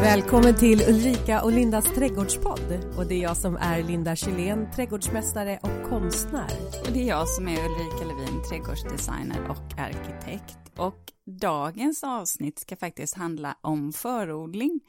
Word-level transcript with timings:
Välkommen 0.00 0.54
till 0.54 0.82
Ulrika 0.88 1.42
och 1.42 1.52
Lindas 1.52 1.84
trädgårdspodd. 1.84 2.94
Och 2.96 3.06
det 3.06 3.14
är 3.14 3.22
jag 3.22 3.36
som 3.36 3.56
är 3.56 3.82
Linda 3.82 4.16
Kylén, 4.16 4.70
trädgårdsmästare 4.74 5.58
och 5.62 5.90
konstnär. 5.90 6.50
Och 6.86 6.92
det 6.92 7.02
är 7.02 7.08
jag 7.08 7.28
som 7.28 7.48
är 7.48 7.58
Ulrika 7.58 8.04
Levin, 8.04 8.42
trädgårdsdesigner 8.50 9.50
och 9.50 9.78
arkitekt. 9.78 10.58
Och 10.76 11.12
dagens 11.24 12.04
avsnitt 12.04 12.58
ska 12.58 12.76
faktiskt 12.76 13.14
handla 13.14 13.56
om 13.60 13.92
förodling. 13.92 14.80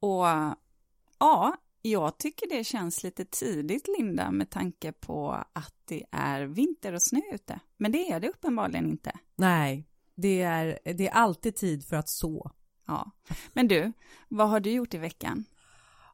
Och 0.00 0.26
ja, 1.18 1.56
jag 1.82 2.18
tycker 2.18 2.48
det 2.48 2.64
känns 2.64 3.02
lite 3.02 3.24
tidigt, 3.24 3.88
Linda, 3.98 4.30
med 4.30 4.50
tanke 4.50 4.92
på 4.92 5.30
att 5.52 5.74
det 5.84 6.04
är 6.10 6.42
vinter 6.42 6.92
och 6.92 7.02
snö 7.02 7.20
ute. 7.34 7.60
Men 7.76 7.92
det 7.92 8.12
är 8.12 8.20
det 8.20 8.28
uppenbarligen 8.28 8.90
inte. 8.90 9.12
Nej, 9.36 9.88
det 10.14 10.42
är, 10.42 10.78
det 10.84 11.08
är 11.08 11.12
alltid 11.12 11.56
tid 11.56 11.84
för 11.84 11.96
att 11.96 12.08
så. 12.08 12.50
Ja, 12.86 13.10
men 13.52 13.68
du, 13.68 13.92
vad 14.28 14.48
har 14.48 14.60
du 14.60 14.70
gjort 14.70 14.94
i 14.94 14.98
veckan? 14.98 15.44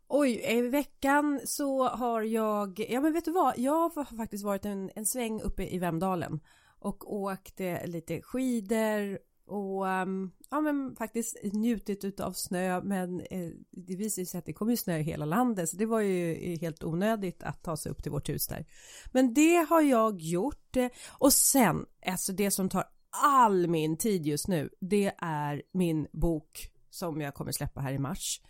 Oj, 0.08 0.40
i 0.44 0.60
veckan 0.60 1.40
så 1.44 1.88
har 1.88 2.22
jag, 2.22 2.86
ja 2.88 3.00
men 3.00 3.12
vet 3.12 3.24
du 3.24 3.30
vad, 3.32 3.58
jag 3.58 3.88
har 3.88 4.16
faktiskt 4.16 4.44
varit 4.44 4.64
en, 4.64 4.90
en 4.94 5.06
sväng 5.06 5.40
uppe 5.40 5.74
i 5.74 5.78
Vemdalen 5.78 6.40
och 6.78 7.14
åkt 7.14 7.60
eh, 7.60 7.86
lite 7.86 8.22
skidor 8.22 9.18
och 9.46 9.88
ehm, 9.88 10.30
ja 10.50 10.60
men 10.60 10.96
faktiskt 10.96 11.36
njutit 11.42 12.20
av 12.20 12.32
snö 12.32 12.80
men 12.82 13.20
eh, 13.20 13.50
det 13.70 13.96
visar 13.96 14.24
sig 14.24 14.38
att 14.38 14.44
det 14.44 14.52
kommer 14.52 14.76
snö 14.76 14.98
i 14.98 15.02
hela 15.02 15.24
landet 15.24 15.68
så 15.68 15.76
det 15.76 15.86
var 15.86 16.00
ju 16.00 16.34
eh, 16.34 16.60
helt 16.60 16.84
onödigt 16.84 17.42
att 17.42 17.62
ta 17.62 17.76
sig 17.76 17.92
upp 17.92 18.02
till 18.02 18.12
vårt 18.12 18.28
hus 18.28 18.46
där. 18.46 18.66
Men 19.12 19.34
det 19.34 19.66
har 19.68 19.80
jag 19.80 20.20
gjort 20.20 20.76
och 21.08 21.32
sen, 21.32 21.86
alltså 22.06 22.32
det 22.32 22.50
som 22.50 22.68
tar 22.68 22.84
all 23.10 23.66
min 23.66 23.96
tid 23.96 24.26
just 24.26 24.48
nu, 24.48 24.70
det 24.80 25.12
är 25.18 25.62
min 25.72 26.06
bok 26.12 26.70
som 26.90 27.20
jag 27.20 27.34
kommer 27.34 27.52
släppa 27.52 27.80
här 27.80 27.92
i 27.92 27.98
mars. 27.98 28.40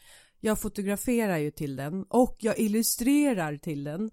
Jag 0.41 0.61
fotograferar 0.61 1.37
ju 1.37 1.51
till 1.51 1.77
den 1.77 2.05
och 2.05 2.37
jag 2.39 2.59
illustrerar 2.59 3.57
till 3.57 3.85
den. 3.85 4.11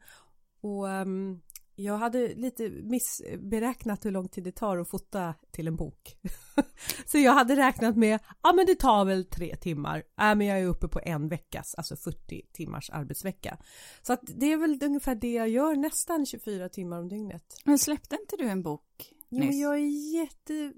Och 0.61 0.85
um, 0.87 1.41
jag 1.75 1.97
hade 1.97 2.35
lite 2.35 2.69
missberäknat 2.69 4.05
hur 4.05 4.11
lång 4.11 4.27
tid 4.27 4.43
det 4.43 4.51
tar 4.51 4.77
att 4.77 4.89
fota 4.89 5.33
till 5.51 5.67
en 5.67 5.75
bok. 5.75 6.17
så 7.05 7.17
jag 7.17 7.33
hade 7.33 7.55
räknat 7.55 7.95
med, 7.95 8.19
ja 8.43 8.53
men 8.53 8.65
det 8.65 8.75
tar 8.75 9.05
väl 9.05 9.25
tre 9.25 9.55
timmar. 9.55 9.97
Äh, 9.97 10.35
men 10.35 10.41
jag 10.41 10.59
är 10.59 10.65
uppe 10.65 10.87
på 10.87 10.99
en 11.03 11.27
veckas, 11.27 11.75
alltså 11.75 11.95
40 11.95 12.41
timmars 12.53 12.89
arbetsvecka. 12.89 13.57
Så 14.01 14.13
att 14.13 14.21
det 14.23 14.53
är 14.53 14.57
väl 14.57 14.79
ungefär 14.83 15.15
det 15.15 15.33
jag 15.33 15.49
gör, 15.49 15.75
nästan 15.75 16.25
24 16.25 16.69
timmar 16.69 16.99
om 16.99 17.09
dygnet. 17.09 17.61
Men 17.63 17.79
släppte 17.79 18.17
inte 18.21 18.35
du 18.37 18.49
en 18.49 18.63
bok 18.63 19.14
Jo, 19.29 19.39
men 19.39 19.59
jag 19.59 19.75
är 19.75 20.13
jätte, 20.13 20.73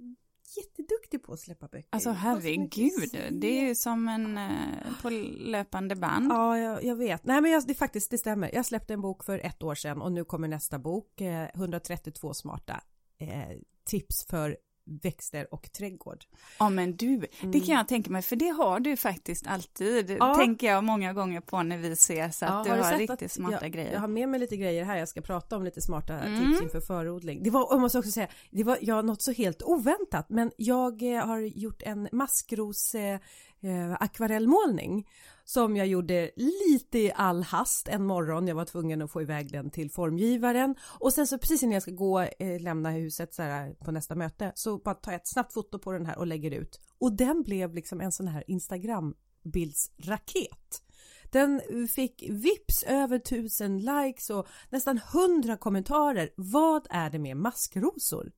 jätteduktig 0.58 1.24
på 1.24 1.34
att 1.34 1.40
släppa 1.40 1.68
böcker. 1.68 1.88
Alltså 1.90 2.10
herregud, 2.10 3.32
det 3.32 3.48
är 3.48 3.68
ju 3.68 3.76
som 3.76 4.08
en 4.08 4.38
eh, 4.38 5.02
på 5.02 5.10
löpande 5.38 5.96
band. 5.96 6.32
Ja, 6.32 6.58
jag, 6.58 6.84
jag 6.84 6.96
vet. 6.96 7.26
Nej, 7.26 7.42
men 7.42 7.52
jag, 7.52 7.68
det 7.68 7.74
faktiskt, 7.74 8.12
det 8.12 8.18
stämmer. 8.18 8.56
Jag 8.56 8.66
släppte 8.66 8.94
en 8.94 9.02
bok 9.02 9.24
för 9.24 9.40
ett 9.40 9.64
år 9.64 9.76
sedan 9.76 10.02
och 10.02 10.12
nu 10.12 10.24
kommer 10.24 10.48
nästa 10.48 10.80
bok, 10.80 11.22
eh, 11.22 11.48
132 11.54 12.34
smarta 12.34 12.82
eh, 13.20 13.58
tips 13.86 14.26
för 14.26 14.58
växter 14.88 15.54
och 15.54 15.72
trädgård. 15.72 16.26
Ja 16.60 16.70
men 16.70 16.96
du, 16.96 17.08
mm. 17.08 17.52
det 17.52 17.60
kan 17.60 17.76
jag 17.76 17.88
tänka 17.88 18.12
mig, 18.12 18.22
för 18.22 18.36
det 18.36 18.50
har 18.50 18.80
du 18.80 18.98
faktiskt 18.98 19.48
alltid, 19.48 20.10
ja. 20.20 20.36
tänker 20.36 20.68
jag 20.68 20.84
många 20.84 21.14
gånger 21.14 21.42
på 21.42 21.64
när 21.64 21.78
vi 21.78 21.92
ses, 21.92 22.44
att 22.44 22.50
ja, 22.50 22.64
du 22.64 22.70
har, 22.82 22.92
har 22.92 22.98
riktigt 22.98 23.32
smarta 23.32 23.60
jag, 23.62 23.72
grejer. 23.72 23.94
Jag 23.94 24.00
har 24.00 24.08
med 24.08 24.30
mig 24.30 24.40
lite 24.40 24.58
grejer 24.58 24.84
här, 24.84 24.98
jag 24.98 25.10
ska 25.10 25.22
prata 25.22 25.58
om 25.58 25.64
lite 25.64 25.82
smarta 25.82 26.20
mm. 26.20 26.40
tips 26.40 26.62
inför 26.62 26.80
förodling. 26.80 27.44
Det 27.44 27.50
var, 27.50 27.68
jag 27.70 27.80
måste 27.80 28.00
också 28.00 28.12
säga, 28.12 28.28
det 28.52 28.64
var 28.64 28.78
ja, 28.82 29.02
något 29.02 29.22
så 29.22 29.32
helt 29.32 29.62
oväntat, 29.62 30.30
men 30.30 30.52
jag 30.58 31.16
eh, 31.16 31.26
har 31.26 31.40
gjort 31.40 31.82
en 31.82 32.10
maskros 32.12 32.96
eh, 32.96 33.20
eh, 33.62 33.94
akvarellmålning 34.00 35.08
som 35.50 35.76
jag 35.76 35.88
gjorde 35.88 36.32
lite 36.36 37.00
i 37.00 37.12
all 37.16 37.44
hast 37.44 37.88
en 37.88 38.06
morgon. 38.06 38.48
Jag 38.48 38.56
var 38.56 38.66
tvungen 38.66 39.02
att 39.02 39.12
få 39.12 39.22
iväg 39.22 39.52
den 39.52 39.70
till 39.70 39.92
formgivaren 39.92 40.76
och 40.82 41.14
sen 41.14 41.28
så 41.28 41.38
precis 41.38 41.64
innan 41.64 41.74
jag 41.74 41.82
ska 41.82 41.92
gå 41.92 42.22
eh, 42.22 42.62
lämna 42.62 42.92
huset 42.92 43.34
så 43.34 43.42
här, 43.42 43.68
eh, 43.68 43.74
på 43.74 43.92
nästa 43.92 44.16
möte 44.16 44.52
så 44.56 44.78
bara 44.78 44.96
tar 44.96 45.12
jag 45.12 45.22
ett 45.22 45.28
snabbt 45.28 45.54
foto 45.54 45.80
på 45.80 45.92
den 45.92 46.06
här 46.06 46.18
och 46.18 46.28
lägger 46.28 46.52
ut 46.52 46.80
och 47.00 47.14
den 47.14 47.44
blev 47.44 47.74
liksom 47.74 48.02
en 48.02 48.12
sån 48.12 48.28
här 48.28 48.44
Instagram 48.48 49.16
bildsraket. 49.44 50.84
Den 51.32 51.62
eh, 51.70 51.86
fick 51.96 52.24
vips 52.30 52.84
över 52.84 53.20
tusen 53.20 53.80
likes 53.80 54.30
och 54.30 54.48
nästan 54.70 55.00
hundra 55.14 55.58
kommentarer. 55.58 56.30
Vad 56.36 56.88
är 56.90 57.10
det 57.10 57.20
med 57.20 57.38
maskrosor? 57.38 58.32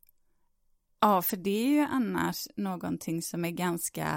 Ja, 1.01 1.21
för 1.21 1.37
det 1.37 1.65
är 1.65 1.69
ju 1.69 1.79
annars 1.79 2.47
någonting 2.55 3.21
som 3.21 3.45
är 3.45 3.51
ganska 3.51 4.07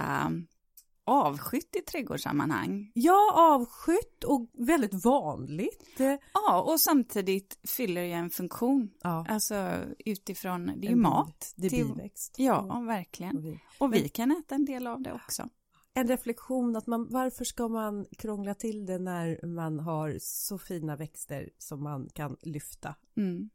avskytt 1.05 1.77
i 1.77 1.81
trädgårdssammanhang. 1.81 2.93
Ja, 2.95 3.33
avskytt 3.55 4.25
och 4.25 4.51
väldigt 4.53 5.05
vanligt. 5.05 6.01
Ja, 6.35 6.63
och 6.63 6.81
samtidigt 6.81 7.59
fyller 7.69 8.03
ju 8.03 8.13
en 8.13 8.31
funktion. 8.31 8.91
Ja. 9.03 9.27
Alltså 9.29 9.73
utifrån, 9.99 10.67
det 10.77 10.87
är 10.87 10.91
ju 10.91 10.97
mat. 10.97 11.53
Det 11.57 11.67
är 11.67 11.71
till, 11.71 11.87
biväxt. 11.87 12.35
Ja, 12.39 12.67
ja, 12.69 12.81
verkligen. 12.81 13.37
Och 13.37 13.45
vi, 13.45 13.59
och 13.79 13.95
vi 13.95 14.01
Men, 14.01 14.09
kan 14.09 14.31
äta 14.31 14.55
en 14.55 14.65
del 14.65 14.87
av 14.87 15.03
det 15.03 15.13
också. 15.13 15.49
En 15.95 16.09
reflektion 16.09 16.77
att 16.77 16.87
man, 16.87 17.07
varför 17.11 17.45
ska 17.45 17.69
man 17.69 18.07
krångla 18.19 18.55
till 18.55 18.87
det 18.87 18.99
när 18.99 19.47
man 19.47 19.81
har 19.81 20.17
så 20.21 20.59
fina 20.59 20.97
växter 20.97 21.51
som 21.59 21.83
man 21.83 22.09
kan 22.15 22.37
lyfta? 22.43 22.95
Mm. 23.17 23.51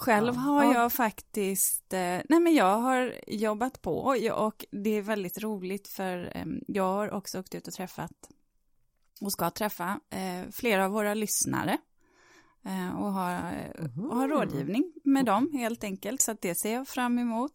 Själv 0.00 0.34
ja. 0.34 0.40
har 0.40 0.74
jag 0.74 0.92
faktiskt, 0.92 1.92
eh, 1.92 2.20
nej 2.28 2.40
men 2.40 2.54
jag 2.54 2.78
har 2.78 3.14
jobbat 3.26 3.82
på 3.82 3.98
och 4.32 4.64
det 4.70 4.90
är 4.90 5.02
väldigt 5.02 5.38
roligt 5.42 5.88
för 5.88 6.32
eh, 6.36 6.44
jag 6.66 6.84
har 6.84 7.10
också 7.10 7.40
åkt 7.40 7.54
ut 7.54 7.68
och 7.68 7.74
träffat 7.74 8.12
och 9.20 9.32
ska 9.32 9.50
träffa 9.50 10.00
eh, 10.10 10.50
flera 10.52 10.84
av 10.84 10.90
våra 10.90 11.14
lyssnare 11.14 11.78
och 12.98 13.12
ha, 13.12 13.52
och 13.96 14.16
ha 14.16 14.28
rådgivning 14.28 14.92
med 15.04 15.24
dem 15.24 15.50
helt 15.52 15.84
enkelt 15.84 16.20
så 16.20 16.30
att 16.30 16.42
det 16.42 16.54
ser 16.54 16.74
jag 16.74 16.88
fram 16.88 17.18
emot. 17.18 17.52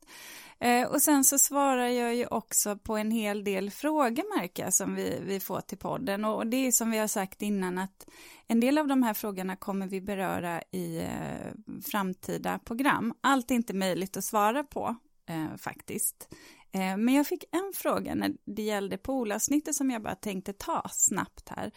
Eh, 0.59 0.87
och 0.87 1.01
sen 1.01 1.23
så 1.23 1.39
svarar 1.39 1.87
jag 1.87 2.15
ju 2.15 2.25
också 2.25 2.77
på 2.77 2.97
en 2.97 3.11
hel 3.11 3.43
del 3.43 3.71
frågor 3.71 4.39
märker 4.39 4.63
jag 4.63 4.73
som 4.73 4.95
vi, 4.95 5.19
vi 5.25 5.39
får 5.39 5.61
till 5.61 5.77
podden 5.77 6.25
och 6.25 6.47
det 6.47 6.67
är 6.67 6.71
som 6.71 6.91
vi 6.91 6.97
har 6.97 7.07
sagt 7.07 7.41
innan 7.41 7.77
att 7.77 8.07
en 8.47 8.59
del 8.59 8.77
av 8.77 8.87
de 8.87 9.03
här 9.03 9.13
frågorna 9.13 9.55
kommer 9.55 9.87
vi 9.87 10.01
beröra 10.01 10.61
i 10.71 10.97
eh, 10.97 11.79
framtida 11.85 12.59
program. 12.59 13.13
Allt 13.21 13.51
är 13.51 13.55
inte 13.55 13.73
möjligt 13.73 14.17
att 14.17 14.23
svara 14.23 14.63
på 14.63 14.95
eh, 15.29 15.57
faktiskt. 15.57 16.29
Eh, 16.71 16.97
men 16.97 17.13
jag 17.13 17.27
fick 17.27 17.43
en 17.51 17.71
fråga 17.75 18.15
när 18.15 18.33
det 18.45 18.61
gällde 18.61 18.97
polavsnittet 18.97 19.75
som 19.75 19.91
jag 19.91 20.01
bara 20.01 20.15
tänkte 20.15 20.53
ta 20.53 20.83
snabbt 20.89 21.49
här. 21.49 21.71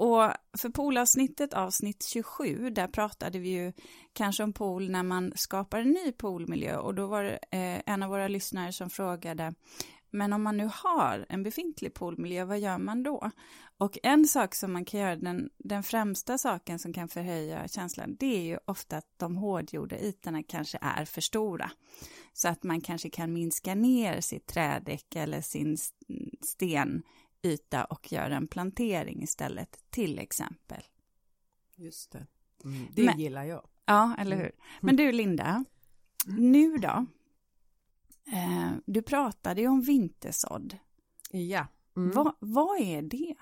Och 0.00 0.32
för 0.58 0.68
poolavsnittet 0.68 1.54
avsnitt 1.54 2.04
27, 2.04 2.70
där 2.70 2.86
pratade 2.86 3.38
vi 3.38 3.48
ju 3.48 3.72
kanske 4.12 4.42
om 4.42 4.52
pool 4.52 4.90
när 4.90 5.02
man 5.02 5.32
skapar 5.36 5.78
en 5.80 5.90
ny 5.90 6.12
poolmiljö 6.12 6.76
och 6.76 6.94
då 6.94 7.06
var 7.06 7.22
det 7.22 7.38
eh, 7.50 7.82
en 7.86 8.02
av 8.02 8.10
våra 8.10 8.28
lyssnare 8.28 8.72
som 8.72 8.90
frågade 8.90 9.54
men 10.10 10.32
om 10.32 10.42
man 10.42 10.56
nu 10.56 10.70
har 10.72 11.26
en 11.28 11.42
befintlig 11.42 11.94
poolmiljö, 11.94 12.44
vad 12.44 12.58
gör 12.58 12.78
man 12.78 13.02
då? 13.02 13.30
Och 13.78 13.98
en 14.02 14.26
sak 14.26 14.54
som 14.54 14.72
man 14.72 14.84
kan 14.84 15.00
göra, 15.00 15.16
den, 15.16 15.50
den 15.58 15.82
främsta 15.82 16.38
saken 16.38 16.78
som 16.78 16.92
kan 16.92 17.08
förhöja 17.08 17.68
känslan, 17.68 18.16
det 18.18 18.36
är 18.36 18.42
ju 18.42 18.58
ofta 18.64 18.96
att 18.96 19.08
de 19.16 19.36
hårdgjorda 19.36 19.98
ytorna 19.98 20.42
kanske 20.42 20.78
är 20.80 21.04
för 21.04 21.20
stora. 21.20 21.70
Så 22.32 22.48
att 22.48 22.62
man 22.62 22.80
kanske 22.80 23.10
kan 23.10 23.32
minska 23.32 23.74
ner 23.74 24.20
sitt 24.20 24.46
trädäck 24.46 25.16
eller 25.16 25.40
sin 25.40 25.76
sten 26.42 27.02
stenyta 27.40 27.84
och 27.84 28.12
göra 28.12 28.36
en 28.36 28.48
plantering 28.48 29.22
istället, 29.22 29.78
till 29.90 30.18
exempel. 30.18 30.82
Just 31.76 32.10
det, 32.10 32.26
mm, 32.64 32.86
det 32.92 33.04
Men, 33.04 33.18
gillar 33.18 33.44
jag. 33.44 33.68
Ja, 33.84 34.16
eller 34.18 34.36
hur. 34.36 34.52
Men 34.80 34.96
du 34.96 35.12
Linda, 35.12 35.64
nu 36.26 36.76
då? 36.78 37.06
Eh, 38.32 38.72
du 38.86 39.02
pratade 39.02 39.60
ju 39.60 39.68
om 39.68 39.80
vintersådd. 39.80 40.76
Ja. 41.30 41.66
Mm. 41.96 42.10
Va, 42.10 42.36
vad 42.40 42.80
är 42.80 43.02
det? 43.02 43.34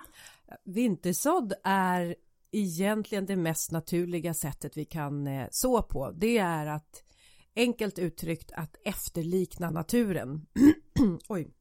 Vintersådd 0.63 1.53
är 1.63 2.15
egentligen 2.51 3.25
det 3.25 3.35
mest 3.35 3.71
naturliga 3.71 4.33
sättet 4.33 4.77
vi 4.77 4.85
kan 4.85 5.27
eh, 5.27 5.47
så 5.51 5.81
på. 5.81 6.11
Det 6.11 6.37
är 6.37 6.65
att 6.65 7.03
enkelt 7.55 7.99
uttryckt 7.99 8.51
att 8.51 8.75
efterlikna 8.83 9.69
naturen. 9.69 10.45
Oj. 11.27 11.53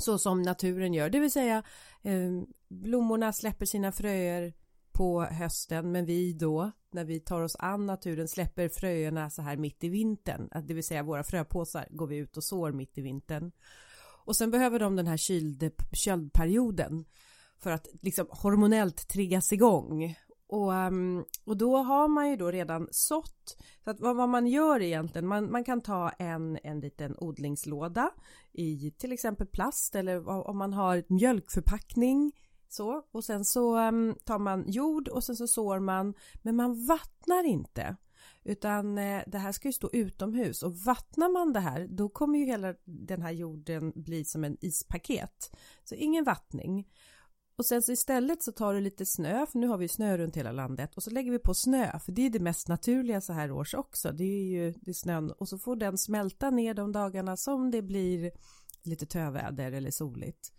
Så 0.00 0.18
som 0.18 0.42
naturen 0.42 0.94
gör, 0.94 1.10
det 1.10 1.20
vill 1.20 1.32
säga 1.32 1.62
eh, 2.02 2.30
blommorna 2.68 3.32
släpper 3.32 3.66
sina 3.66 3.92
fröer 3.92 4.54
på 4.92 5.22
hösten 5.22 5.92
men 5.92 6.04
vi 6.04 6.32
då 6.32 6.70
när 6.90 7.04
vi 7.04 7.20
tar 7.20 7.40
oss 7.42 7.56
an 7.58 7.86
naturen 7.86 8.28
släpper 8.28 8.68
fröerna 8.68 9.30
så 9.30 9.42
här 9.42 9.56
mitt 9.56 9.84
i 9.84 9.88
vintern, 9.88 10.48
det 10.66 10.74
vill 10.74 10.84
säga 10.84 11.02
våra 11.02 11.24
fröpåsar 11.24 11.88
går 11.90 12.06
vi 12.06 12.16
ut 12.16 12.36
och 12.36 12.44
sår 12.44 12.72
mitt 12.72 12.98
i 12.98 13.00
vintern. 13.00 13.52
Och 14.24 14.36
sen 14.36 14.50
behöver 14.50 14.78
de 14.78 14.96
den 14.96 15.06
här 15.06 15.16
kyld, 15.16 15.72
köldperioden 15.92 17.04
för 17.58 17.70
att 17.70 17.88
liksom 18.02 18.26
hormonellt 18.30 19.08
triggas 19.08 19.52
igång 19.52 20.16
och, 20.50 20.74
ehm, 20.74 21.24
och 21.44 21.56
då 21.56 21.76
har 21.76 22.08
man 22.08 22.30
ju 22.30 22.36
då 22.36 22.50
redan 22.50 22.88
sått. 22.90 23.56
Så 23.84 23.90
att 23.90 24.00
vad, 24.00 24.16
vad 24.16 24.28
man 24.28 24.46
gör 24.46 24.82
egentligen, 24.82 25.26
man, 25.26 25.52
man 25.52 25.64
kan 25.64 25.80
ta 25.80 26.08
en, 26.08 26.58
en 26.62 26.80
liten 26.80 27.16
odlingslåda 27.18 28.10
i 28.52 28.90
till 28.98 29.12
exempel 29.12 29.46
plast 29.46 29.94
eller 29.94 30.28
om 30.28 30.58
man 30.58 30.72
har 30.72 31.04
mjölkförpackning 31.08 32.32
så 32.68 33.02
och 33.12 33.24
sen 33.24 33.44
så 33.44 33.78
um, 33.78 34.16
tar 34.24 34.38
man 34.38 34.64
jord 34.66 35.08
och 35.08 35.24
sen 35.24 35.36
så 35.36 35.48
sår 35.48 35.78
man 35.78 36.14
men 36.42 36.56
man 36.56 36.86
vattnar 36.86 37.44
inte 37.46 37.96
utan 38.44 38.98
eh, 38.98 39.22
det 39.26 39.38
här 39.38 39.52
ska 39.52 39.68
ju 39.68 39.72
stå 39.72 39.90
utomhus 39.92 40.62
och 40.62 40.76
vattnar 40.76 41.28
man 41.28 41.52
det 41.52 41.60
här 41.60 41.86
då 41.90 42.08
kommer 42.08 42.38
ju 42.38 42.44
hela 42.44 42.74
den 42.84 43.22
här 43.22 43.32
jorden 43.32 43.92
bli 43.94 44.24
som 44.24 44.44
en 44.44 44.56
ispaket. 44.60 45.56
Så 45.84 45.94
ingen 45.94 46.24
vattning. 46.24 46.88
Och 47.56 47.66
sen 47.66 47.82
så 47.82 47.92
istället 47.92 48.42
så 48.42 48.52
tar 48.52 48.74
du 48.74 48.80
lite 48.80 49.06
snö, 49.06 49.46
för 49.46 49.58
nu 49.58 49.66
har 49.66 49.78
vi 49.78 49.88
snö 49.88 50.18
runt 50.18 50.36
hela 50.36 50.52
landet 50.52 50.94
och 50.94 51.02
så 51.02 51.10
lägger 51.10 51.30
vi 51.32 51.38
på 51.38 51.54
snö, 51.54 51.98
för 51.98 52.12
det 52.12 52.26
är 52.26 52.30
det 52.30 52.40
mest 52.40 52.68
naturliga 52.68 53.20
så 53.20 53.32
här 53.32 53.50
års 53.50 53.74
också. 53.74 54.12
Det 54.12 54.24
är 54.24 54.44
ju 54.44 54.74
det 54.80 54.90
är 54.90 54.94
snön 54.94 55.30
och 55.30 55.48
så 55.48 55.58
får 55.58 55.76
den 55.76 55.98
smälta 55.98 56.50
ner 56.50 56.74
de 56.74 56.92
dagarna 56.92 57.36
som 57.36 57.70
det 57.70 57.82
blir 57.82 58.30
lite 58.82 59.06
töväder 59.06 59.72
eller 59.72 59.90
soligt. 59.90 60.52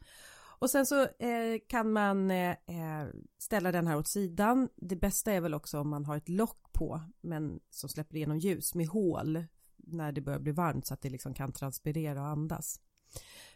Och 0.62 0.70
sen 0.70 0.86
så 0.86 1.02
eh, 1.02 1.60
kan 1.68 1.92
man 1.92 2.32
eh, 2.32 2.50
eh, 2.50 3.08
ställa 3.38 3.72
den 3.72 3.88
här 3.88 3.98
åt 3.98 4.08
sidan. 4.08 4.70
Det 4.76 4.96
bästa 4.96 5.32
är 5.32 5.42
väl 5.42 5.54
också 5.54 5.80
om 5.80 5.90
man 5.90 6.06
har 6.06 6.18
ett 6.18 6.30
lock 6.30 6.74
på 6.74 7.02
men 7.22 7.60
som 7.70 7.90
släpper 7.90 8.16
igenom 8.16 8.40
ljus 8.40 8.76
med 8.76 8.88
hål 8.88 9.46
när 9.78 10.12
det 10.12 10.22
börjar 10.22 10.40
bli 10.40 10.52
varmt 10.52 10.88
så 10.88 10.94
att 10.94 11.02
det 11.02 11.10
liksom 11.10 11.34
kan 11.34 11.52
transpirera 11.52 12.22
och 12.22 12.28
andas. 12.28 12.80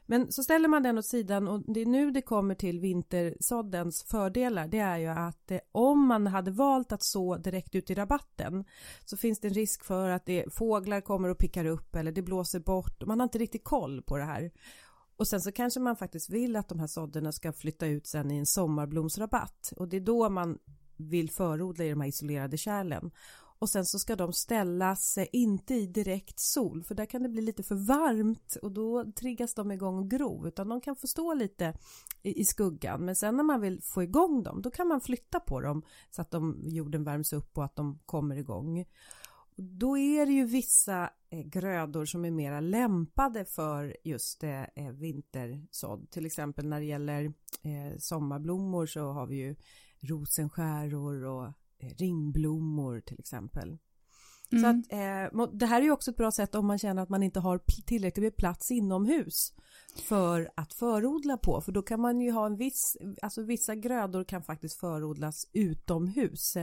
Men 0.05 0.31
så 0.31 0.43
ställer 0.43 0.67
man 0.67 0.83
den 0.83 0.97
åt 0.97 1.05
sidan 1.05 1.47
och 1.47 1.73
det 1.73 1.81
är 1.81 1.85
nu 1.85 2.11
det 2.11 2.21
kommer 2.21 2.55
till 2.55 2.79
vintersåddens 2.79 4.03
fördelar. 4.03 4.67
Det 4.67 4.79
är 4.79 4.97
ju 4.97 5.07
att 5.07 5.51
eh, 5.51 5.59
om 5.71 6.07
man 6.07 6.27
hade 6.27 6.51
valt 6.51 6.91
att 6.91 7.03
så 7.03 7.37
direkt 7.37 7.75
ut 7.75 7.89
i 7.89 7.95
rabatten 7.95 8.65
så 9.05 9.17
finns 9.17 9.39
det 9.39 9.47
en 9.47 9.53
risk 9.53 9.83
för 9.83 10.09
att 10.09 10.25
det, 10.25 10.45
fåglar 10.53 11.01
kommer 11.01 11.29
och 11.29 11.37
pickar 11.37 11.65
upp 11.65 11.95
eller 11.95 12.11
det 12.11 12.21
blåser 12.21 12.59
bort. 12.59 13.05
Man 13.05 13.19
har 13.19 13.23
inte 13.23 13.37
riktigt 13.37 13.63
koll 13.63 14.01
på 14.01 14.17
det 14.17 14.23
här. 14.23 14.51
Och 15.17 15.27
sen 15.27 15.41
så 15.41 15.51
kanske 15.51 15.79
man 15.79 15.95
faktiskt 15.95 16.29
vill 16.29 16.55
att 16.55 16.69
de 16.69 16.79
här 16.79 16.87
sådderna 16.87 17.31
ska 17.31 17.53
flytta 17.53 17.87
ut 17.87 18.07
sen 18.07 18.31
i 18.31 18.37
en 18.37 18.45
sommarblomsrabatt 18.45 19.73
och 19.77 19.87
det 19.87 19.97
är 19.97 20.01
då 20.01 20.29
man 20.29 20.57
vill 20.97 21.31
förodla 21.31 21.85
i 21.85 21.89
de 21.89 22.01
här 22.01 22.07
isolerade 22.07 22.57
kärlen. 22.57 23.11
Och 23.59 23.69
sen 23.69 23.85
så 23.85 23.99
ska 23.99 24.15
de 24.15 24.33
ställas 24.33 25.17
eh, 25.17 25.27
inte 25.31 25.75
i 25.75 25.87
direkt 25.87 26.39
sol 26.39 26.83
för 26.83 26.95
där 26.95 27.05
kan 27.05 27.23
det 27.23 27.29
bli 27.29 27.41
lite 27.41 27.63
för 27.63 27.75
varmt 27.75 28.57
och 28.61 28.71
då 28.71 29.11
triggas 29.11 29.53
de 29.53 29.71
igång 29.71 29.97
och 29.97 30.09
gro 30.09 30.47
utan 30.47 30.69
de 30.69 30.81
kan 30.81 30.95
få 30.95 31.07
stå 31.07 31.33
lite 31.33 31.77
i, 32.21 32.41
i 32.41 32.45
skuggan 32.45 33.05
men 33.05 33.15
sen 33.15 33.37
när 33.37 33.43
man 33.43 33.61
vill 33.61 33.81
få 33.81 34.03
igång 34.03 34.43
dem 34.43 34.61
då 34.61 34.71
kan 34.71 34.87
man 34.87 35.01
flytta 35.01 35.39
på 35.39 35.61
dem 35.61 35.81
så 36.09 36.21
att 36.21 36.31
de, 36.31 36.63
jorden 36.67 37.03
värms 37.03 37.33
upp 37.33 37.57
och 37.57 37.65
att 37.65 37.75
de 37.75 37.99
kommer 38.05 38.37
igång. 38.37 38.85
Då 39.57 39.97
är 39.97 40.25
det 40.25 40.31
ju 40.31 40.45
vissa 40.45 41.09
eh, 41.29 41.41
grödor 41.41 42.05
som 42.05 42.25
är 42.25 42.31
mera 42.31 42.59
lämpade 42.59 43.45
för 43.45 43.97
just 44.03 44.43
eh, 44.43 44.61
eh 44.61 44.91
vintersådd. 44.91 46.11
Till 46.11 46.25
exempel 46.25 46.67
när 46.67 46.79
det 46.79 46.85
gäller 46.85 47.25
eh, 47.61 47.97
sommarblommor 47.97 48.85
så 48.85 49.11
har 49.11 49.27
vi 49.27 49.35
ju 49.35 49.55
rosenskäror 49.99 51.23
och 51.23 51.51
ringblommor 51.89 53.01
till 53.01 53.19
exempel. 53.19 53.77
Mm. 54.51 54.63
Så 54.63 54.67
att, 54.69 54.93
eh, 54.93 55.47
det 55.53 55.65
här 55.65 55.81
är 55.81 55.85
ju 55.85 55.91
också 55.91 56.11
ett 56.11 56.17
bra 56.17 56.31
sätt 56.31 56.55
om 56.55 56.67
man 56.67 56.79
känner 56.79 57.03
att 57.03 57.09
man 57.09 57.23
inte 57.23 57.39
har 57.39 57.59
tillräckligt 57.85 58.23
med 58.23 58.37
plats 58.37 58.71
inomhus 58.71 59.53
för 60.03 60.51
att 60.55 60.73
förodla 60.73 61.37
på 61.37 61.61
för 61.61 61.71
då 61.71 61.81
kan 61.81 62.01
man 62.01 62.21
ju 62.21 62.31
ha 62.31 62.45
en 62.45 62.57
viss, 62.57 62.97
alltså 63.21 63.41
vissa 63.41 63.75
grödor 63.75 64.23
kan 64.23 64.43
faktiskt 64.43 64.79
förodlas 64.79 65.47
utomhus 65.53 66.57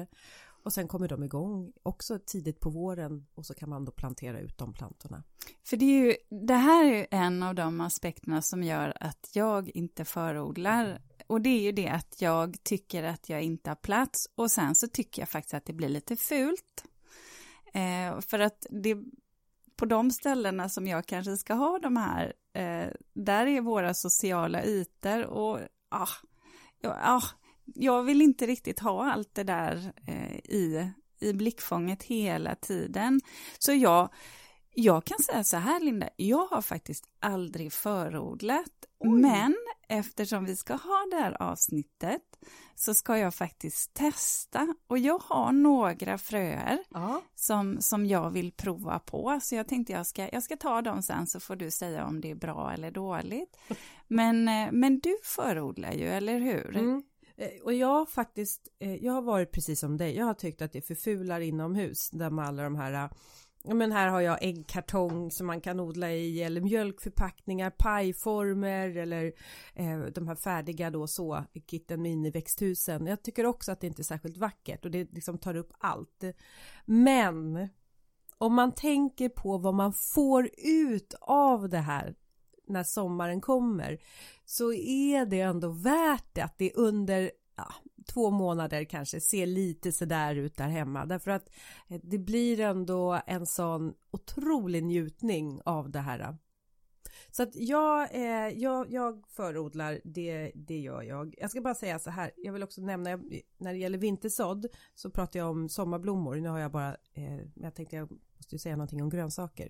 och 0.64 0.72
sen 0.72 0.88
kommer 0.88 1.08
de 1.08 1.22
igång 1.22 1.72
också 1.82 2.19
tidigt 2.26 2.60
på 2.60 2.70
våren 2.70 3.26
och 3.34 3.46
så 3.46 3.54
kan 3.54 3.69
man 3.69 3.84
då 3.84 3.92
plantera 3.92 4.40
ut 4.40 4.58
de 4.58 4.72
plantorna. 4.72 5.22
För 5.64 5.76
det 5.76 5.84
är 5.84 6.04
ju, 6.04 6.14
det 6.46 6.54
här 6.54 6.84
är 6.84 7.06
en 7.10 7.42
av 7.42 7.54
de 7.54 7.80
aspekterna 7.80 8.42
som 8.42 8.62
gör 8.62 8.96
att 9.00 9.30
jag 9.34 9.69
inte 9.69 10.04
förodlar. 10.04 11.02
Och 11.32 11.40
det 11.40 11.49
är 11.49 11.61
ju 11.61 11.73
det 11.73 11.88
att 11.88 12.17
jag 12.19 12.56
tycker 12.62 13.02
att 13.02 13.29
jag 13.29 13.43
inte 13.43 13.70
har 13.70 13.75
plats 13.75 14.29
och 14.34 14.50
sen 14.50 14.75
så 14.75 14.88
tycker 14.88 15.23
jag 15.23 15.29
faktiskt 15.29 15.55
att 15.55 15.64
det 15.64 15.73
blir 15.73 15.88
lite 15.88 16.17
fult. 16.17 16.84
Eh, 17.75 18.20
för 18.20 18.38
att 18.38 18.67
det, 18.70 18.96
på 19.76 19.87
de 19.87 20.11
ställena 20.11 20.69
som 20.69 20.87
jag 20.87 21.06
kanske 21.06 21.37
ska 21.37 21.55
ha 21.55 21.79
de 21.79 21.96
här, 21.96 22.32
eh, 22.52 22.88
där 23.12 23.46
är 23.46 23.61
våra 23.61 23.94
sociala 23.94 24.64
ytor 24.64 25.25
och 25.25 25.58
ah, 25.88 26.08
ja, 26.81 26.96
ah, 27.02 27.23
jag 27.64 28.02
vill 28.02 28.23
inte 28.23 28.46
riktigt 28.46 28.81
ha 28.81 29.12
allt 29.12 29.34
det 29.34 29.44
där 29.44 29.93
eh, 30.06 30.37
i, 30.37 30.90
i 31.20 31.32
blickfånget 31.32 32.02
hela 32.02 32.55
tiden. 32.55 33.20
Så 33.58 33.73
jag, 33.73 34.08
jag 34.75 35.05
kan 35.05 35.19
säga 35.19 35.44
så 35.44 35.56
här 35.56 35.81
Linda, 35.81 36.08
jag 36.17 36.46
har 36.46 36.62
faktiskt 36.62 37.05
aldrig 37.20 37.73
förodlat, 37.73 38.87
Oj. 38.99 39.20
men 39.20 39.56
eftersom 39.99 40.44
vi 40.44 40.56
ska 40.56 40.75
ha 40.75 41.06
det 41.11 41.17
här 41.17 41.43
avsnittet 41.43 42.23
så 42.75 42.94
ska 42.94 43.19
jag 43.19 43.35
faktiskt 43.35 43.94
testa 43.94 44.75
och 44.87 44.99
jag 44.99 45.19
har 45.19 45.53
några 45.53 46.19
fröer 46.19 46.79
som, 47.35 47.81
som 47.81 48.06
jag 48.06 48.31
vill 48.31 48.53
prova 48.53 48.99
på 48.99 49.39
så 49.43 49.55
jag 49.55 49.69
tänkte 49.69 49.93
jag 49.93 50.06
ska, 50.06 50.29
jag 50.33 50.43
ska 50.43 50.56
ta 50.56 50.83
dem 50.83 51.03
sen 51.03 51.27
så 51.27 51.41
får 51.41 51.56
du 51.56 51.71
säga 51.71 52.06
om 52.06 52.21
det 52.21 52.31
är 52.31 52.35
bra 52.35 52.73
eller 52.73 52.91
dåligt. 52.91 53.56
Men, 54.09 54.49
eh, 54.49 54.73
men 54.73 55.00
du 55.00 55.17
förodlar 55.25 55.93
ju, 55.93 56.09
eller 56.09 56.39
hur? 56.39 56.77
Mm. 56.77 57.03
Eh, 57.37 57.62
och 57.65 57.73
jag 57.73 58.09
faktiskt, 58.09 58.69
eh, 58.79 58.94
jag 58.94 59.12
har 59.12 59.23
varit 59.23 59.53
precis 59.53 59.81
som 59.81 59.97
dig. 59.97 60.17
Jag 60.17 60.27
har 60.27 60.35
tyckt 60.35 60.62
att 60.62 60.73
det 60.73 60.83
förfular 60.83 61.41
inomhus 61.41 62.11
där 62.11 62.31
med 62.31 62.47
alla 62.47 62.62
de 62.62 62.77
här 62.77 62.93
Ja, 62.93 63.11
men 63.64 63.93
här 63.93 64.09
har 64.09 64.20
jag 64.20 64.38
äggkartong 64.43 65.31
som 65.31 65.47
man 65.47 65.61
kan 65.61 65.81
odla 65.81 66.12
i 66.12 66.43
eller 66.43 66.61
mjölkförpackningar, 66.61 67.70
pajformer 67.70 68.97
eller 68.97 69.32
eh, 69.75 70.00
de 70.00 70.29
här 70.29 70.35
färdiga 70.35 70.91
då 70.91 71.06
så 71.06 71.44
kitten 71.67 72.03
miniväxthusen. 72.03 73.06
Jag 73.06 73.23
tycker 73.23 73.47
också 73.47 73.73
att 73.73 73.81
det 73.81 73.87
inte 73.87 74.03
är 74.03 74.05
särskilt 74.05 74.37
vackert 74.37 74.85
och 74.85 74.91
det 74.91 75.12
liksom 75.12 75.38
tar 75.38 75.56
upp 75.56 75.73
allt. 75.79 76.25
Men 76.85 77.69
om 78.38 78.55
man 78.55 78.73
tänker 78.73 79.29
på 79.29 79.59
vad 79.59 79.75
man 79.75 79.93
får 79.93 80.50
ut 80.67 81.15
av 81.20 81.69
det 81.69 81.79
här 81.79 82.15
när 82.69 82.82
sommaren 82.85 83.41
kommer 83.41 83.99
så 84.44 84.73
är 84.73 85.26
det 85.26 85.41
ändå 85.41 85.69
värt 85.69 86.26
det 86.32 86.41
att 86.41 86.58
det 86.58 86.73
under 86.75 87.31
ja, 87.56 87.75
två 88.06 88.31
månader 88.31 88.84
kanske 88.84 89.20
ser 89.20 89.46
lite 89.46 89.93
sådär 89.93 90.34
ut 90.34 90.56
där 90.56 90.69
hemma 90.69 91.06
därför 91.06 91.31
att 91.31 91.49
eh, 91.88 92.00
det 92.02 92.19
blir 92.19 92.60
ändå 92.60 93.20
en 93.26 93.46
sån 93.46 93.94
otrolig 94.10 94.84
njutning 94.84 95.60
av 95.64 95.90
det 95.90 96.00
här. 96.00 96.37
Så 97.31 97.43
att 97.43 97.56
jag, 97.56 98.14
eh, 98.14 98.48
jag, 98.48 98.93
jag 98.93 99.24
förodlar, 99.29 100.00
det, 100.05 100.53
det 100.55 100.79
gör 100.79 101.03
jag. 101.03 101.34
Jag 101.38 101.50
ska 101.50 101.60
bara 101.60 101.74
säga 101.74 101.98
så 101.98 102.10
här, 102.10 102.31
jag 102.36 102.53
vill 102.53 102.62
också 102.62 102.81
nämna, 102.81 103.20
när 103.58 103.72
det 103.72 103.79
gäller 103.79 103.98
vintersådd 103.98 104.67
så 104.94 105.10
pratar 105.10 105.38
jag 105.38 105.50
om 105.50 105.69
sommarblommor. 105.69 106.36
Nu 106.36 106.48
har 106.48 106.58
jag 106.58 106.72
bara, 106.72 106.96
eh, 107.15 107.41
jag 107.55 107.74
tänkte 107.74 107.96
jag 107.96 108.12
måste 108.36 108.58
säga 108.58 108.77
någonting 108.77 109.03
om 109.03 109.10
grönsaker. 109.10 109.69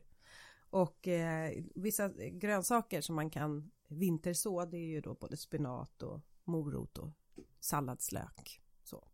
Och 0.70 1.08
eh, 1.08 1.52
vissa 1.74 2.08
grönsaker 2.32 3.00
som 3.00 3.16
man 3.16 3.30
kan 3.30 3.70
vinterså 3.88 4.64
det 4.64 4.76
är 4.76 4.88
ju 4.88 5.00
då 5.00 5.14
både 5.14 5.36
spenat 5.36 6.02
och 6.02 6.20
morot 6.44 6.98
och 6.98 7.08
salladslök. 7.60 8.60
Så. 8.84 9.08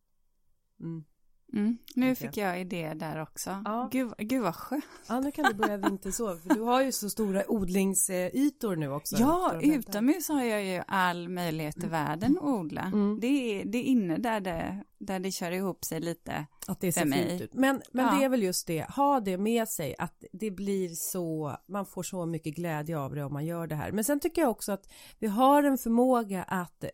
Mm. 0.81 1.05
Mm. 1.53 1.79
Nu 1.95 2.15
fick 2.15 2.37
jag 2.37 2.61
idé 2.61 2.95
där 2.95 3.23
också. 3.23 3.63
Ja. 3.65 3.89
Gud, 3.93 4.13
gud 4.19 4.43
vad 4.43 4.55
skönt. 4.55 4.85
Ja, 5.09 5.21
nu 5.21 5.33
kan 5.33 5.45
du 5.45 5.55
börja 5.55 5.77
vinterså. 5.77 6.37
För 6.37 6.55
du 6.55 6.61
har 6.61 6.83
ju 6.83 6.93
så 6.93 7.11
stora 7.11 7.51
odlingsytor 7.51 8.77
nu 8.77 8.93
också. 8.93 9.17
Ja, 9.19 9.61
utomhus 9.63 10.29
har 10.29 10.43
jag 10.43 10.65
ju 10.65 10.83
all 10.87 11.29
möjlighet 11.29 11.77
i 11.77 11.81
mm. 11.81 11.91
världen 11.91 12.39
att 12.39 12.45
odla. 12.45 12.83
Mm. 12.83 13.21
Det, 13.21 13.27
är, 13.27 13.65
det 13.65 13.79
är 13.79 13.83
inne 13.83 14.17
där 14.17 14.41
det, 14.41 14.85
där 14.99 15.19
det 15.19 15.31
kör 15.31 15.53
ihop 15.53 15.85
sig 15.85 16.01
lite 16.01 16.47
att 16.67 16.81
det 16.81 16.93
ser 16.93 17.05
mig. 17.05 17.43
Ut. 17.43 17.55
Men, 17.55 17.83
men 17.93 18.07
ja. 18.07 18.19
det 18.19 18.25
är 18.25 18.29
väl 18.29 18.43
just 18.43 18.67
det, 18.67 18.91
ha 18.91 19.21
det 19.21 19.39
med 19.39 19.69
sig 19.69 19.95
att 19.99 20.25
det 20.33 20.51
blir 20.51 20.89
så, 20.89 21.57
man 21.69 21.87
får 21.87 22.03
så 22.03 22.27
mycket 22.27 22.55
glädje 22.55 22.99
av 22.99 23.15
det 23.15 23.25
om 23.25 23.33
man 23.33 23.47
gör 23.47 23.67
det 23.67 23.75
här. 23.75 23.93
Men 23.93 24.05
sen 24.05 24.21
tycker 24.21 24.43
jag 24.43 24.51
också 24.51 24.73
att 24.73 24.93
vi 25.19 25.27
har 25.27 25.63
en 25.63 25.79
förmåga 25.79 26.43
att 26.43 26.85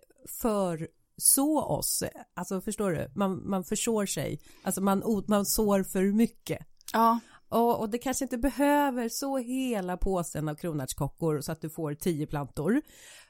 för 0.40 0.88
så 1.16 1.62
oss, 1.62 2.02
alltså 2.34 2.60
förstår 2.60 2.90
du, 2.90 3.10
man, 3.14 3.48
man 3.48 3.64
försår 3.64 4.06
sig, 4.06 4.40
alltså 4.62 4.80
man, 4.80 5.24
man 5.28 5.46
sår 5.46 5.82
för 5.82 6.04
mycket. 6.04 6.66
Ja. 6.92 7.20
Och, 7.48 7.80
och 7.80 7.90
det 7.90 7.98
kanske 7.98 8.24
inte 8.24 8.38
behöver 8.38 9.08
så 9.08 9.38
hela 9.38 9.96
påsen 9.96 10.48
av 10.48 10.54
kronärtskockor 10.54 11.40
så 11.40 11.52
att 11.52 11.60
du 11.60 11.70
får 11.70 11.94
tio 11.94 12.26
plantor. 12.26 12.82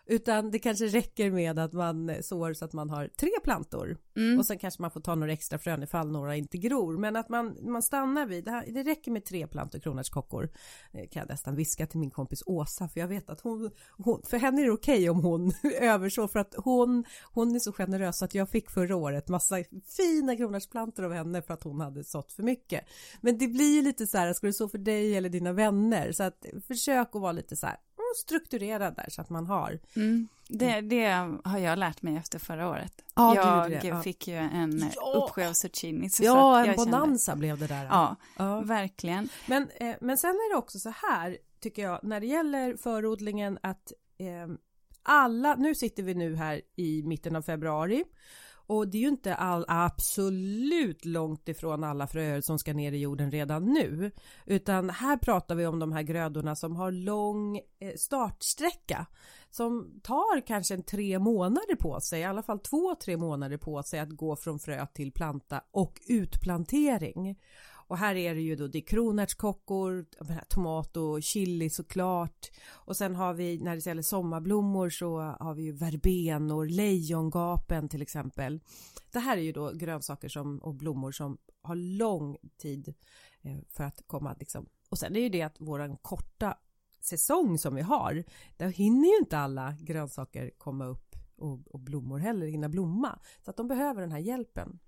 Utan 0.06 0.50
det 0.50 0.58
kanske 0.58 0.86
räcker 0.86 1.30
med 1.30 1.58
att 1.58 1.72
man 1.72 2.12
sår 2.22 2.52
så 2.52 2.64
att 2.64 2.72
man 2.72 2.90
har 2.90 3.08
tre 3.08 3.30
plantor. 3.44 3.98
Mm. 4.16 4.38
Och 4.38 4.46
sen 4.46 4.58
kanske 4.58 4.82
man 4.82 4.90
får 4.90 5.00
ta 5.00 5.14
några 5.14 5.32
extra 5.32 5.58
frön 5.58 5.82
ifall 5.82 6.10
några 6.10 6.36
inte 6.36 6.58
gror. 6.58 6.98
Men 6.98 7.16
att 7.16 7.28
man, 7.28 7.56
man 7.62 7.82
stannar 7.82 8.26
vid, 8.26 8.44
det, 8.44 8.50
här, 8.50 8.66
det 8.66 8.82
räcker 8.82 9.10
med 9.10 9.24
tre 9.24 9.46
plantor 9.46 9.78
kronärtskockor. 9.78 10.50
Det 10.92 11.06
kan 11.06 11.20
jag 11.20 11.28
nästan 11.28 11.56
viska 11.56 11.86
till 11.86 11.98
min 11.98 12.10
kompis 12.10 12.42
Åsa 12.46 12.88
för 12.88 13.00
jag 13.00 13.08
vet 13.08 13.30
att 13.30 13.40
hon, 13.40 13.70
hon 13.96 14.22
för 14.24 14.38
henne 14.38 14.60
är 14.60 14.64
det 14.64 14.72
okej 14.72 14.94
okay 14.94 15.08
om 15.08 15.20
hon 15.20 15.52
översår 15.80 16.28
för 16.28 16.38
att 16.38 16.54
hon, 16.56 17.04
hon 17.32 17.54
är 17.54 17.58
så 17.58 17.72
generös 17.72 18.22
att 18.22 18.34
jag 18.34 18.48
fick 18.48 18.70
förra 18.70 18.96
året 18.96 19.28
massa 19.28 19.56
fina 19.96 20.36
kronärtsplantor 20.36 21.04
av 21.04 21.12
henne 21.12 21.42
för 21.42 21.54
att 21.54 21.62
hon 21.62 21.80
hade 21.80 22.04
sått 22.04 22.32
för 22.32 22.42
mycket. 22.42 22.84
Men 23.20 23.38
det 23.38 23.48
blir 23.48 23.76
ju 23.76 23.82
lite 23.82 24.06
så 24.06 24.18
här, 24.18 24.32
ska 24.32 24.46
du 24.46 24.52
så 24.52 24.68
för 24.68 24.78
dig 24.78 25.16
eller 25.16 25.28
dina 25.28 25.52
vänner? 25.52 26.12
Så 26.12 26.22
att 26.22 26.46
försök 26.66 27.08
att 27.14 27.22
vara 27.22 27.32
lite 27.32 27.56
så 27.56 27.66
här 27.66 27.76
strukturerad 28.16 28.96
där 28.96 29.06
så 29.08 29.20
att 29.20 29.30
man 29.30 29.46
har. 29.46 29.78
Mm. 29.96 30.28
Det, 30.48 30.80
det, 30.80 31.06
har 31.44 31.58
jag 31.58 31.78
lärt 31.78 32.02
mig 32.02 32.16
efter 32.16 32.38
förra 32.38 32.68
året. 32.68 33.02
Ja, 33.14 33.68
jag 33.70 33.84
ja. 33.84 34.02
fick 34.02 34.28
ju 34.28 34.34
en 34.34 34.90
ja. 34.96 35.12
uppsjö 35.14 35.48
av 35.48 35.52
zucchini. 35.52 36.08
ja, 36.20 36.64
en 36.64 36.76
bonanza 36.76 37.32
kände... 37.32 37.38
blev 37.38 37.58
det 37.58 37.66
där. 37.66 37.84
Ja, 37.84 38.16
ja. 38.36 38.60
verkligen. 38.60 39.28
Men, 39.46 39.68
eh, 39.80 39.96
men 40.00 40.18
sen 40.18 40.30
är 40.30 40.52
det 40.52 40.58
också 40.58 40.78
så 40.78 40.90
här, 40.90 41.38
tycker 41.60 41.82
jag, 41.82 42.00
när 42.02 42.20
det 42.20 42.26
gäller 42.26 42.76
förodlingen 42.76 43.58
att 43.62 43.92
eh, 44.18 44.56
alla, 45.02 45.54
nu 45.54 45.74
sitter 45.74 46.02
vi 46.02 46.14
nu 46.14 46.36
här 46.36 46.60
i 46.76 47.02
mitten 47.02 47.36
av 47.36 47.42
februari 47.42 48.04
och 48.66 48.88
det 48.88 48.98
är 48.98 49.02
ju 49.02 49.08
inte 49.08 49.34
all, 49.34 49.64
absolut 49.68 51.04
långt 51.04 51.48
ifrån 51.48 51.84
alla 51.84 52.06
fröer 52.06 52.40
som 52.40 52.58
ska 52.58 52.72
ner 52.72 52.92
i 52.92 52.98
jorden 52.98 53.30
redan 53.30 53.64
nu. 53.64 54.10
Utan 54.46 54.90
här 54.90 55.16
pratar 55.16 55.54
vi 55.54 55.66
om 55.66 55.78
de 55.78 55.92
här 55.92 56.02
grödorna 56.02 56.56
som 56.56 56.76
har 56.76 56.90
lång 56.90 57.56
eh, 57.56 57.94
startsträcka. 57.96 59.06
Som 59.50 60.00
tar 60.02 60.46
kanske 60.46 60.74
en 60.74 60.82
tre 60.82 61.18
månader 61.18 61.76
på 61.76 62.00
sig, 62.00 62.20
i 62.20 62.24
alla 62.24 62.42
fall 62.42 62.58
två, 62.58 62.94
tre 62.94 63.16
månader 63.16 63.56
på 63.56 63.82
sig 63.82 64.00
att 64.00 64.10
gå 64.10 64.36
från 64.36 64.58
frö 64.58 64.86
till 64.86 65.12
planta 65.12 65.60
och 65.70 66.00
utplantering. 66.08 67.36
Och 67.86 67.98
här 67.98 68.14
är 68.14 68.34
det 68.34 68.40
ju 68.40 68.56
då 68.56 68.66
det 68.66 68.78
är 68.78 68.86
kronärtskockor, 68.86 70.06
tomat 70.48 70.96
och 70.96 71.22
chili 71.22 71.70
såklart. 71.70 72.50
Och 72.70 72.96
sen 72.96 73.14
har 73.14 73.34
vi 73.34 73.58
när 73.58 73.74
det 73.74 73.86
gäller 73.86 74.02
sommarblommor 74.02 74.90
så 74.90 75.20
har 75.20 75.54
vi 75.54 75.62
ju 75.62 75.72
verbenor, 75.72 76.66
lejongapen 76.66 77.88
till 77.88 78.02
exempel. 78.02 78.60
Det 79.12 79.18
här 79.18 79.36
är 79.36 79.42
ju 79.42 79.52
då 79.52 79.72
grönsaker 79.72 80.28
som, 80.28 80.58
och 80.58 80.74
blommor 80.74 81.12
som 81.12 81.38
har 81.62 81.76
lång 81.76 82.36
tid 82.56 82.94
eh, 83.42 83.58
för 83.70 83.84
att 83.84 84.02
komma 84.06 84.36
liksom. 84.38 84.66
Och 84.90 84.98
sen 84.98 85.16
är 85.16 85.20
ju 85.20 85.28
det 85.28 85.42
att 85.42 85.60
våran 85.60 85.96
korta 85.96 86.58
säsong 87.00 87.58
som 87.58 87.74
vi 87.74 87.82
har, 87.82 88.24
där 88.56 88.68
hinner 88.68 89.08
ju 89.08 89.18
inte 89.18 89.38
alla 89.38 89.76
grönsaker 89.80 90.50
komma 90.58 90.84
upp 90.84 91.16
och, 91.36 91.74
och 91.74 91.80
blommor 91.80 92.18
heller 92.18 92.46
hinna 92.46 92.68
blomma. 92.68 93.18
Så 93.44 93.50
att 93.50 93.56
de 93.56 93.68
behöver 93.68 94.00
den 94.00 94.12
här 94.12 94.18
hjälpen. 94.18 94.78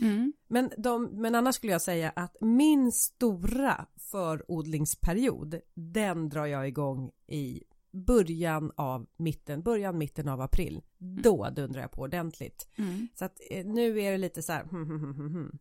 Mm. 0.00 0.32
Men, 0.48 0.70
de, 0.78 1.04
men 1.04 1.34
annars 1.34 1.54
skulle 1.54 1.72
jag 1.72 1.82
säga 1.82 2.10
att 2.10 2.36
min 2.40 2.92
stora 2.92 3.86
förodlingsperiod, 3.96 5.60
den 5.74 6.28
drar 6.28 6.46
jag 6.46 6.68
igång 6.68 7.10
i 7.26 7.62
början 7.94 8.72
av 8.76 9.06
mitten, 9.16 9.62
början 9.62 9.98
mitten 9.98 10.28
av 10.28 10.40
april. 10.40 10.82
Mm. 11.00 11.22
Då 11.22 11.50
dundrar 11.50 11.80
jag 11.80 11.90
på 11.90 12.02
ordentligt. 12.02 12.68
Mm. 12.76 13.08
Så 13.14 13.24
att 13.24 13.40
eh, 13.50 13.66
nu 13.66 14.00
är 14.00 14.12
det 14.12 14.18
lite 14.18 14.42
så 14.42 14.52
här, 14.52 14.62
hm, 14.62 14.88
hm, 14.88 15.14
hm, 15.14 15.58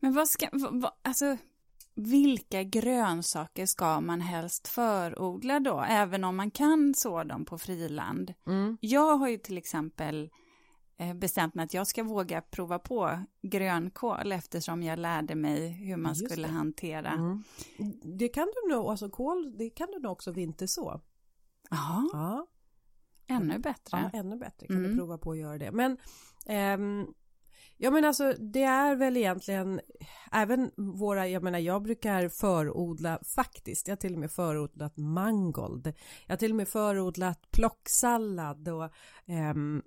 Men 0.00 0.14
vad 0.14 0.28
ska, 0.28 0.48
vad, 0.52 0.92
alltså 1.02 1.36
vilka 1.94 2.62
grönsaker 2.62 3.66
ska 3.66 4.00
man 4.00 4.20
helst 4.20 4.68
förodla 4.68 5.60
då, 5.60 5.84
även 5.88 6.24
om 6.24 6.36
man 6.36 6.50
kan 6.50 6.94
så 6.94 7.24
dem 7.24 7.44
på 7.44 7.58
friland? 7.58 8.34
Mm. 8.46 8.78
Jag 8.80 9.16
har 9.16 9.28
ju 9.28 9.38
till 9.38 9.58
exempel 9.58 10.30
bestämt 11.14 11.54
mig 11.54 11.64
att 11.64 11.74
jag 11.74 11.86
ska 11.86 12.02
våga 12.02 12.40
prova 12.40 12.78
på 12.78 13.18
grönkål 13.42 14.32
eftersom 14.32 14.82
jag 14.82 14.98
lärde 14.98 15.34
mig 15.34 15.68
hur 15.68 15.96
man 15.96 16.14
Just 16.14 16.30
skulle 16.30 16.46
det. 16.46 16.52
hantera. 16.52 17.10
Mm. 17.10 17.42
Det 18.18 18.28
kan 18.28 18.48
du 18.54 18.74
nog, 18.74 18.86
alltså 18.86 19.10
kål, 19.10 19.56
det 19.58 19.70
kan 19.70 19.88
du 19.92 19.98
nog 19.98 20.12
också 20.12 20.32
vinterså. 20.32 21.00
Aha. 21.70 22.08
Ja. 22.12 22.46
Ännu 23.26 23.58
bättre. 23.58 24.10
Ja, 24.12 24.18
ännu 24.18 24.36
bättre 24.36 24.66
kan 24.66 24.76
mm. 24.76 24.90
du 24.90 24.96
prova 24.96 25.18
på 25.18 25.30
att 25.30 25.38
göra 25.38 25.58
det. 25.58 25.72
Men 25.72 25.98
ehm, 26.46 27.06
Ja 27.78 27.90
men 27.90 28.04
alltså 28.04 28.32
det 28.32 28.62
är 28.62 28.96
väl 28.96 29.16
egentligen 29.16 29.80
även 30.32 30.70
våra, 30.76 31.28
jag 31.28 31.42
menar 31.42 31.58
jag 31.58 31.82
brukar 31.82 32.28
förodla 32.28 33.18
faktiskt, 33.36 33.88
jag 33.88 33.92
har 33.92 34.00
till 34.00 34.14
och 34.14 34.20
med 34.20 34.30
förodlat 34.30 34.96
mangold. 34.96 35.86
Jag 36.26 36.32
har 36.32 36.36
till 36.36 36.50
och 36.50 36.56
med 36.56 36.68
förodlat 36.68 37.50
plocksallad 37.50 38.68
och 38.68 38.90
um, 39.26 39.82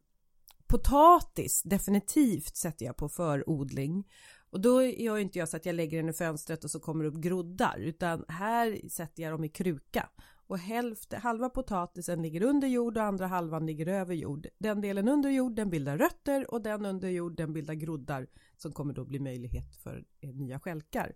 Potatis 0.69 1.61
definitivt 1.63 2.55
sätter 2.55 2.85
jag 2.85 2.97
på 2.97 3.09
förodling. 3.09 4.07
Och 4.49 4.61
då 4.61 4.83
gör 4.83 5.17
inte 5.17 5.39
jag 5.39 5.49
så 5.49 5.57
att 5.57 5.65
jag 5.65 5.75
lägger 5.75 5.97
den 5.97 6.09
i 6.09 6.13
fönstret 6.13 6.63
och 6.63 6.71
så 6.71 6.79
kommer 6.79 7.03
det 7.03 7.09
upp 7.09 7.15
groddar 7.15 7.77
utan 7.79 8.25
här 8.27 8.89
sätter 8.89 9.23
jag 9.23 9.33
dem 9.33 9.43
i 9.43 9.49
kruka. 9.49 10.09
Och 10.47 10.57
hälften, 10.57 11.21
halva 11.21 11.49
potatisen 11.49 12.21
ligger 12.21 12.43
under 12.43 12.67
jord 12.67 12.97
och 12.97 13.03
andra 13.03 13.27
halvan 13.27 13.65
ligger 13.65 13.87
över 13.87 14.15
jord. 14.15 14.47
Den 14.57 14.81
delen 14.81 15.07
under 15.07 15.29
jord 15.29 15.55
den 15.55 15.69
bildar 15.69 15.97
rötter 15.97 16.53
och 16.53 16.61
den 16.61 16.85
under 16.85 17.09
jord 17.09 17.35
den 17.37 17.53
bildar 17.53 17.73
groddar 17.73 18.27
som 18.57 18.71
kommer 18.71 18.93
då 18.93 19.05
bli 19.05 19.19
möjlighet 19.19 19.75
för 19.75 20.05
eh, 20.21 20.29
nya 20.29 20.59
skälkar. 20.59 21.15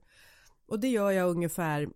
Och 0.66 0.80
det 0.80 0.88
gör 0.88 1.12
jag 1.12 1.30
ungefär 1.30 1.84
i 1.84 1.90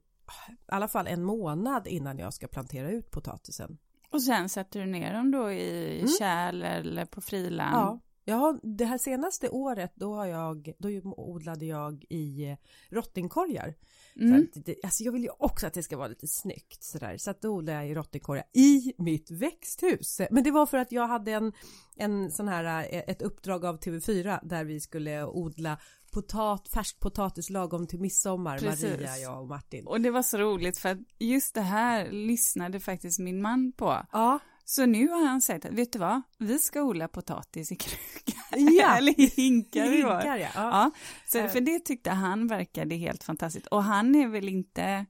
alla 0.66 0.88
fall 0.88 1.08
en 1.08 1.24
månad 1.24 1.88
innan 1.88 2.18
jag 2.18 2.34
ska 2.34 2.48
plantera 2.48 2.90
ut 2.90 3.12
potatisen. 3.12 3.78
Och 4.12 4.24
sen 4.24 4.50
sätter 4.50 4.80
du 4.80 4.86
ner 4.86 5.14
dem 5.14 5.32
då 5.32 5.52
i 5.52 6.00
mm. 6.00 6.08
kärl 6.20 6.64
eller 6.64 7.06
på 7.06 7.22
friland? 7.22 7.76
Ja, 7.76 8.36
har, 8.36 8.60
det 8.78 8.86
här 8.86 8.98
senaste 8.98 9.50
året 9.50 9.94
då, 9.96 10.16
har 10.16 10.26
jag, 10.26 10.74
då 10.78 10.90
odlade 11.18 11.66
jag 11.66 12.06
i 12.10 12.58
rottingkorgar. 12.90 13.76
Mm. 14.16 14.48
Så 14.54 14.60
att, 14.60 14.68
alltså 14.84 15.04
jag 15.04 15.12
vill 15.12 15.24
ju 15.24 15.30
också 15.40 15.68
att 15.68 15.74
det 15.74 15.84
ska 15.84 15.98
vara 15.98 16.08
lite 16.08 16.28
snyggt 16.28 16.84
sådär. 16.84 17.18
Så 17.18 17.32
att 17.32 17.42
då 17.42 17.50
odlade 17.50 17.78
jag 17.78 17.90
i 17.90 17.96
rottingkorgar 17.96 18.44
i 18.54 18.94
mitt 18.98 19.32
växthus. 19.32 20.22
Men 20.32 20.44
det 20.44 20.52
var 20.52 20.66
för 20.66 20.78
att 20.78 20.92
jag 20.92 21.08
hade 21.08 21.32
en, 21.32 21.54
en 21.96 22.32
sån 22.32 22.48
här, 22.48 22.88
eh, 22.92 23.04
ett 23.08 23.22
uppdrag 23.22 23.66
av 23.66 23.80
TV4 23.80 24.40
där 24.44 24.64
vi 24.64 24.80
skulle 24.80 25.26
odla 25.26 25.78
potat, 26.12 26.70
färsk 26.70 27.00
potatis 27.00 27.50
lagom 27.50 27.88
till 27.88 28.00
midsommar, 28.00 28.58
Precis. 28.58 28.90
Maria, 28.90 29.18
jag 29.18 29.42
och 29.42 29.48
Martin. 29.48 29.88
Och 29.88 30.02
det 30.02 30.12
var 30.12 30.24
så 30.24 30.38
roligt 30.38 30.78
för 30.78 30.90
att 30.90 30.98
just 31.20 31.54
det 31.54 31.62
här 31.62 32.12
lyssnade 32.12 32.80
faktiskt 32.80 33.20
min 33.20 33.42
man 33.42 33.72
på. 33.72 34.06
Ja. 34.12 34.40
Så 34.66 34.86
nu 34.86 35.08
har 35.08 35.26
han 35.26 35.42
sagt 35.42 35.66
att, 35.66 35.74
vet 35.74 35.94
du 35.94 36.00
vad, 36.00 36.22
vi 36.38 36.60
ska 36.60 36.84
odla 36.84 37.08
potatis 37.08 37.72
i 37.72 37.76
kruka. 37.76 38.40
Ja. 38.52 38.96
Eller 38.98 39.20
i 39.20 39.26
hinkar. 39.26 39.92
hinkar 39.92 40.38
ja. 40.38 40.50
ja. 40.56 40.92
Så, 41.28 41.40
eh. 41.40 41.48
för 41.48 41.62
det 41.62 41.80
tyckte 41.80 42.10
han 42.10 42.48
verkade 42.48 42.96
helt 42.96 43.24
fantastiskt. 43.24 43.68
Och 43.68 43.84
han 43.84 44.16
är 44.16 44.28
väl 44.28 44.50
inte 44.50 45.06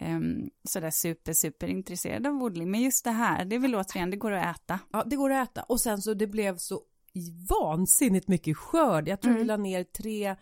um, 0.00 0.50
sådär 0.64 0.90
super, 0.90 1.32
super 1.32 1.68
intresserad 1.68 2.26
av 2.26 2.42
odling. 2.42 2.70
Men 2.70 2.80
just 2.80 3.04
det 3.04 3.10
här, 3.10 3.44
det 3.44 3.56
är 3.56 3.60
väl 3.60 3.74
återigen, 3.74 4.10
det 4.10 4.16
går 4.16 4.32
att 4.32 4.56
äta. 4.56 4.78
Ja, 4.92 5.04
det 5.06 5.16
går 5.16 5.32
att 5.32 5.50
äta. 5.50 5.62
Och 5.62 5.80
sen 5.80 6.02
så 6.02 6.14
det 6.14 6.26
blev 6.26 6.56
så 6.56 6.82
vansinnigt 7.48 8.28
mycket 8.28 8.56
skörd. 8.56 9.08
Jag 9.08 9.20
tror 9.20 9.30
mm. 9.30 9.42
vi 9.42 9.46
la 9.48 9.56
ner 9.56 9.84
tre 9.84 10.36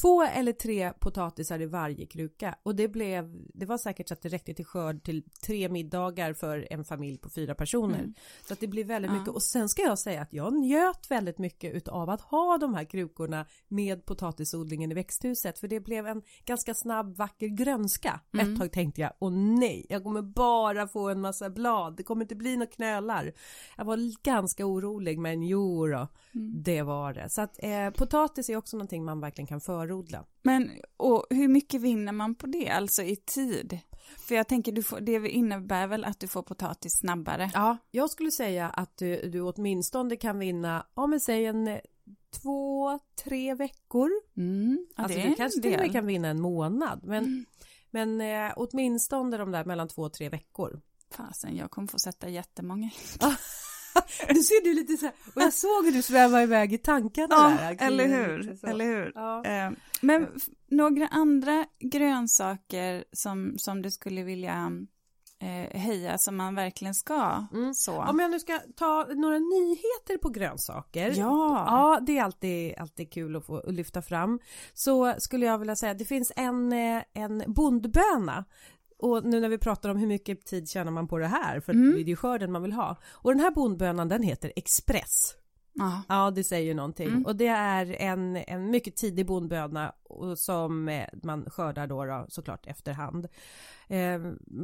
två 0.00 0.22
eller 0.22 0.52
tre 0.52 0.92
potatisar 0.92 1.60
i 1.60 1.66
varje 1.66 2.06
kruka 2.06 2.54
och 2.62 2.74
det 2.74 2.88
blev, 2.88 3.46
det 3.54 3.66
var 3.66 3.78
säkert 3.78 4.08
så 4.08 4.14
att 4.14 4.22
det 4.22 4.28
räckte 4.28 4.54
till 4.54 4.64
skörd 4.64 5.04
till 5.04 5.22
tre 5.46 5.68
middagar 5.68 6.32
för 6.32 6.66
en 6.70 6.84
familj 6.84 7.18
på 7.18 7.30
fyra 7.30 7.54
personer. 7.54 7.98
Mm. 7.98 8.14
Så 8.46 8.52
att 8.52 8.60
det 8.60 8.66
blir 8.66 8.84
väldigt 8.84 9.10
ja. 9.10 9.18
mycket 9.18 9.34
och 9.34 9.42
sen 9.42 9.68
ska 9.68 9.82
jag 9.82 9.98
säga 9.98 10.22
att 10.22 10.32
jag 10.32 10.54
njöt 10.54 11.10
väldigt 11.10 11.38
mycket 11.38 11.74
utav 11.74 12.10
att 12.10 12.20
ha 12.20 12.58
de 12.58 12.74
här 12.74 12.84
krukorna 12.84 13.46
med 13.68 14.04
potatisodlingen 14.04 14.92
i 14.92 14.94
växthuset 14.94 15.58
för 15.58 15.68
det 15.68 15.80
blev 15.80 16.06
en 16.06 16.22
ganska 16.44 16.74
snabb 16.74 17.16
vacker 17.16 17.46
grönska. 17.46 18.20
Mm. 18.34 18.52
Ett 18.52 18.60
tag 18.60 18.72
tänkte 18.72 19.00
jag, 19.00 19.12
åh 19.18 19.32
nej, 19.32 19.86
jag 19.88 20.02
kommer 20.02 20.22
bara 20.22 20.88
få 20.88 21.08
en 21.08 21.20
massa 21.20 21.50
blad, 21.50 21.96
det 21.96 22.02
kommer 22.02 22.24
inte 22.24 22.36
bli 22.36 22.56
några 22.56 22.70
knölar. 22.70 23.32
Jag 23.76 23.84
var 23.84 24.22
ganska 24.22 24.66
orolig 24.66 25.18
men 25.18 25.42
jo 25.42 25.86
då, 25.86 26.08
mm. 26.34 26.62
det 26.62 26.82
var 26.82 27.12
det. 27.12 27.30
Så 27.30 27.42
att 27.42 27.58
eh, 27.62 27.90
potatis 27.90 28.48
är 28.48 28.56
också 28.56 28.76
någonting 28.76 29.04
man 29.04 29.20
verkligen 29.20 29.46
kan 29.46 29.60
föra 29.60 29.87
förodla. 29.88 30.24
Men 30.42 30.70
och 30.96 31.26
hur 31.30 31.48
mycket 31.48 31.80
vinner 31.80 32.12
man 32.12 32.34
på 32.34 32.46
det, 32.46 32.68
alltså 32.68 33.02
i 33.02 33.16
tid? 33.16 33.78
För 34.28 34.34
jag 34.34 34.48
tänker, 34.48 34.72
du 34.72 34.82
får, 34.82 35.00
det 35.00 35.28
innebär 35.28 35.86
väl 35.86 36.04
att 36.04 36.20
du 36.20 36.28
får 36.28 36.42
potatis 36.42 36.92
snabbare? 37.00 37.50
Ja, 37.54 37.76
jag 37.90 38.10
skulle 38.10 38.30
säga 38.30 38.68
att 38.68 38.96
du, 38.96 39.30
du 39.30 39.40
åtminstone 39.40 40.16
kan 40.16 40.38
vinna, 40.38 40.86
ja 40.94 41.06
men 41.06 41.20
säg 41.20 41.46
en 41.46 41.68
eh, 41.68 41.80
två, 42.42 42.98
tre 43.24 43.54
veckor. 43.54 44.10
Mm, 44.36 44.86
ja, 44.96 45.02
alltså 45.02 45.20
du 45.20 45.34
kanske 45.34 45.60
till 45.60 45.74
och 45.74 45.80
med 45.80 45.92
kan 45.92 46.06
vinna 46.06 46.28
en 46.28 46.40
månad, 46.40 47.00
men, 47.04 47.24
mm. 47.24 47.44
men 47.90 48.20
eh, 48.20 48.52
åtminstone 48.56 49.36
de 49.36 49.50
där 49.50 49.64
mellan 49.64 49.88
två 49.88 50.02
och 50.02 50.12
tre 50.12 50.28
veckor. 50.28 50.80
Fasen, 51.10 51.56
jag 51.56 51.70
kommer 51.70 51.88
få 51.88 51.98
sätta 51.98 52.28
jättemånga 52.28 52.90
du 54.28 54.42
ser 54.42 54.64
du 54.64 54.74
lite 54.74 54.96
så 54.96 55.06
här, 55.06 55.14
och 55.34 55.42
jag 55.42 55.52
såg 55.52 55.84
hur 55.84 55.92
du 55.92 56.02
svävade 56.02 56.42
iväg 56.42 56.72
i 56.72 56.78
tankarna 56.78 57.28
ja, 57.30 57.74
där. 57.74 57.86
eller 57.86 58.06
hur, 58.06 58.58
eller 58.68 58.84
hur. 58.84 59.12
Ja. 59.14 59.44
Eh, 59.44 59.70
men 60.00 60.26
några 60.70 61.08
andra 61.08 61.66
grönsaker 61.78 63.04
som, 63.12 63.58
som 63.58 63.82
du 63.82 63.90
skulle 63.90 64.22
vilja 64.22 64.72
eh, 65.40 65.80
höja 65.80 66.18
som 66.18 66.36
man 66.36 66.54
verkligen 66.54 66.94
ska. 66.94 67.46
Mm. 67.52 67.74
Så. 67.74 68.02
Om 68.02 68.18
jag 68.18 68.30
nu 68.30 68.40
ska 68.40 68.58
ta 68.76 69.06
några 69.14 69.38
nyheter 69.38 70.18
på 70.22 70.28
grönsaker. 70.28 71.12
Ja. 71.16 71.64
Ja, 71.66 72.00
det 72.06 72.18
är 72.18 72.22
alltid, 72.22 72.74
alltid 72.78 73.12
kul 73.12 73.36
att 73.36 73.46
få 73.46 73.70
lyfta 73.70 74.02
fram. 74.02 74.40
Så 74.74 75.14
skulle 75.18 75.46
jag 75.46 75.58
vilja 75.58 75.76
säga, 75.76 75.94
det 75.94 76.04
finns 76.04 76.32
en, 76.36 76.72
eh, 76.72 77.02
en 77.12 77.44
bondböna 77.46 78.44
och 78.98 79.24
nu 79.24 79.40
när 79.40 79.48
vi 79.48 79.58
pratar 79.58 79.90
om 79.90 79.96
hur 79.96 80.06
mycket 80.06 80.46
tid 80.46 80.68
tjänar 80.68 80.92
man 80.92 81.08
på 81.08 81.18
det 81.18 81.26
här 81.26 81.60
för 81.60 81.72
mm. 81.72 81.92
det 81.92 82.00
är 82.00 82.04
ju 82.04 82.16
skörden 82.16 82.52
man 82.52 82.62
vill 82.62 82.72
ha. 82.72 82.96
Och 83.12 83.30
den 83.30 83.40
här 83.40 83.50
bondbönan 83.50 84.08
den 84.08 84.22
heter 84.22 84.52
Express. 84.56 85.34
Aha. 85.80 86.02
Ja, 86.08 86.30
det 86.30 86.44
säger 86.44 86.66
ju 86.66 86.74
någonting. 86.74 87.08
Mm. 87.08 87.26
Och 87.26 87.36
det 87.36 87.46
är 87.46 87.96
en, 88.00 88.36
en 88.36 88.70
mycket 88.70 88.96
tidig 88.96 89.26
bondböna 89.26 89.92
som 90.36 90.88
eh, 90.88 91.06
man 91.22 91.50
skördar 91.50 91.86
då, 91.86 92.04
då 92.04 92.26
såklart 92.28 92.66
efterhand. 92.66 93.28
Eh, 93.88 94.20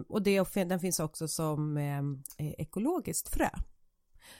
och 0.08 0.22
det, 0.22 0.54
den 0.54 0.80
finns 0.80 1.00
också 1.00 1.28
som 1.28 1.76
eh, 1.76 2.50
ekologiskt 2.58 3.34
frö. 3.34 3.48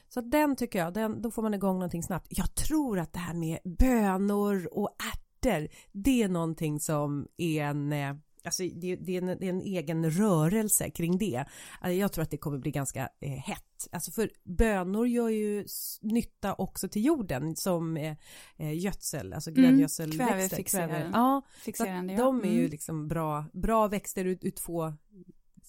Så 0.08 0.20
den 0.20 0.56
tycker 0.56 0.78
jag, 0.78 0.94
den, 0.94 1.22
då 1.22 1.30
får 1.30 1.42
man 1.42 1.54
igång 1.54 1.74
någonting 1.74 2.02
snabbt. 2.02 2.26
Jag 2.30 2.54
tror 2.54 2.98
att 2.98 3.12
det 3.12 3.18
här 3.18 3.34
med 3.34 3.58
bönor 3.64 4.68
och 4.72 4.96
ärtor, 5.12 5.68
det 5.92 6.22
är 6.22 6.28
någonting 6.28 6.80
som 6.80 7.28
är 7.36 7.64
en 7.64 7.92
eh, 7.92 8.14
Alltså 8.44 8.62
det, 8.62 8.96
det, 8.96 9.16
är 9.16 9.22
en, 9.22 9.26
det, 9.26 9.46
är 9.46 9.50
en, 9.50 9.60
egen 9.60 10.10
rörelse 10.10 10.90
kring 10.90 11.18
det. 11.18 11.44
Alltså, 11.80 11.92
jag 11.92 12.12
tror 12.12 12.22
att 12.22 12.30
det 12.30 12.36
kommer 12.36 12.58
bli 12.58 12.70
ganska 12.70 13.08
eh, 13.20 13.30
hett. 13.30 13.88
Alltså 13.92 14.10
för 14.10 14.30
bönor 14.44 15.06
gör 15.06 15.28
ju 15.28 15.66
nytta 16.00 16.54
också 16.54 16.88
till 16.88 17.04
jorden 17.04 17.56
som 17.56 17.96
eh, 17.96 18.16
eh 18.56 18.78
gödsel, 18.78 19.32
alltså 19.32 19.50
gröngödselväxter. 19.50 20.24
Mm, 20.24 20.38
kvävefixerande. 20.38 21.10
Ja, 21.12 21.42
Fixerande, 21.64 22.12
ja. 22.12 22.18
de 22.18 22.40
är 22.40 22.48
ju 22.48 22.58
mm. 22.58 22.70
liksom 22.70 23.08
bra, 23.08 23.44
bra 23.52 23.88
växter 23.88 24.24
ur, 24.24 24.38
ur 24.40 24.50
två 24.50 24.92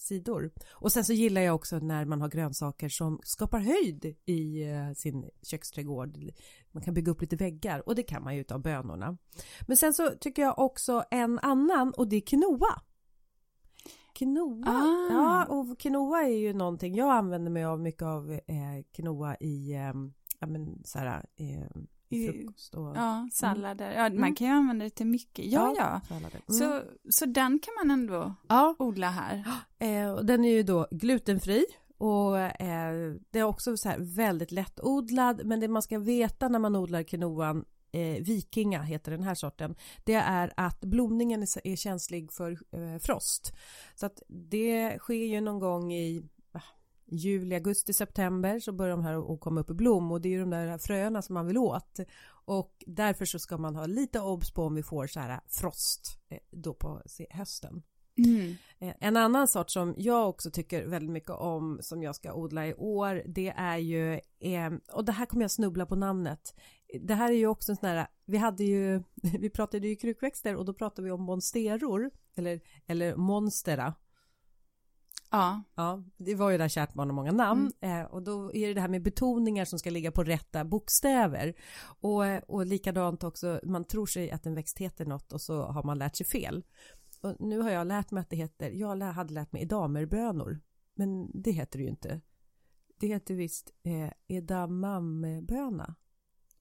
sidor. 0.05 0.51
Och 0.71 0.91
sen 0.91 1.05
så 1.05 1.13
gillar 1.13 1.41
jag 1.41 1.55
också 1.55 1.79
när 1.79 2.05
man 2.05 2.21
har 2.21 2.29
grönsaker 2.29 2.89
som 2.89 3.19
skapar 3.23 3.59
höjd 3.59 4.15
i 4.25 4.63
eh, 4.63 4.91
sin 4.93 5.29
köksträdgård. 5.41 6.17
Man 6.71 6.83
kan 6.83 6.93
bygga 6.93 7.11
upp 7.11 7.21
lite 7.21 7.35
väggar 7.35 7.89
och 7.89 7.95
det 7.95 8.03
kan 8.03 8.23
man 8.23 8.35
ju 8.35 8.41
utav 8.41 8.61
bönorna. 8.61 9.17
Men 9.67 9.77
sen 9.77 9.93
så 9.93 10.09
tycker 10.09 10.41
jag 10.41 10.59
också 10.59 11.03
en 11.11 11.39
annan 11.39 11.93
och 11.93 12.07
det 12.07 12.15
är 12.15 12.21
quinoa. 12.21 12.81
Quinoa, 14.13 14.69
ah. 14.69 15.13
ja 15.13 15.45
och 15.45 15.79
quinoa 15.79 16.21
är 16.21 16.37
ju 16.37 16.53
någonting 16.53 16.95
jag 16.95 17.11
använder 17.11 17.51
mig 17.51 17.65
av 17.65 17.79
mycket 17.79 18.03
av 18.03 18.31
eh, 18.31 18.83
quinoa 18.95 19.35
i 19.39 19.73
eh, 19.73 19.93
ja 20.39 20.47
men 20.47 20.81
så 20.83 20.99
här, 20.99 21.25
eh, 21.35 21.81
frukost 22.27 22.75
och... 22.75 22.97
Ja, 22.97 23.15
mm. 23.17 23.29
sallader. 23.31 23.91
Ja, 23.91 24.03
man 24.03 24.17
mm. 24.17 24.35
kan 24.35 24.47
ju 24.47 24.53
använda 24.53 24.85
det 24.85 24.89
till 24.89 25.05
mycket. 25.05 25.45
Ja, 25.45 25.73
ja. 25.77 26.01
ja. 26.09 26.15
Mm. 26.15 26.31
Så, 26.47 26.81
så 27.09 27.25
den 27.25 27.59
kan 27.59 27.73
man 27.83 27.91
ändå 27.91 28.35
ja. 28.47 28.75
odla 28.79 29.09
här. 29.09 29.43
Eh, 29.79 30.11
och 30.11 30.25
den 30.25 30.45
är 30.45 30.51
ju 30.51 30.63
då 30.63 30.87
glutenfri 30.91 31.65
och 31.97 32.39
eh, 32.39 33.13
det 33.31 33.39
är 33.39 33.43
också 33.43 33.77
så 33.77 33.89
här 33.89 33.97
väldigt 33.99 34.51
lättodlad 34.51 35.45
men 35.45 35.59
det 35.59 35.67
man 35.67 35.81
ska 35.81 35.99
veta 35.99 36.47
när 36.47 36.59
man 36.59 36.75
odlar 36.75 37.03
quinoan 37.03 37.65
eh, 37.91 38.23
vikinga 38.23 38.81
heter 38.81 39.11
den 39.11 39.23
här 39.23 39.35
sorten 39.35 39.75
det 40.03 40.13
är 40.13 40.53
att 40.57 40.81
blomningen 40.81 41.41
är, 41.41 41.67
är 41.67 41.75
känslig 41.75 42.31
för 42.31 42.51
eh, 42.51 42.99
frost 43.01 43.53
så 43.95 44.05
att 44.05 44.21
det 44.27 44.97
sker 44.99 45.25
ju 45.25 45.41
någon 45.41 45.59
gång 45.59 45.93
i 45.93 46.23
juli, 47.05 47.55
augusti, 47.55 47.93
september 47.93 48.59
så 48.59 48.71
börjar 48.71 48.91
de 48.91 49.03
här 49.03 49.33
att 49.33 49.39
komma 49.39 49.61
upp 49.61 49.69
i 49.69 49.73
blom 49.73 50.11
och 50.11 50.21
det 50.21 50.29
är 50.29 50.31
ju 50.31 50.39
de 50.39 50.49
där 50.49 50.77
fröna 50.77 51.21
som 51.21 51.33
man 51.33 51.47
vill 51.47 51.57
åt 51.57 51.99
och 52.45 52.83
därför 52.87 53.25
så 53.25 53.39
ska 53.39 53.57
man 53.57 53.75
ha 53.75 53.85
lite 53.85 54.19
obs 54.19 54.53
på 54.53 54.63
om 54.63 54.75
vi 54.75 54.83
får 54.83 55.07
så 55.07 55.19
här 55.19 55.39
frost 55.47 56.19
eh, 56.29 56.37
då 56.51 56.73
på 56.73 57.01
hösten. 57.29 57.83
Mm. 58.17 58.55
Eh, 58.79 58.93
en 58.99 59.17
annan 59.17 59.47
sort 59.47 59.69
som 59.69 59.93
jag 59.97 60.29
också 60.29 60.51
tycker 60.51 60.85
väldigt 60.85 61.11
mycket 61.11 61.29
om 61.29 61.79
som 61.81 62.03
jag 62.03 62.15
ska 62.15 62.33
odla 62.33 62.67
i 62.67 62.73
år 62.73 63.23
det 63.25 63.53
är 63.57 63.77
ju 63.77 64.13
eh, 64.39 64.73
och 64.93 65.05
det 65.05 65.11
här 65.11 65.25
kommer 65.25 65.43
jag 65.43 65.51
snubbla 65.51 65.85
på 65.85 65.95
namnet 65.95 66.53
det 67.01 67.13
här 67.13 67.31
är 67.31 67.35
ju 67.35 67.47
också 67.47 67.71
en 67.71 67.75
sån 67.75 67.89
här 67.89 68.07
vi 68.25 68.37
hade 68.37 68.63
ju 68.63 69.03
vi 69.39 69.49
pratade 69.49 69.87
ju 69.87 69.95
krukväxter 69.95 70.55
och 70.55 70.65
då 70.65 70.73
pratade 70.73 71.05
vi 71.05 71.11
om 71.11 71.21
monsteror 71.21 72.11
eller, 72.35 72.61
eller 72.87 73.15
monstera 73.15 73.93
Ja. 75.35 75.63
ja. 75.75 76.03
Det 76.17 76.35
var 76.35 76.49
ju 76.49 76.57
där 76.57 76.67
kärt 76.67 76.93
barn 76.93 77.09
har 77.09 77.15
många 77.15 77.31
namn 77.31 77.71
mm. 77.81 77.99
eh, 77.99 78.05
och 78.05 78.23
då 78.23 78.53
är 78.53 78.67
det 78.67 78.73
det 78.73 78.81
här 78.81 78.87
med 78.87 79.03
betoningar 79.03 79.65
som 79.65 79.79
ska 79.79 79.89
ligga 79.89 80.11
på 80.11 80.23
rätta 80.23 80.65
bokstäver 80.65 81.53
och, 81.83 82.23
och 82.47 82.65
likadant 82.65 83.23
också 83.23 83.59
man 83.63 83.85
tror 83.85 84.05
sig 84.05 84.31
att 84.31 84.45
en 84.45 84.55
växt 84.55 84.79
heter 84.79 85.05
något 85.05 85.33
och 85.33 85.41
så 85.41 85.61
har 85.61 85.83
man 85.83 85.97
lärt 85.97 86.15
sig 86.15 86.25
fel. 86.25 86.63
Och 87.21 87.35
nu 87.39 87.59
har 87.59 87.69
jag 87.69 87.87
lärt 87.87 88.11
mig 88.11 88.21
att 88.21 88.29
det 88.29 88.35
heter, 88.35 88.69
jag 88.69 89.01
hade 89.01 89.33
lärt 89.33 89.51
mig 89.51 89.61
edamerbönor 89.61 90.59
men 90.95 91.41
det 91.41 91.51
heter 91.51 91.79
det 91.79 91.83
ju 91.83 91.89
inte. 91.89 92.21
Det 92.99 93.07
heter 93.07 93.35
visst 93.35 93.71
eh, 93.83 94.11
edamameböna. 94.27 95.95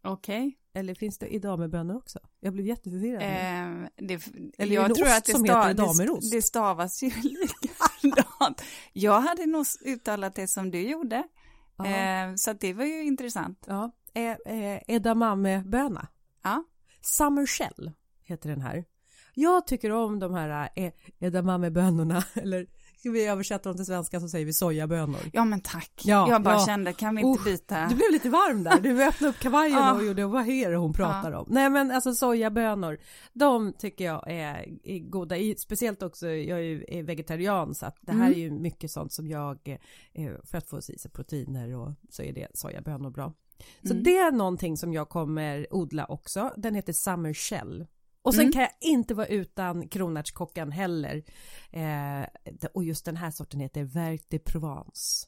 Okej. 0.03 0.47
Okay. 0.47 0.81
Eller 0.81 0.95
finns 0.95 1.19
det 1.19 1.35
edamebönor 1.35 1.97
också? 1.97 2.19
Jag 2.41 2.53
blev 2.53 2.67
jätteförvirrad. 2.67 3.23
Eh, 3.23 3.89
det, 3.97 4.29
Eller 4.59 4.75
jag 4.75 4.95
tror 4.95 5.07
att 5.09 5.25
det, 5.25 5.35
stav, 5.35 5.75
det, 5.75 6.37
det 6.37 6.43
stavas 6.43 7.03
ju 7.03 7.11
likadant. 8.49 8.63
jag 8.93 9.21
hade 9.21 9.47
nog 9.47 9.67
uttalat 9.85 10.35
det 10.35 10.49
som 10.49 10.71
du 10.71 10.81
gjorde. 10.81 11.17
Eh, 11.79 12.35
så 12.37 12.53
det 12.53 12.73
var 12.73 12.85
ju 12.85 13.05
intressant. 13.05 13.65
Ja. 13.67 13.91
Eh, 14.15 14.55
eh, 14.55 14.81
edamameböna. 14.87 16.09
Ja. 16.43 16.65
Summer 17.01 17.47
Shell 17.47 17.93
heter 18.25 18.49
den 18.49 18.61
här. 18.61 18.85
Jag 19.35 19.67
tycker 19.67 19.91
om 19.93 20.19
de 20.19 20.35
här 20.35 20.69
eh, 20.77 20.93
edamamebönorna, 21.19 22.25
eller 22.35 22.67
Ska 23.05 23.11
vi 23.11 23.27
översätta 23.27 23.69
dem 23.69 23.77
till 23.77 23.87
svenska 23.87 24.21
så 24.21 24.29
säger 24.29 24.47
vi 24.47 24.53
sojabönor. 24.53 25.21
Ja 25.33 25.45
men 25.45 25.61
tack. 25.61 26.03
Ja, 26.05 26.31
jag 26.31 26.43
bara 26.43 26.55
ja. 26.55 26.67
kände, 26.67 26.93
kan 26.93 27.17
vi 27.17 27.23
inte 27.23 27.41
oh, 27.41 27.45
byta? 27.45 27.87
Du 27.87 27.95
blev 27.95 28.11
lite 28.11 28.29
varm 28.29 28.65
där. 28.65 28.81
Du 28.81 29.05
öppnade 29.05 29.31
upp 29.31 29.39
kavajen 29.39 29.79
ja. 29.79 29.95
och 29.95 30.05
gjorde, 30.05 30.27
vad 30.27 30.49
är 30.49 30.71
det 30.71 30.77
hon 30.77 30.93
pratar 30.93 31.33
ja. 31.33 31.39
om? 31.39 31.47
Nej 31.51 31.71
men 31.71 31.91
alltså 31.91 32.15
sojabönor, 32.15 32.99
de 33.33 33.73
tycker 33.73 34.05
jag 34.05 34.31
är, 34.31 34.69
är 34.85 34.99
goda. 34.99 35.37
speciellt 35.59 36.03
också, 36.03 36.29
jag 36.29 36.59
är 36.59 36.63
ju 36.63 37.03
vegetarian 37.03 37.75
så 37.75 37.87
att 37.87 37.97
det 38.01 38.13
här 38.13 38.27
mm. 38.27 38.33
är 38.33 38.39
ju 38.39 38.51
mycket 38.51 38.91
sånt 38.91 39.13
som 39.13 39.29
jag, 39.29 39.79
eh, 40.15 40.31
för 40.45 40.59
att 40.59 40.69
få 40.69 40.79
i 40.79 40.83
sig 40.83 41.11
proteiner 41.11 41.77
och 41.77 41.93
så 42.11 42.23
är 42.23 42.33
det 42.33 42.49
sojabönor 42.55 43.11
bra. 43.11 43.33
Så 43.83 43.93
mm. 43.93 44.03
det 44.03 44.17
är 44.17 44.33
någonting 44.33 44.77
som 44.77 44.93
jag 44.93 45.09
kommer 45.09 45.75
odla 45.75 46.07
också. 46.07 46.53
Den 46.57 46.75
heter 46.75 46.93
Summer 46.93 47.35
Shell. 47.35 47.87
Och 48.25 48.35
sen 48.35 48.43
mm. 48.43 48.53
kan 48.53 48.63
jag 48.63 48.73
inte 48.81 49.15
vara 49.15 49.27
utan 49.27 49.89
kronärtskockan 49.89 50.73
heller. 50.73 51.25
Eh, 51.71 52.27
och 52.75 52.85
just 52.85 53.05
den 53.05 53.17
här 53.17 53.31
sorten 53.31 53.61
heter 53.61 53.85
Vert 53.85 54.25
de 54.29 54.39
Provence. 54.39 55.27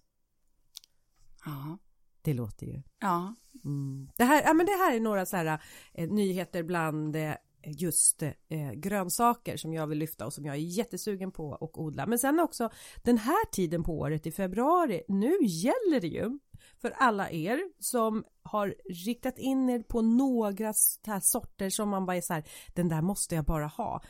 Ja. 1.44 1.78
Det 2.22 2.34
låter 2.34 2.66
ju. 2.66 2.82
Ja. 3.00 3.34
Mm. 3.64 4.08
Det, 4.16 4.24
här, 4.24 4.42
ja 4.42 4.54
men 4.54 4.66
det 4.66 4.72
här 4.72 4.94
är 4.94 5.00
några 5.00 5.26
så 5.26 5.36
här, 5.36 5.60
eh, 5.94 6.08
nyheter 6.08 6.62
bland 6.62 7.16
eh, 7.16 7.34
just 7.66 8.22
eh, 8.22 8.72
grönsaker 8.74 9.56
som 9.56 9.72
jag 9.72 9.86
vill 9.86 9.98
lyfta 9.98 10.26
och 10.26 10.32
som 10.32 10.44
jag 10.44 10.54
är 10.54 10.60
jättesugen 10.60 11.32
på 11.32 11.54
att 11.54 11.76
odla. 11.76 12.06
Men 12.06 12.18
sen 12.18 12.40
också 12.40 12.70
den 13.02 13.18
här 13.18 13.50
tiden 13.52 13.82
på 13.82 13.98
året 13.98 14.26
i 14.26 14.32
februari, 14.32 15.02
nu 15.08 15.38
gäller 15.42 16.00
det 16.00 16.08
ju 16.08 16.38
för 16.80 16.90
alla 16.90 17.30
er 17.30 17.60
som 17.78 18.24
har 18.42 18.74
riktat 19.06 19.38
in 19.38 19.68
er 19.70 19.82
på 19.82 20.02
några 20.02 20.72
här 21.06 21.20
sorter 21.20 21.70
som 21.70 21.88
man 21.88 22.06
bara 22.06 22.16
är 22.16 22.20
så 22.20 22.34
här, 22.34 22.48
den 22.74 22.88
där 22.88 23.02
måste 23.02 23.34
jag 23.34 23.44
bara 23.44 23.66
ha. 23.66 24.02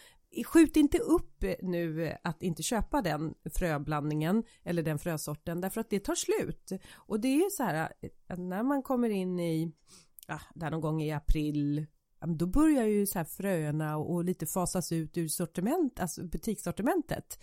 Skjut 0.45 0.77
inte 0.77 0.99
upp 0.99 1.45
nu 1.63 2.17
att 2.25 2.43
inte 2.43 2.63
köpa 2.63 3.03
den 3.03 3.35
fröblandningen 3.55 4.45
eller 4.65 4.83
den 4.83 4.99
frösorten 4.99 5.61
därför 5.61 5.81
att 5.81 5.91
det 5.91 6.01
tar 6.01 6.15
slut. 6.15 6.73
Och 6.95 7.21
det 7.21 7.29
är 7.29 7.51
så 7.51 7.63
här 7.63 7.93
att 8.29 8.39
när 8.39 8.63
man 8.63 8.83
kommer 8.83 9.11
in 9.11 9.41
i, 9.41 9.73
ja, 10.27 10.41
där 10.55 10.71
någon 10.71 10.81
gång 10.81 11.03
i 11.03 11.13
april, 11.13 11.87
då 12.39 12.47
börjar 12.47 12.85
ju 12.85 13.07
så 13.07 13.19
här 13.19 13.25
fröna 13.25 13.97
och 13.97 14.25
lite 14.25 14.47
fasas 14.47 14.93
ut 14.93 15.17
ur 15.17 15.29
sortiment, 15.29 16.01
alltså 16.01 16.25
butikssortimentet. 16.25 17.39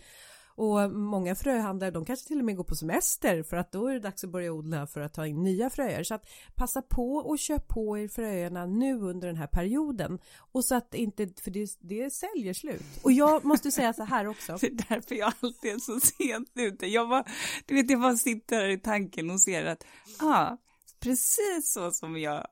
Och 0.56 0.92
många 0.92 1.36
fröhandlare 1.36 1.92
de 1.92 2.06
kanske 2.06 2.28
till 2.28 2.40
och 2.40 2.46
med 2.46 2.58
går 2.58 2.64
på 2.64 2.76
semester 2.76 3.44
för 3.44 3.58
att 3.58 3.72
då 3.72 3.88
är 3.88 3.94
det 3.94 4.00
dags 4.00 4.24
att 4.24 4.30
börja 4.30 4.52
odla 4.52 4.88
för 4.88 5.02
att 5.02 5.14
ta 5.14 5.28
in 5.28 5.44
nya 5.44 5.70
fröer. 5.70 6.04
Så 6.04 6.16
att 6.16 6.30
passa 6.56 6.82
på 6.82 7.16
och 7.16 7.40
köp 7.40 7.68
på 7.68 7.98
er 7.98 8.08
fröerna 8.08 8.66
nu 8.66 9.00
under 9.00 9.28
den 9.28 9.38
här 9.38 9.48
perioden. 9.48 10.20
Och 10.38 10.66
så 10.66 10.76
att 10.76 10.94
inte, 10.94 11.30
för 11.42 11.52
det, 11.52 11.78
det 11.80 12.14
säljer 12.14 12.54
slut. 12.54 12.84
Och 13.04 13.12
jag 13.12 13.46
måste 13.46 13.72
säga 13.72 13.94
så 13.94 14.04
här 14.04 14.28
också. 14.28 14.58
Det 14.62 14.68
är 14.68 14.86
därför 14.90 15.16
jag 15.16 15.34
alltid 15.42 15.72
är 15.72 15.80
så 15.80 16.00
sent 16.00 16.52
ute. 16.56 16.88
Jag 16.88 17.10
bara, 17.10 17.26
du 17.66 17.76
vet 17.76 17.90
jag 17.92 18.02
bara 18.02 18.18
sitter 18.18 18.56
här 18.56 18.70
i 18.70 18.78
tanken 18.78 19.32
och 19.32 19.42
ser 19.42 19.66
att, 19.66 19.86
ja, 20.20 20.26
ah, 20.28 20.58
precis 21.00 21.74
så 21.74 21.92
som 21.92 22.18
jag 22.18 22.48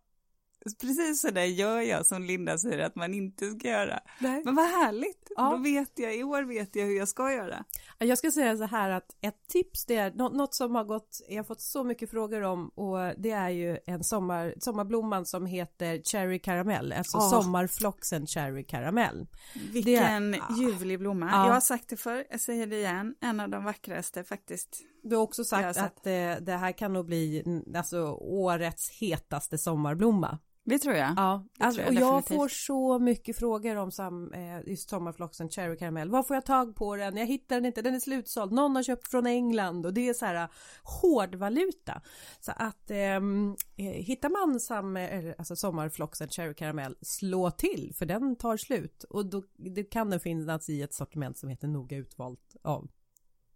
Precis 0.82 1.22
så 1.22 1.30
där 1.30 1.44
gör 1.44 1.82
jag 1.82 2.06
som 2.06 2.24
Linda 2.24 2.58
säger 2.58 2.80
att 2.80 2.96
man 2.96 3.14
inte 3.14 3.52
ska 3.52 3.68
göra. 3.68 4.00
Nej. 4.20 4.42
Men 4.46 4.56
vad 4.56 4.66
härligt, 4.66 5.32
ja. 5.36 5.50
då 5.52 5.58
vet 5.58 5.92
jag, 5.96 6.16
i 6.16 6.24
år 6.24 6.44
vet 6.44 6.76
jag 6.76 6.86
hur 6.86 6.98
jag 6.98 7.08
ska 7.08 7.32
göra. 7.32 7.64
Jag 7.98 8.18
ska 8.18 8.32
säga 8.32 8.58
så 8.58 8.64
här 8.64 8.90
att 8.90 9.16
ett 9.22 9.48
tips 9.48 9.86
det 9.86 9.96
är 9.96 10.12
något 10.12 10.56
som 10.56 10.76
har 10.76 10.84
gått, 10.84 11.22
jag 11.30 11.38
har 11.38 11.44
fått 11.44 11.62
så 11.62 11.84
mycket 11.84 12.10
frågor 12.10 12.42
om 12.42 12.70
och 12.70 13.14
det 13.18 13.32
är 13.32 13.50
ju 13.50 13.78
en 13.86 14.04
sommar, 14.04 14.54
sommarblomman 14.60 15.26
som 15.26 15.46
heter 15.46 16.02
Cherry 16.04 16.40
Caramel, 16.40 16.94
alltså 16.94 17.18
oh. 17.18 17.30
sommarfloxen 17.30 18.28
Cherry 18.28 18.64
Caramel. 18.64 19.28
Vilken 19.74 20.34
är, 20.34 20.42
ljuvlig 20.60 21.00
blomma. 21.00 21.30
Ja. 21.32 21.48
Jag 21.48 21.54
har 21.54 21.62
sagt 21.62 21.90
det 21.90 21.98
förr, 21.98 22.26
jag 22.30 22.40
säger 22.40 22.68
det 22.68 22.78
igen, 22.78 23.16
en 23.22 23.40
av 23.40 23.50
de 23.50 23.64
vackraste 23.64 24.24
faktiskt 24.24 24.82
Du 25.04 25.16
har 25.16 25.24
också 25.24 25.44
sagt 25.44 25.78
att 25.78 26.08
eh, 26.08 26.36
det 26.42 26.58
här 26.60 26.72
kan 26.72 26.94
nog 26.94 27.06
bli 27.06 27.44
alltså, 27.76 28.12
årets 28.14 28.90
hetaste 28.90 29.58
sommarblomma. 29.58 30.38
Det 30.64 30.80
tror 30.80 30.96
jag. 30.96 31.14
Ja, 31.18 31.46
alltså, 31.60 31.82
jag 31.82 31.90
och 31.90 31.96
jag 31.96 32.28
får 32.28 32.48
så 32.48 33.00
mycket 33.00 33.38
frågor 33.38 33.76
om 33.76 33.92
sam, 33.92 34.34
eh, 34.34 34.70
just 34.70 34.90
sommarfloxen 34.90 35.50
Cherry 35.50 35.78
Caramel. 35.78 36.10
Var 36.10 36.24
får 36.24 36.36
jag 36.36 36.46
tag 36.46 36.76
på 36.76 36.96
den? 36.96 37.18
Jag 37.18 37.26
hittar 37.26 37.56
den 37.56 37.66
inte, 37.66 37.82
den 37.82 37.96
är 37.96 38.00
slutsåld. 38.00 38.52
Någon 38.52 38.76
har 38.76 38.84
köpt 38.84 39.12
från 39.12 39.28
England 39.28 39.86
och 39.86 39.94
det 39.94 40.10
är 40.10 40.14
så 40.14 40.26
här 40.26 40.50
hårdvaluta. 40.84 42.02
Så 42.40 42.52
att 42.56 42.92
ehm, 42.92 43.56
eh, 43.78 43.86
hittar 43.86 44.30
man 44.30 44.60
sam, 44.60 44.98
eh, 44.98 45.34
alltså 45.38 45.56
sommarfloxen 45.56 46.28
Cherry 46.30 46.54
Caramel, 46.54 46.96
slå 47.02 47.52
till 47.52 47.94
för 47.98 48.06
den 48.06 48.36
tar 48.36 48.58
slut. 48.58 49.04
Och 49.04 49.26
då 49.26 49.44
det 49.58 49.84
kan 49.84 50.10
den 50.10 50.20
finnas 50.20 50.70
i 50.70 50.82
ett 50.82 50.94
sortiment 50.94 51.38
som 51.38 51.50
heter 51.50 51.68
noga 51.68 51.98
utvalt 51.98 52.56
av 52.64 52.88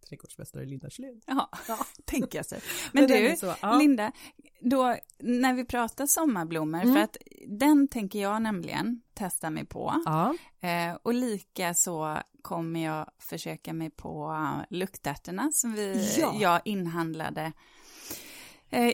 trädgårdsmästare 0.09 0.65
Linda 0.65 0.89
Schlén. 0.89 1.21
Ja, 1.25 1.49
ja. 1.67 1.77
tänker 2.05 2.39
jag 2.39 2.45
sig. 2.45 2.59
Men 2.91 3.07
du, 3.07 3.35
så, 3.37 3.55
ja. 3.61 3.77
Linda, 3.77 4.11
då 4.59 4.97
när 5.19 5.53
vi 5.53 5.65
pratar 5.65 6.05
sommarblommor, 6.07 6.81
mm. 6.81 6.93
för 6.93 7.01
att 7.01 7.17
den 7.47 7.87
tänker 7.87 8.21
jag 8.21 8.41
nämligen 8.41 9.01
testa 9.13 9.49
mig 9.49 9.65
på. 9.65 10.01
Ja. 10.05 10.35
Eh, 10.59 10.97
och 11.03 11.13
lika 11.13 11.73
så 11.73 12.17
kommer 12.41 12.85
jag 12.85 13.09
försöka 13.19 13.73
mig 13.73 13.89
på 13.89 14.37
luktärtorna 14.69 15.49
som 15.51 15.73
vi, 15.73 16.15
ja. 16.19 16.35
jag 16.39 16.61
inhandlade 16.65 17.41
Eh, 17.41 17.51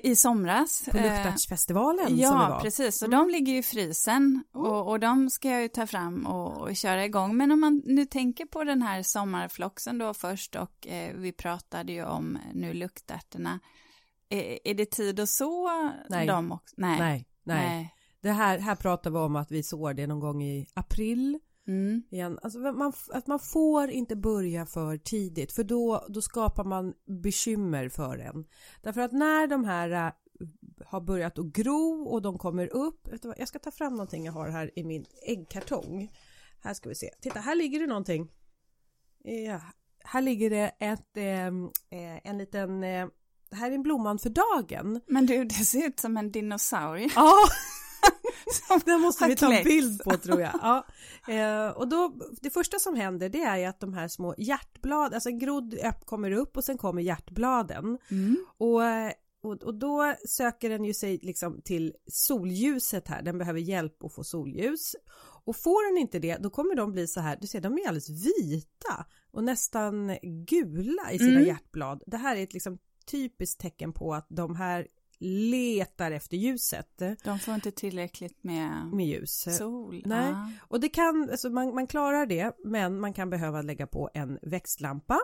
i 0.04 0.15
somras. 0.15 0.84
På 0.91 0.98
Luktärtsfestivalen 0.98 2.17
ja, 2.17 2.30
som 2.30 2.39
vi 2.39 2.46
var. 2.46 2.60
precis. 2.60 3.02
Och 3.02 3.08
mm. 3.08 3.20
de 3.20 3.32
ligger 3.32 3.54
i 3.54 3.63
frysen 3.63 4.44
och, 4.54 4.89
och 4.89 5.00
de 5.00 5.30
ska 5.30 5.50
jag 5.50 5.62
ju 5.62 5.67
ta 5.67 5.88
fram 5.88 6.26
och, 6.26 6.58
och, 6.58 6.76
köra 6.76 7.06
igång. 7.06 7.38
Men 7.38 7.52
om 7.52 7.60
man 7.60 7.82
nu 7.86 8.06
tänker 8.06 8.46
på 8.46 8.63
den 8.63 8.82
här 8.82 9.04
sommarfloxen 9.04 9.98
då 9.98 10.13
först 10.13 10.56
och 10.56 10.88
eh, 10.88 11.15
vi 11.15 11.32
pratade 11.32 11.91
ju 11.91 12.06
om 12.06 12.38
nu 12.54 12.74
luktärtorna. 12.74 13.60
Eh, 14.30 14.58
är 14.63 14.74
det 14.74 14.91
tid 14.91 15.20
att 15.20 15.30
så 15.30 15.70
nej. 16.10 16.28
dem 16.28 16.52
också? 16.52 16.76
Nej. 16.78 17.00
nej. 17.00 17.28
Nej, 17.44 17.67
nej. 17.67 17.96
Det 18.22 18.32
här, 18.32 18.60
här 18.60 18.76
pratar 18.76 19.12
vi 19.12 19.17
om 19.17 19.36
att 19.36 19.52
vi 19.52 19.63
sår 19.63 19.94
det 19.94 20.08
någon 20.08 20.20
gång 20.20 20.44
i 20.44 20.67
april. 20.74 21.39
Mm. 21.67 22.04
Igen. 22.10 22.39
Alltså 22.41 22.60
man, 22.60 22.93
att 23.12 23.28
man 23.28 23.39
får 23.39 23.89
inte 23.89 24.15
börja 24.15 24.65
för 24.65 24.97
tidigt 24.97 25.52
för 25.52 25.63
då, 25.63 26.06
då 26.10 26.21
skapar 26.21 26.63
man 26.63 26.93
bekymmer 27.24 27.89
för 27.89 28.17
en. 28.17 28.45
Därför 28.82 29.02
att 29.02 29.12
när 29.12 29.47
de 29.47 29.65
här 29.65 29.89
äh, 29.89 30.13
har 30.86 31.02
börjat 31.02 31.39
att 31.39 31.45
gro 31.45 32.04
och 32.04 32.21
de 32.21 32.38
kommer 32.38 32.67
upp. 32.67 33.08
Jag 33.38 33.47
ska 33.47 33.60
ta 33.60 33.71
fram 33.71 33.93
någonting 33.93 34.26
jag 34.26 34.34
har 34.34 34.50
här 34.50 34.80
i 34.80 34.84
min 34.84 35.06
äggkartong. 35.28 36.12
Här 36.63 36.74
ska 36.74 36.89
vi 36.89 36.95
se. 36.95 37.10
Titta, 37.21 37.39
här 37.39 37.56
ligger 37.56 37.80
det 37.80 37.88
någonting. 37.88 38.32
Ja, 39.24 39.62
här 40.04 40.21
ligger 40.21 40.50
det 40.50 40.71
ett, 40.80 41.17
ehm, 41.17 41.65
eh, 41.89 42.28
en 42.30 42.38
liten... 42.38 42.84
Eh, 42.84 43.08
här 43.52 43.71
är 43.71 43.76
en 43.76 43.84
blomman 43.84 44.19
för 44.19 44.30
dagen. 44.30 45.02
Men 45.08 45.26
du, 45.26 45.43
det 45.43 45.54
ser 45.54 45.88
ut 45.88 46.00
som 46.00 46.17
en 46.17 46.32
dinosaurie. 46.32 47.10
Ja, 47.15 47.34
Den 48.86 49.01
måste 49.01 49.27
vi 49.27 49.36
ta 49.36 49.54
en 49.54 49.63
bild 49.63 50.04
på 50.04 50.17
tror 50.17 50.41
jag. 50.41 50.51
Ja. 50.62 50.86
Eh, 51.34 51.69
och 51.69 51.88
då, 51.88 52.13
det 52.41 52.49
första 52.49 52.80
som 52.80 52.95
händer 52.95 53.30
det 53.30 53.41
är 53.41 53.58
ju 53.58 53.65
att 53.65 53.80
de 53.80 53.93
här 53.93 54.08
små 54.08 54.36
hjärtblad, 54.38 55.13
alltså 55.13 55.30
en 55.30 55.39
grodd 55.39 55.75
kommer 56.06 56.32
upp 56.32 56.58
och 56.58 56.63
sen 56.63 56.77
kommer 56.77 57.01
hjärtbladen. 57.01 57.97
Mm. 58.12 58.45
Och, 58.58 58.82
och, 59.43 59.63
och, 59.63 59.75
då 59.75 60.15
söker 60.27 60.69
den 60.69 60.86
ju 60.86 60.93
sig 60.93 61.19
liksom 61.21 61.62
till 61.62 61.93
solljuset 62.08 63.08
här, 63.08 63.21
den 63.21 63.38
behöver 63.38 63.60
hjälp 63.60 64.04
att 64.04 64.13
få 64.13 64.23
solljus. 64.23 64.95
Och 65.43 65.56
får 65.56 65.91
den 65.91 66.01
inte 66.01 66.19
det, 66.19 66.38
då 66.38 66.49
kommer 66.49 66.75
de 66.75 66.91
bli 66.91 67.08
så 67.08 67.19
här, 67.19 67.38
du 67.41 67.47
ser 67.47 67.62
de 67.62 67.73
är 67.73 67.88
alldeles 67.88 68.10
vita 68.10 69.06
och 69.32 69.43
nästan 69.43 70.17
gula 70.47 71.12
i 71.12 71.17
sina 71.17 71.32
mm. 71.32 71.47
hjärtblad. 71.47 72.04
Det 72.08 72.17
här 72.17 72.36
är 72.36 72.43
ett 72.43 72.54
liksom 72.54 72.77
typiskt 73.06 73.62
tecken 73.62 73.93
på 73.93 74.13
att 74.13 74.27
de 74.30 74.56
här 74.56 74.88
letar 75.22 76.12
efter 76.12 76.38
ljuset. 76.38 77.02
De 77.24 77.40
får 77.40 77.54
inte 77.54 77.72
tillräckligt 77.72 78.44
med, 78.44 78.88
med 78.94 79.06
ljus. 79.08 79.58
Sol. 79.58 80.04
Nej, 80.06 80.34
ah. 80.34 80.48
och 80.62 80.80
det 80.80 80.90
kan, 80.90 81.30
alltså 81.32 81.50
man, 81.50 81.76
man 81.76 81.88
klarar 81.88 82.26
det, 82.26 82.52
men 82.64 83.00
man 83.00 83.14
kan 83.14 83.30
behöva 83.30 83.62
lägga 83.62 83.88
på 83.88 84.10
en 84.14 84.40
växtlampa 84.42 85.20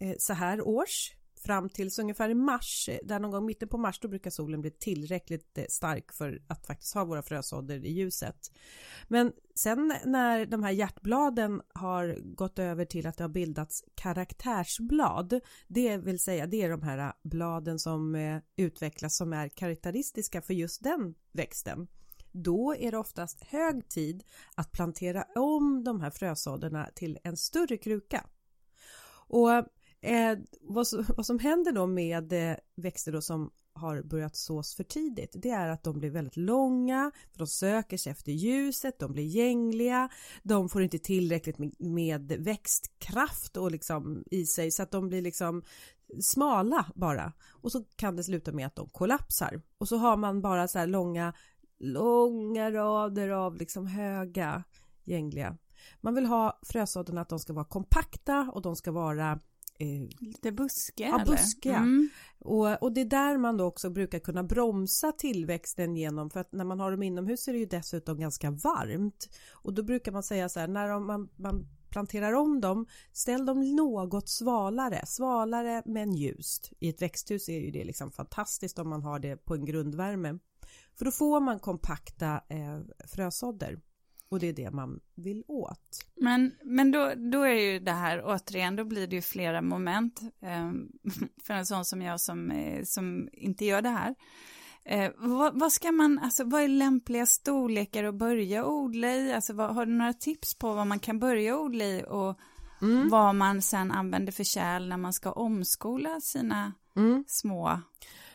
eh, 0.00 0.14
så 0.18 0.32
här 0.32 0.60
års 0.60 1.12
fram 1.42 1.68
tills 1.68 1.98
ungefär 1.98 2.28
i 2.28 2.34
mars, 2.34 2.88
där 3.02 3.20
någon 3.20 3.30
gång 3.30 3.46
mitten 3.46 3.68
på 3.68 3.78
mars, 3.78 3.98
då 4.00 4.08
brukar 4.08 4.30
solen 4.30 4.60
bli 4.60 4.70
tillräckligt 4.70 5.58
eh, 5.58 5.64
stark 5.68 6.12
för 6.12 6.42
att 6.48 6.66
faktiskt 6.66 6.94
ha 6.94 7.04
våra 7.04 7.22
frösådder 7.22 7.84
i 7.84 7.92
ljuset. 7.92 8.52
Men 9.08 9.32
sen 9.54 9.94
när 10.04 10.46
de 10.46 10.62
här 10.62 10.70
hjärtbladen 10.70 11.62
har 11.74 12.34
gått 12.34 12.58
över 12.58 12.84
till 12.84 13.06
att 13.06 13.16
det 13.16 13.24
har 13.24 13.28
bildats 13.28 13.84
karaktärsblad, 13.94 15.40
det 15.68 15.96
vill 15.96 16.18
säga 16.18 16.46
det 16.46 16.62
är 16.62 16.70
de 16.70 16.82
här 16.82 16.98
eh, 16.98 17.12
bladen 17.22 17.78
som 17.78 18.14
eh, 18.14 18.38
utvecklas 18.56 19.16
som 19.16 19.32
är 19.32 19.48
karaktäristiska 19.48 20.42
för 20.42 20.54
just 20.54 20.82
den 20.82 21.14
växten 21.32 21.88
då 22.32 22.74
är 22.78 22.90
det 22.90 22.98
oftast 22.98 23.44
hög 23.44 23.88
tid 23.88 24.24
att 24.54 24.72
plantera 24.72 25.24
om 25.34 25.84
de 25.84 26.00
här 26.00 26.10
frösådderna 26.10 26.88
till 26.94 27.18
en 27.24 27.36
större 27.36 27.76
kruka. 27.76 28.26
Och 29.28 29.50
Eh, 30.04 30.38
vad, 30.60 30.86
vad, 31.16 31.26
som 31.26 31.38
händer 31.38 31.72
då 31.72 31.86
med 31.86 32.32
eh, 32.32 32.56
växter 32.76 33.12
då 33.12 33.20
som 33.20 33.50
har 33.74 34.02
börjat 34.02 34.36
sås 34.36 34.74
för 34.74 34.84
tidigt 34.84 35.34
det 35.34 35.50
är 35.50 35.68
att 35.68 35.82
de 35.82 35.98
blir 35.98 36.10
väldigt 36.10 36.36
långa, 36.36 37.10
för 37.32 37.38
de 37.38 37.46
söker 37.46 37.96
sig 37.96 38.12
efter 38.12 38.32
ljuset, 38.32 38.98
de 38.98 39.12
blir 39.12 39.24
gängliga, 39.24 40.08
de 40.42 40.68
får 40.68 40.82
inte 40.82 40.98
tillräckligt 40.98 41.58
med, 41.58 41.74
med 41.78 42.32
växtkraft 42.32 43.56
och 43.56 43.70
liksom 43.70 44.24
i 44.30 44.46
sig 44.46 44.70
så 44.70 44.82
att 44.82 44.90
de 44.90 45.08
blir 45.08 45.22
liksom 45.22 45.62
smala 46.20 46.86
bara 46.94 47.32
och 47.48 47.72
så 47.72 47.84
kan 47.96 48.16
det 48.16 48.24
sluta 48.24 48.52
med 48.52 48.66
att 48.66 48.76
de 48.76 48.88
kollapsar 48.88 49.62
och 49.78 49.88
så 49.88 49.96
har 49.96 50.16
man 50.16 50.42
bara 50.42 50.68
så 50.68 50.78
här 50.78 50.86
långa 50.86 51.34
långa 51.78 52.70
rader 52.70 53.28
av 53.28 53.56
liksom 53.56 53.86
höga 53.86 54.62
gängliga. 55.04 55.58
Man 56.00 56.14
vill 56.14 56.26
ha 56.26 56.60
frösådden 56.62 57.18
att 57.18 57.28
de 57.28 57.38
ska 57.38 57.52
vara 57.52 57.64
kompakta 57.64 58.50
och 58.54 58.62
de 58.62 58.76
ska 58.76 58.92
vara 58.92 59.40
Eh, 59.82 60.08
Lite 60.20 60.52
buskiga? 60.52 61.08
Ja, 61.08 61.24
buskiga. 61.26 61.76
Mm. 61.76 62.08
Och, 62.38 62.82
och 62.82 62.92
det 62.92 63.00
är 63.00 63.04
där 63.04 63.38
man 63.38 63.56
då 63.56 63.64
också 63.64 63.90
brukar 63.90 64.18
kunna 64.18 64.42
bromsa 64.42 65.12
tillväxten 65.12 65.96
genom 65.96 66.30
för 66.30 66.40
att 66.40 66.52
när 66.52 66.64
man 66.64 66.80
har 66.80 66.90
dem 66.90 67.02
inomhus 67.02 67.48
är 67.48 67.52
det 67.52 67.58
ju 67.58 67.66
dessutom 67.66 68.20
ganska 68.20 68.50
varmt 68.50 69.28
och 69.52 69.74
då 69.74 69.82
brukar 69.82 70.12
man 70.12 70.22
säga 70.22 70.48
så 70.48 70.60
här 70.60 70.68
när 70.68 71.00
man, 71.00 71.28
man 71.36 71.66
planterar 71.88 72.32
om 72.32 72.60
dem, 72.60 72.86
ställ 73.12 73.46
dem 73.46 73.76
något 73.76 74.28
svalare, 74.28 75.06
svalare 75.06 75.82
men 75.84 76.12
ljust. 76.12 76.72
I 76.78 76.88
ett 76.88 77.02
växthus 77.02 77.48
är 77.48 77.60
ju 77.60 77.70
det 77.70 77.84
liksom 77.84 78.10
fantastiskt 78.10 78.78
om 78.78 78.88
man 78.88 79.02
har 79.02 79.18
det 79.18 79.36
på 79.36 79.54
en 79.54 79.64
grundvärme. 79.64 80.38
För 80.98 81.04
då 81.04 81.10
får 81.10 81.40
man 81.40 81.58
kompakta 81.58 82.42
eh, 82.48 82.80
frösådder. 83.06 83.80
Och 84.32 84.40
det 84.40 84.46
är 84.46 84.52
det 84.52 84.70
man 84.70 85.00
vill 85.14 85.44
åt. 85.48 86.06
Men, 86.16 86.54
men 86.64 86.90
då, 86.90 87.12
då 87.32 87.42
är 87.42 87.72
ju 87.72 87.78
det 87.78 87.92
här, 87.92 88.22
återigen, 88.24 88.76
då 88.76 88.84
blir 88.84 89.06
det 89.06 89.16
ju 89.16 89.22
flera 89.22 89.62
moment 89.62 90.20
eh, 90.42 90.70
för 91.46 91.54
en 91.54 91.66
sån 91.66 91.84
som 91.84 92.02
jag 92.02 92.20
som, 92.20 92.50
eh, 92.50 92.82
som 92.84 93.28
inte 93.32 93.64
gör 93.64 93.82
det 93.82 93.88
här. 93.88 94.14
Eh, 94.84 95.10
vad, 95.16 95.60
vad, 95.60 95.72
ska 95.72 95.92
man, 95.92 96.18
alltså 96.18 96.44
vad 96.44 96.62
är 96.62 96.68
lämpliga 96.68 97.26
storlekar 97.26 98.04
att 98.04 98.14
börja 98.14 98.66
odla 98.66 99.14
i? 99.14 99.32
Alltså 99.32 99.52
vad, 99.52 99.74
har 99.74 99.86
du 99.86 99.92
några 99.92 100.12
tips 100.12 100.54
på 100.54 100.74
vad 100.74 100.86
man 100.86 100.98
kan 100.98 101.18
börja 101.18 101.58
odla 101.58 101.84
i 101.84 102.04
och 102.08 102.38
mm. 102.82 103.08
vad 103.08 103.34
man 103.34 103.62
sen 103.62 103.90
använder 103.90 104.32
för 104.32 104.44
kärl 104.44 104.88
när 104.88 104.96
man 104.96 105.12
ska 105.12 105.32
omskola 105.32 106.20
sina 106.20 106.72
mm. 106.96 107.24
små 107.26 107.80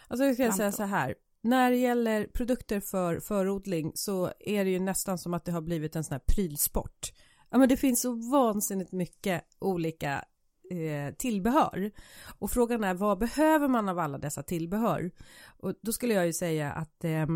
Alltså 0.07 0.25
jag 0.25 0.35
ska 0.35 0.51
säga 0.51 0.71
så 0.71 0.83
här, 0.83 1.15
när 1.41 1.71
det 1.71 1.77
gäller 1.77 2.27
produkter 2.27 2.79
för 2.79 3.19
förodling 3.19 3.91
så 3.95 4.31
är 4.39 4.65
det 4.65 4.71
ju 4.71 4.79
nästan 4.79 5.17
som 5.17 5.33
att 5.33 5.45
det 5.45 5.51
har 5.51 5.61
blivit 5.61 5.95
en 5.95 6.03
sån 6.03 6.13
här 6.13 6.35
prylsport. 6.35 7.13
Ja 7.49 7.57
men 7.57 7.69
det 7.69 7.77
finns 7.77 8.01
så 8.01 8.11
vansinnigt 8.11 8.91
mycket 8.91 9.43
olika 9.59 10.25
eh, 10.71 11.15
tillbehör. 11.17 11.91
Och 12.39 12.51
frågan 12.51 12.83
är 12.83 12.93
vad 12.93 13.17
behöver 13.17 13.67
man 13.67 13.89
av 13.89 13.99
alla 13.99 14.17
dessa 14.17 14.43
tillbehör? 14.43 15.11
Och 15.57 15.73
då 15.81 15.91
skulle 15.91 16.13
jag 16.13 16.25
ju 16.25 16.33
säga 16.33 16.71
att 16.71 17.03
eh, 17.03 17.27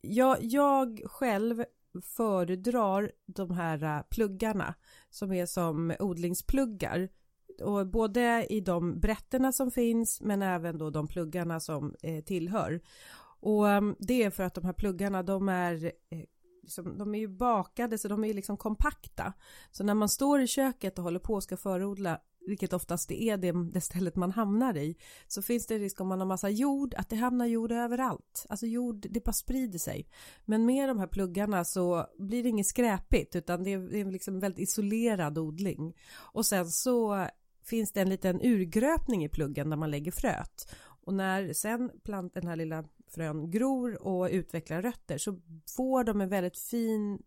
jag, 0.00 0.38
jag 0.40 1.00
själv 1.04 1.64
föredrar 2.02 3.12
de 3.26 3.50
här 3.50 3.82
eh, 3.82 4.02
pluggarna 4.10 4.74
som 5.10 5.32
är 5.32 5.46
som 5.46 5.94
odlingspluggar 5.98 7.08
och 7.62 7.86
både 7.86 8.46
i 8.50 8.60
de 8.60 9.00
brätterna 9.00 9.52
som 9.52 9.70
finns 9.70 10.20
men 10.20 10.42
även 10.42 10.78
då 10.78 10.90
de 10.90 11.08
pluggarna 11.08 11.60
som 11.60 11.94
eh, 12.02 12.24
tillhör 12.24 12.80
och 13.40 13.68
ehm, 13.68 13.96
det 13.98 14.22
är 14.22 14.30
för 14.30 14.42
att 14.42 14.54
de 14.54 14.64
här 14.64 14.72
pluggarna 14.72 15.22
de 15.22 15.48
är 15.48 15.84
eh, 15.84 16.24
liksom, 16.62 16.98
de 16.98 17.14
är 17.14 17.18
ju 17.18 17.28
bakade 17.28 17.98
så 17.98 18.08
de 18.08 18.24
är 18.24 18.34
liksom 18.34 18.56
kompakta. 18.56 19.32
Så 19.70 19.84
när 19.84 19.94
man 19.94 20.08
står 20.08 20.40
i 20.40 20.46
köket 20.46 20.98
och 20.98 21.04
håller 21.04 21.20
på 21.20 21.34
och 21.34 21.42
ska 21.42 21.56
förodla 21.56 22.20
vilket 22.46 22.72
oftast 22.72 23.08
det 23.08 23.22
är 23.22 23.36
det, 23.36 23.52
det 23.72 23.80
stället 23.80 24.16
man 24.16 24.30
hamnar 24.30 24.76
i, 24.76 24.96
så 25.28 25.42
finns 25.42 25.66
det 25.66 25.78
risk 25.78 26.00
om 26.00 26.08
man 26.08 26.20
har 26.20 26.26
massa 26.26 26.48
jord 26.48 26.94
att 26.94 27.08
det 27.08 27.16
hamnar 27.16 27.46
jord 27.46 27.72
överallt. 27.72 28.46
Alltså 28.48 28.66
jord, 28.66 29.06
det 29.10 29.24
bara 29.24 29.32
sprider 29.32 29.78
sig. 29.78 30.08
Men 30.44 30.66
med 30.66 30.88
de 30.88 30.98
här 30.98 31.06
pluggarna 31.06 31.64
så 31.64 32.06
blir 32.18 32.42
det 32.42 32.48
inget 32.48 32.66
skräpigt 32.66 33.36
utan 33.36 33.64
det 33.64 33.72
är, 33.72 33.78
det 33.78 34.00
är 34.00 34.04
liksom 34.04 34.34
en 34.34 34.40
väldigt 34.40 34.68
isolerad 34.68 35.38
odling. 35.38 35.96
Och 36.12 36.46
sen 36.46 36.70
så 36.70 37.26
finns 37.64 37.92
det 37.92 38.00
en 38.00 38.08
liten 38.08 38.40
urgröpning 38.42 39.24
i 39.24 39.28
pluggen 39.28 39.70
där 39.70 39.76
man 39.76 39.90
lägger 39.90 40.12
fröet. 40.12 40.74
Och 41.04 41.14
när 41.14 41.52
sen 41.52 41.90
plant, 42.04 42.34
den 42.34 42.46
här 42.46 42.56
lilla 42.56 42.84
frön 43.10 43.50
gror 43.50 44.02
och 44.02 44.28
utvecklar 44.30 44.82
rötter 44.82 45.18
så 45.18 45.40
får 45.76 46.04
de 46.04 46.20
en 46.20 46.28
väldigt 46.28 46.58
fin 46.58 47.22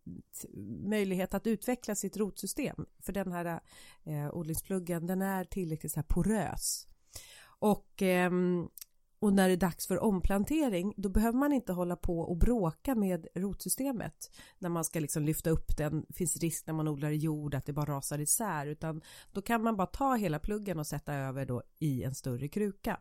möjlighet 0.84 1.34
att 1.34 1.48
utveckla 1.48 1.96
sitt 1.96 2.18
rotsystem. 2.18 2.86
För 3.00 3.14
den 3.14 3.32
här 3.32 3.60
eh, 4.04 4.36
odlingspluggen 4.36 5.08
den 5.08 5.22
är 5.22 5.44
tillräckligt 5.44 5.92
så 5.92 6.00
här 6.00 6.08
porös. 6.08 6.88
Och, 7.60 8.02
eh, 8.02 8.32
och 9.20 9.34
när 9.34 9.48
det 9.48 9.54
är 9.54 9.58
dags 9.58 9.88
för 9.88 10.04
omplantering 10.04 10.94
då 10.98 11.10
behöver 11.10 11.38
man 11.40 11.54
inte 11.54 11.74
hålla 11.74 11.96
på 11.96 12.20
och 12.20 12.38
bråka 12.38 12.96
med 12.96 13.28
rotsystemet 13.36 14.32
när 14.60 14.70
man 14.70 14.84
ska 14.84 15.00
liksom 15.00 15.24
lyfta 15.24 15.50
upp 15.50 15.78
den. 15.78 16.06
Det 16.08 16.14
finns 16.14 16.38
risk 16.38 16.68
när 16.68 16.74
man 16.74 16.88
odlar 16.88 17.10
i 17.10 17.18
jord 17.18 17.56
att 17.56 17.66
det 17.66 17.74
bara 17.74 17.96
rasar 17.96 18.20
isär 18.20 18.68
utan 18.68 19.02
då 19.32 19.42
kan 19.42 19.64
man 19.64 19.76
bara 19.76 19.88
ta 19.88 20.16
hela 20.16 20.40
pluggen 20.40 20.80
och 20.80 20.88
sätta 20.88 21.14
över 21.14 21.46
då 21.46 21.64
i 21.80 22.04
en 22.04 22.16
större 22.16 22.48
kruka. 22.48 23.00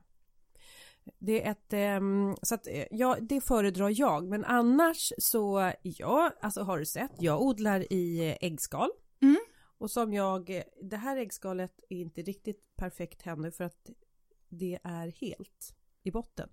Det 1.19 1.47
är 1.47 1.51
ett, 1.51 1.73
ehm, 1.73 2.37
så 2.43 2.55
att 2.55 2.67
eh, 2.67 2.85
ja, 2.91 3.17
det 3.21 3.41
föredrar 3.41 3.93
jag, 4.01 4.29
men 4.29 4.45
annars 4.45 5.13
så, 5.19 5.73
ja, 5.83 6.31
alltså 6.41 6.63
har 6.63 6.79
du 6.79 6.87
sett, 6.87 7.13
jag 7.19 7.43
odlar 7.43 7.93
i 7.93 8.37
äggskal. 8.41 8.91
Mm. 9.23 9.39
Och 9.79 9.91
som 9.91 10.13
jag, 10.13 10.63
det 10.83 10.97
här 10.97 11.17
äggskalet 11.17 11.81
är 11.89 11.97
inte 11.97 12.23
riktigt 12.23 12.77
perfekt 12.77 13.23
heller 13.23 13.51
för 13.51 13.65
att 13.65 13.91
det 14.49 14.79
är 14.85 15.09
helt 15.21 15.75
i 16.03 16.11
botten. 16.11 16.49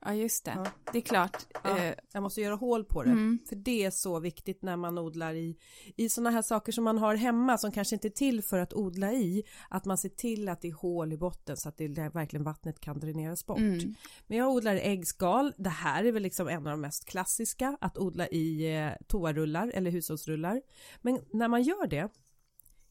Ja, 0.00 0.14
just 0.14 0.44
det. 0.44 0.52
Ja. 0.56 0.66
Det 0.92 0.98
är 0.98 1.02
klart. 1.02 1.36
Ja, 1.64 1.78
eh, 1.78 1.94
jag 2.12 2.22
måste 2.22 2.40
göra 2.40 2.54
hål 2.54 2.84
på 2.84 3.02
det. 3.02 3.10
Mm. 3.10 3.38
För 3.48 3.56
det 3.56 3.84
är 3.84 3.90
så 3.90 4.20
viktigt 4.20 4.62
när 4.62 4.76
man 4.76 4.98
odlar 4.98 5.34
i, 5.34 5.56
i 5.96 6.08
sådana 6.08 6.30
här 6.30 6.42
saker 6.42 6.72
som 6.72 6.84
man 6.84 6.98
har 6.98 7.14
hemma 7.14 7.58
som 7.58 7.72
kanske 7.72 7.96
inte 7.96 8.08
är 8.08 8.10
till 8.10 8.42
för 8.42 8.58
att 8.58 8.74
odla 8.74 9.12
i. 9.12 9.44
Att 9.70 9.84
man 9.84 9.98
ser 9.98 10.08
till 10.08 10.48
att 10.48 10.60
det 10.60 10.68
är 10.68 10.72
hål 10.72 11.12
i 11.12 11.16
botten 11.16 11.56
så 11.56 11.68
att 11.68 11.76
det 11.76 11.88
verkligen 11.88 12.44
vattnet 12.44 12.80
kan 12.80 13.00
dräneras 13.00 13.46
bort. 13.46 13.58
Mm. 13.58 13.94
Men 14.26 14.38
jag 14.38 14.50
odlar 14.50 14.76
äggskal. 14.76 15.52
Det 15.58 15.70
här 15.70 16.04
är 16.04 16.12
väl 16.12 16.22
liksom 16.22 16.48
en 16.48 16.66
av 16.66 16.70
de 16.70 16.80
mest 16.80 17.04
klassiska 17.04 17.76
att 17.80 17.98
odla 17.98 18.28
i 18.28 18.76
eh, 18.76 18.92
toarullar 19.06 19.68
eller 19.74 19.90
hushållsrullar. 19.90 20.62
Men 21.02 21.20
när 21.32 21.48
man 21.48 21.62
gör 21.62 21.86
det, 21.86 22.08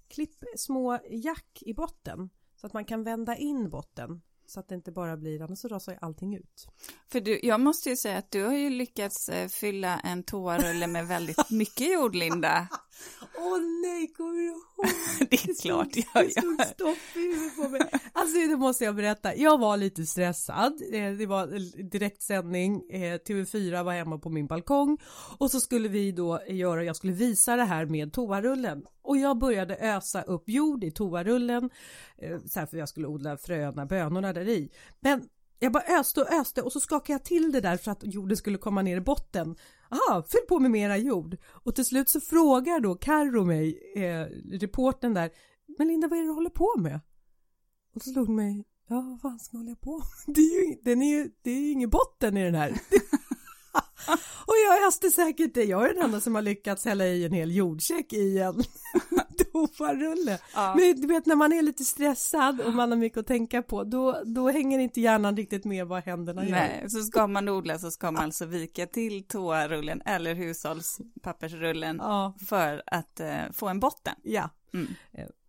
klipp 0.08 0.44
små 0.58 1.00
jack 1.10 1.60
i 1.62 1.74
botten 1.74 2.30
så 2.56 2.68
att 2.68 2.74
man 2.74 2.86
kan 2.86 3.04
vända 3.04 3.36
in 3.36 3.70
botten 3.70 4.22
så 4.46 4.60
att 4.60 4.68
det 4.68 4.76
inte 4.76 4.92
bara 4.92 5.18
blir, 5.18 5.42
annars 5.42 5.60
så 5.60 5.68
rasar 5.68 5.92
ju 5.92 5.98
allting 6.02 6.36
ut. 6.36 6.68
För 7.12 7.22
du, 7.22 7.40
jag 7.44 7.60
måste 7.60 7.90
ju 7.90 7.98
säga 7.98 8.18
att 8.18 8.32
du 8.32 8.44
har 8.44 8.54
ju 8.54 8.70
lyckats 8.70 9.30
eh, 9.30 9.48
fylla 9.48 10.00
en 10.00 10.24
toarulle 10.24 10.88
med 10.88 11.08
väldigt 11.08 11.50
mycket 11.50 11.94
jord, 11.94 12.16
Linda. 12.16 12.68
Åh 13.38 13.60
nej, 13.82 14.08
kommer 14.08 14.34
du 14.34 14.46
ihåg? 14.46 14.62
det 15.30 15.36
är 15.36 15.62
klart 15.62 15.88
jag 15.96 16.24
gör. 16.24 16.58
Det 16.58 16.66
stopp 16.66 17.16
i 17.16 17.20
huvudet 17.20 17.56
på 17.56 17.70
mig. 17.70 17.82
Alltså 18.14 18.38
det 18.38 18.58
måste 18.58 18.84
jag 18.84 18.96
berätta, 18.96 19.36
jag 19.36 19.60
var 19.60 19.78
lite 19.78 20.06
stressad. 20.06 20.82
Eh, 20.92 21.12
det 21.12 21.26
var 21.26 21.48
direktsändning, 21.90 22.90
eh, 22.90 23.20
TV4 23.28 23.84
var 23.84 23.94
hemma 23.94 24.18
på 24.18 24.30
min 24.30 24.48
balkong 24.48 24.98
och 25.38 25.52
så 25.52 25.60
skulle 25.60 25.88
vi 25.88 26.12
då 26.12 26.40
göra, 26.48 26.84
jag 26.84 26.96
skulle 26.96 27.14
visa 27.14 27.56
det 27.56 27.64
här 27.64 27.86
med 27.86 28.14
toarullen 28.14 28.86
och 29.02 29.18
jag 29.18 29.38
började 29.38 29.76
ösa 29.76 30.22
upp 30.22 30.50
jord 30.50 30.84
i 30.84 30.92
toarullen 30.92 31.70
eh, 32.18 32.40
så 32.46 32.60
här 32.60 32.68
för 32.68 32.78
jag 32.78 32.90
skulle 32.90 33.08
odla 33.08 33.38
fröna, 33.38 33.86
bönorna 33.86 34.34
där 34.34 34.48
i. 34.48 34.70
Men 35.00 35.30
jag 35.64 35.72
bara 35.72 36.00
öste 36.00 36.22
och 36.22 36.34
öste 36.34 36.62
och 36.62 36.72
så 36.72 36.80
skakade 36.80 37.14
jag 37.14 37.26
till 37.26 37.52
det 37.52 37.62
där 37.62 37.78
för 37.78 37.92
att 37.92 38.04
jorden 38.04 38.38
skulle 38.38 38.58
komma 38.58 38.82
ner 38.82 38.98
i 38.98 39.02
botten. 39.02 39.56
Aha, 39.94 40.24
fyll 40.32 40.48
på 40.48 40.60
med 40.60 40.72
mera 40.72 40.98
jord. 40.98 41.38
Och 41.50 41.76
till 41.76 41.86
slut 41.86 42.10
så 42.10 42.22
frågar 42.22 42.80
då 42.80 42.96
Carro 42.96 43.46
mig, 43.46 43.94
eh, 43.96 44.26
reporten 44.60 45.14
där, 45.14 45.32
men 45.78 45.88
Linda 45.88 46.08
vad 46.08 46.20
är 46.20 46.24
det 46.24 46.28
du 46.28 46.34
håller 46.34 46.50
på 46.50 46.76
med? 46.78 47.00
Och 47.96 48.02
så 48.02 48.10
slog 48.10 48.30
mig, 48.30 48.66
ja 48.90 49.02
vad 49.02 49.22
fan 49.22 49.40
ska 49.40 49.58
jag 49.58 49.64
hålla 49.64 49.76
på 49.76 49.98
med? 49.98 50.36
Det 50.36 50.42
är 50.42 50.70
ju, 50.70 50.76
den 50.82 51.02
är 51.02 51.18
ju, 51.18 51.32
det 51.42 51.52
är 51.52 51.60
ju 51.60 51.72
ingen 51.72 51.90
botten 51.90 52.38
i 52.38 52.44
den 52.44 52.56
här. 52.56 52.70
och 54.54 54.80
jag 54.82 54.88
öste 54.88 55.10
säkert 55.10 55.54
det, 55.54 55.64
jag 55.64 55.90
är 55.90 55.94
den 55.94 56.04
enda 56.04 56.20
som 56.20 56.36
har 56.36 56.42
lyckats 56.42 56.86
hälla 56.86 57.06
i 57.06 57.26
en 57.26 57.34
hel 57.34 57.56
jordsäck 57.56 58.14
i 58.14 58.40
en 58.40 58.64
toarulle. 59.52 60.40
Ja. 60.56 60.76
Men 60.78 61.02
du 61.02 61.08
vet 61.08 61.26
när 61.26 61.36
man 61.36 61.54
är 61.54 61.62
lite 61.62 61.84
stressad 61.84 62.62
och 62.62 62.74
man 62.74 62.92
har 62.92 62.98
mycket 62.98 63.18
att 63.18 63.28
tänka 63.28 63.62
på 63.62 63.84
då, 63.84 64.22
då 64.26 64.50
hänger 64.50 64.80
inte 64.80 65.02
hjärnan 65.02 65.38
riktigt 65.38 65.66
med 65.66 65.88
vad 65.88 66.04
händerna 66.04 66.44
gör. 66.44 66.52
Nej, 66.52 66.86
så 66.90 67.04
ska 67.04 67.28
man 67.28 67.50
odla 67.50 67.80
så 67.80 67.92
ska 67.92 68.12
man 68.12 68.24
alltså 68.24 68.46
vika 68.46 68.86
till 68.86 69.28
toarullen 69.28 70.02
eller 70.06 70.36
hushållspappersrullen 70.36 71.98
ja. 72.02 72.34
för 72.48 72.84
att 72.86 73.20
uh, 73.22 73.52
få 73.52 73.68
en 73.68 73.80
botten. 73.80 74.16
Ja. 74.24 74.50
Mm. 74.74 74.88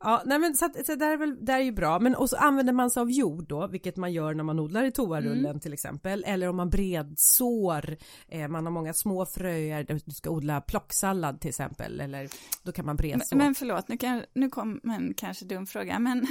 Ja, 0.05 0.23
nej 0.27 0.39
men 0.39 0.57
så, 0.57 0.67
att, 0.67 0.87
så 0.87 0.95
där 0.95 1.11
är 1.11 1.17
väl, 1.17 1.45
där 1.45 1.55
är 1.55 1.63
ju 1.63 1.73
bra, 1.73 1.99
men 1.99 2.15
och 2.15 2.31
så 2.31 2.37
använder 2.37 2.73
man 2.73 2.91
sig 2.91 3.01
av 3.01 3.11
jord 3.11 3.49
då, 3.49 3.67
vilket 3.67 3.97
man 3.97 4.13
gör 4.13 4.35
när 4.35 4.45
man 4.45 4.59
odlar 4.59 4.85
i 4.85 4.93
toarullen 4.93 5.47
mm. 5.47 5.61
till 5.61 5.73
exempel, 5.73 6.25
eller 6.27 6.49
om 6.49 6.57
man 6.57 6.71
bredsår, 6.71 7.97
eh, 8.29 8.49
man 8.49 8.65
har 8.67 8.73
många 8.73 8.95
små 8.95 9.27
fröer, 9.27 9.85
du 10.05 10.13
ska 10.13 10.31
odla 10.31 10.61
plocksallad 10.61 11.41
till 11.41 11.49
exempel, 11.49 12.01
eller 12.01 12.29
då 12.63 12.73
kan 12.73 12.87
man 12.87 12.97
bredså. 12.97 13.37
Men, 13.37 13.47
men 13.47 13.55
förlåt, 13.55 13.89
nu, 13.89 13.97
kan, 13.97 14.23
nu 14.35 14.49
kom 14.49 14.81
en 14.85 15.15
kanske 15.15 15.45
dum 15.45 15.67
fråga, 15.67 15.99
men 15.99 16.27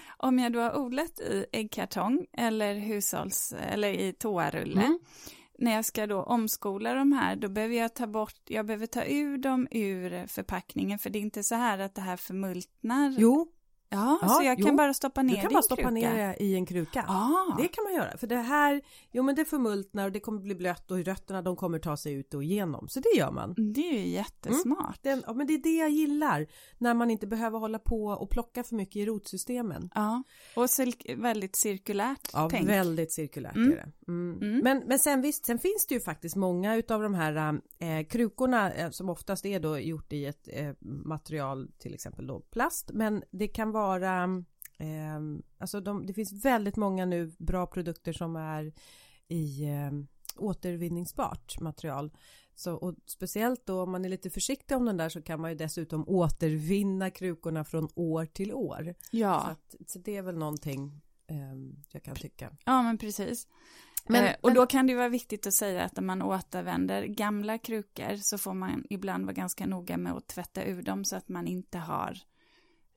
om 0.16 0.38
jag 0.38 0.52
då 0.52 0.60
har 0.60 0.78
odlat 0.78 1.20
i 1.20 1.46
äggkartong 1.52 2.26
eller 2.32 2.74
hushålls, 2.74 3.54
eller 3.72 3.88
i 3.88 4.12
toarulle, 4.12 4.80
mm 4.80 4.98
när 5.58 5.74
jag 5.74 5.84
ska 5.84 6.06
då 6.06 6.22
omskola 6.22 6.94
de 6.94 7.12
här, 7.12 7.36
då 7.36 7.48
behöver 7.48 7.74
jag 7.74 7.94
ta 7.94 8.06
bort, 8.06 8.40
jag 8.44 8.66
behöver 8.66 8.86
ta 8.86 9.04
ur 9.04 9.38
dem 9.38 9.68
ur 9.70 10.26
förpackningen, 10.26 10.98
för 10.98 11.10
det 11.10 11.18
är 11.18 11.20
inte 11.20 11.42
så 11.42 11.54
här 11.54 11.78
att 11.78 11.94
det 11.94 12.00
här 12.00 12.16
förmultnar. 12.16 13.14
Jo, 13.18 13.52
Ja, 13.90 14.18
ja, 14.22 14.28
så 14.28 14.42
jag 14.42 14.60
jo. 14.60 14.66
kan 14.66 14.76
bara 14.76 14.94
stoppa 14.94 15.22
ner 15.22 15.34
det 15.34 15.36
Du 15.36 15.42
kan 15.42 15.52
bara 15.52 15.62
stoppa 15.62 15.90
ner 15.90 16.14
det 16.14 16.44
i 16.44 16.54
en 16.54 16.66
kruka. 16.66 17.04
Ah. 17.08 17.56
Det 17.58 17.68
kan 17.68 17.84
man 17.84 17.94
göra, 17.94 18.18
för 18.18 18.26
det 18.26 18.36
här, 18.36 18.82
jo 19.12 19.22
men 19.22 19.34
det 19.34 19.44
förmultnar 19.44 20.06
och 20.06 20.12
det 20.12 20.20
kommer 20.20 20.40
bli 20.40 20.54
blött 20.54 20.90
och 20.90 20.98
rötterna 20.98 21.42
de 21.42 21.56
kommer 21.56 21.78
ta 21.78 21.96
sig 21.96 22.12
ut 22.12 22.34
och 22.34 22.44
igenom, 22.44 22.88
så 22.88 23.00
det 23.00 23.18
gör 23.18 23.30
man. 23.30 23.54
Det 23.74 23.80
är 23.80 23.98
ju 23.98 24.08
jättesmart. 24.08 25.06
Mm. 25.06 25.18
Den, 25.18 25.22
ja, 25.26 25.32
men 25.32 25.46
det 25.46 25.54
är 25.54 25.62
det 25.62 25.76
jag 25.76 25.90
gillar, 25.90 26.46
när 26.78 26.94
man 26.94 27.10
inte 27.10 27.26
behöver 27.26 27.58
hålla 27.58 27.78
på 27.78 28.04
och 28.04 28.30
plocka 28.30 28.64
för 28.64 28.74
mycket 28.74 28.96
i 28.96 29.06
rotsystemen. 29.06 29.90
Ja, 29.94 30.22
och 30.56 30.66
väldigt 31.16 31.56
cirkulärt 31.56 32.30
Ja, 32.32 32.48
tänk. 32.50 32.68
väldigt 32.68 33.12
cirkulärt 33.12 33.56
mm. 33.56 33.72
är 33.72 33.76
det. 33.76 34.12
Mm. 34.12 34.38
mm. 34.42 34.58
Men, 34.58 34.82
men 34.86 34.98
sen 34.98 35.22
visst, 35.22 35.46
sen 35.46 35.58
finns 35.58 35.86
det 35.88 35.94
ju 35.94 36.00
faktiskt 36.00 36.36
många 36.36 36.76
utav 36.76 37.02
de 37.02 37.14
här 37.14 37.60
eh, 37.78 38.06
krukorna 38.06 38.72
eh, 38.72 38.90
som 38.90 39.08
oftast 39.08 39.46
är 39.46 39.60
då 39.60 39.78
gjort 39.78 40.12
i 40.12 40.26
ett 40.26 40.48
eh, 40.52 40.72
material, 40.80 41.70
till 41.78 41.94
exempel 41.94 42.26
då 42.26 42.40
plast, 42.40 42.90
men 42.92 43.22
det 43.30 43.48
kan 43.48 43.70
vara 43.70 43.77
eh, 44.78 45.20
alltså 45.58 45.80
de, 45.80 46.06
det 46.06 46.14
finns 46.14 46.44
väldigt 46.44 46.76
många 46.76 47.04
nu 47.06 47.32
bra 47.38 47.66
produkter 47.66 48.12
som 48.12 48.36
är 48.36 48.72
i 49.28 49.64
eh, 49.64 49.90
återvinningsbart 50.36 51.60
material. 51.60 52.10
Så, 52.54 52.74
och 52.74 52.94
speciellt 53.06 53.66
då 53.66 53.82
om 53.82 53.90
man 53.90 54.04
är 54.04 54.08
lite 54.08 54.30
försiktig 54.30 54.76
om 54.76 54.84
den 54.84 54.96
där 54.96 55.08
så 55.08 55.22
kan 55.22 55.40
man 55.40 55.50
ju 55.50 55.56
dessutom 55.56 56.08
återvinna 56.08 57.10
krukorna 57.10 57.64
från 57.64 57.88
år 57.94 58.26
till 58.26 58.52
år. 58.52 58.94
Ja. 59.10 59.40
Så, 59.40 59.50
att, 59.50 59.90
så 59.90 59.98
det 59.98 60.16
är 60.16 60.22
väl 60.22 60.38
någonting 60.38 61.00
eh, 61.26 61.36
jag 61.92 62.02
kan 62.02 62.14
tycka. 62.14 62.50
Ja 62.64 62.82
men 62.82 62.98
precis. 62.98 63.46
Men, 64.08 64.24
eh, 64.24 64.34
och 64.40 64.54
då 64.54 64.66
kan 64.66 64.86
det 64.86 64.94
vara 64.94 65.08
viktigt 65.08 65.46
att 65.46 65.54
säga 65.54 65.84
att 65.84 65.96
när 65.96 66.02
man 66.02 66.22
återvänder 66.22 67.04
gamla 67.04 67.58
krukor 67.58 68.16
så 68.16 68.38
får 68.38 68.54
man 68.54 68.84
ibland 68.90 69.24
vara 69.24 69.34
ganska 69.34 69.66
noga 69.66 69.96
med 69.96 70.12
att 70.12 70.26
tvätta 70.26 70.64
ur 70.64 70.82
dem 70.82 71.04
så 71.04 71.16
att 71.16 71.28
man 71.28 71.46
inte 71.46 71.78
har 71.78 72.18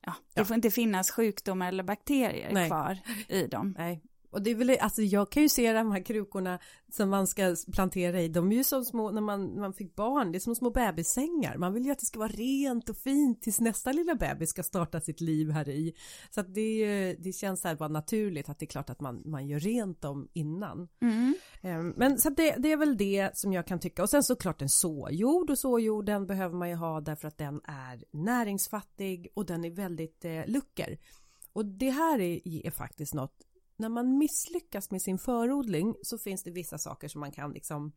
Ja, 0.06 0.14
det 0.34 0.42
ja. 0.42 0.46
får 0.46 0.56
inte 0.56 0.72
finnas 0.72 1.12
sjukdomar 1.12 1.68
eller 1.68 1.84
bakterier 1.84 2.54
Nej. 2.54 2.68
kvar 2.68 3.00
i 3.28 3.48
dem. 3.48 3.76
Nej, 3.78 4.02
och 4.32 4.42
det 4.42 4.52
är 4.52 4.56
väl, 4.56 4.78
alltså 4.80 5.02
jag 5.02 5.32
kan 5.32 5.44
ju 5.44 5.50
se 5.50 5.74
de 5.74 5.92
här 5.92 6.06
krukorna 6.06 6.60
som 6.92 7.10
man 7.10 7.28
ska 7.28 7.56
plantera 7.74 8.22
i, 8.22 8.28
de 8.28 8.52
är 8.52 8.56
ju 8.56 8.64
som 8.64 8.86
små, 8.86 9.12
när 9.12 9.22
man, 9.22 9.60
man 9.60 9.74
fick 9.74 9.96
barn, 9.96 10.32
det 10.32 10.38
är 10.38 10.40
som 10.40 10.56
små 10.56 10.70
bebissängar. 10.70 11.58
Man 11.58 11.74
vill 11.74 11.86
ju 11.86 11.92
att 11.92 12.00
det 12.00 12.06
ska 12.06 12.20
vara 12.20 12.30
rent 12.30 12.90
och 12.90 12.98
fint 12.98 13.42
tills 13.42 13.60
nästa 13.60 13.92
lilla 13.92 14.16
bebis 14.16 14.50
ska 14.50 14.64
starta 14.64 15.02
sitt 15.02 15.22
liv 15.22 15.52
här 15.52 15.70
i. 15.70 15.94
Så 16.30 16.40
att 16.40 16.54
det, 16.54 17.16
det 17.20 17.34
känns 17.34 17.64
här 17.64 17.76
bara 17.76 17.90
naturligt 17.90 18.50
att 18.50 18.60
det 18.60 18.66
är 18.66 18.68
klart 18.68 18.90
att 18.90 19.02
man, 19.02 19.22
man 19.26 19.48
gör 19.48 19.60
rent 19.60 20.02
dem 20.02 20.30
innan. 20.34 20.88
Mm. 21.02 21.36
Ehm, 21.62 21.94
men 21.98 22.18
så 22.18 22.30
det, 22.30 22.56
det, 22.58 22.72
är 22.72 22.78
väl 22.78 22.98
det 22.98 23.38
som 23.38 23.54
jag 23.54 23.68
kan 23.68 23.80
tycka. 23.80 24.04
Och 24.04 24.10
sen 24.10 24.24
såklart 24.24 24.62
en 24.62 24.70
såjord 24.70 25.50
och 25.50 25.60
såjorden 25.60 26.28
behöver 26.28 26.56
man 26.56 26.70
ju 26.70 26.76
ha 26.76 27.02
därför 27.02 27.28
att 27.28 27.38
den 27.38 27.62
är 27.64 28.04
näringsfattig 28.12 29.28
och 29.34 29.46
den 29.46 29.66
är 29.66 29.72
väldigt 29.72 30.26
eh, 30.26 30.46
lucker. 30.48 30.98
Och 31.54 31.66
det 31.66 31.90
här 31.90 32.20
är, 32.20 32.66
är 32.68 32.72
faktiskt 32.72 33.14
något 33.14 33.48
när 33.82 33.90
man 33.90 34.18
misslyckas 34.18 34.92
med 34.92 35.02
sin 35.02 35.18
förodling 35.18 35.96
så 36.02 36.18
finns 36.18 36.44
det 36.44 36.52
vissa 36.52 36.78
saker 36.78 37.08
som 37.08 37.22
man 37.22 37.32
kan 37.32 37.52
liksom 37.52 37.92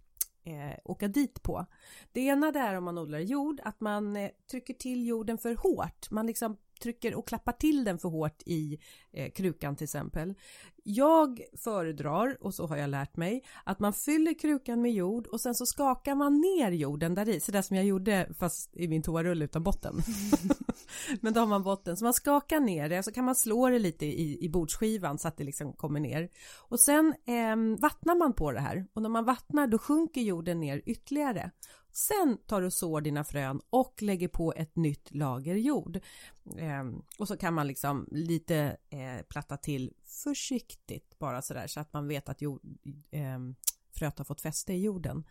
eh, 0.45 0.79
åka 0.85 1.09
dit 1.09 1.43
på. 1.43 1.67
Det 2.13 2.21
ena 2.21 2.53
det 2.53 2.59
är 2.59 2.75
om 2.75 2.85
man 2.85 2.99
odlar 2.99 3.19
jord 3.19 3.61
att 3.65 3.81
man 3.81 4.17
eh, 4.17 4.31
trycker 4.51 4.75
till 4.75 5.07
jorden 5.07 5.39
för 5.39 5.55
hårt. 5.55 6.11
Man 6.11 6.27
liksom 6.27 6.57
trycker 6.81 7.15
och 7.15 7.29
klappar 7.29 7.53
till 7.53 7.85
den 7.85 7.99
för 7.99 8.09
hårt 8.09 8.43
i 8.47 8.79
eh, 9.13 9.31
krukan 9.31 9.77
till 9.77 9.85
exempel. 9.85 10.35
Jag 10.87 11.41
föredrar, 11.57 12.37
och 12.41 12.55
så 12.55 12.67
har 12.67 12.77
jag 12.77 12.91
lärt 12.91 13.17
mig, 13.17 13.45
att 13.65 13.79
man 13.79 13.93
fyller 13.93 14.39
krukan 14.39 14.83
med 14.83 14.93
jord 14.93 15.27
och 15.27 15.41
sen 15.41 15.55
så 15.55 15.67
skakar 15.67 16.15
man 16.15 16.41
ner 16.41 16.71
jorden 16.71 17.15
där 17.15 17.29
i, 17.29 17.41
så 17.41 17.53
där 17.53 17.63
som 17.63 17.77
jag 17.77 17.87
gjorde 17.87 18.29
fast 18.39 18.77
i 18.77 18.89
min 18.89 19.03
toarulle 19.03 19.45
utan 19.45 19.63
botten. 19.63 19.95
Men 21.21 21.33
då 21.33 21.41
har 21.41 21.47
man 21.47 21.63
botten, 21.63 21.97
så 21.97 22.05
man 22.05 22.15
skakar 22.15 22.61
ner 22.61 22.89
det 22.89 23.03
så 23.03 23.13
kan 23.13 23.25
man 23.25 23.35
slå 23.35 23.69
det 23.69 23.79
lite 23.79 24.07
i, 24.07 24.45
i 24.45 24.49
bordsskivan 24.49 25.19
så 25.19 25.29
att 25.29 25.37
det 25.37 25.45
liksom 25.45 25.73
kommer 25.73 26.01
ner. 26.01 26.29
Och 26.57 26.81
sen 26.81 27.15
eh, 27.27 27.81
vattnar 27.81 28.15
man 28.15 28.33
på 28.33 28.53
det 28.53 28.61
här 28.61 28.87
och 28.93 29.03
när 29.03 29.09
man 29.09 29.25
vattnar 29.25 29.67
då 29.67 29.79
sjunker 29.79 30.21
jorden 30.21 30.61
ner 30.61 30.83
ytterligare. 30.87 31.51
Sen 31.97 32.39
tar 32.47 32.61
du 32.61 32.67
och 32.67 32.73
sår 32.73 33.01
dina 33.01 33.25
frön 33.25 33.61
och 33.71 34.03
lägger 34.03 34.29
på 34.29 34.53
ett 34.57 34.77
nytt 34.77 35.15
lager 35.15 35.55
jord. 35.55 36.01
Eh, 36.57 36.85
och 37.19 37.29
så 37.29 37.37
kan 37.37 37.55
man 37.55 37.67
liksom 37.67 38.09
lite 38.11 38.77
eh, 38.91 39.23
platta 39.29 39.57
till 39.57 39.93
försiktigt 40.05 41.19
bara 41.19 41.43
sådär 41.43 41.67
så 41.67 41.81
att 41.81 41.93
man 41.93 42.09
vet 42.09 42.29
att 42.29 42.43
jord, 42.43 42.61
eh, 43.11 43.39
fröet 43.91 44.19
har 44.19 44.25
fått 44.25 44.41
fäste 44.41 44.73
i 44.73 44.83
jorden. 44.83 45.25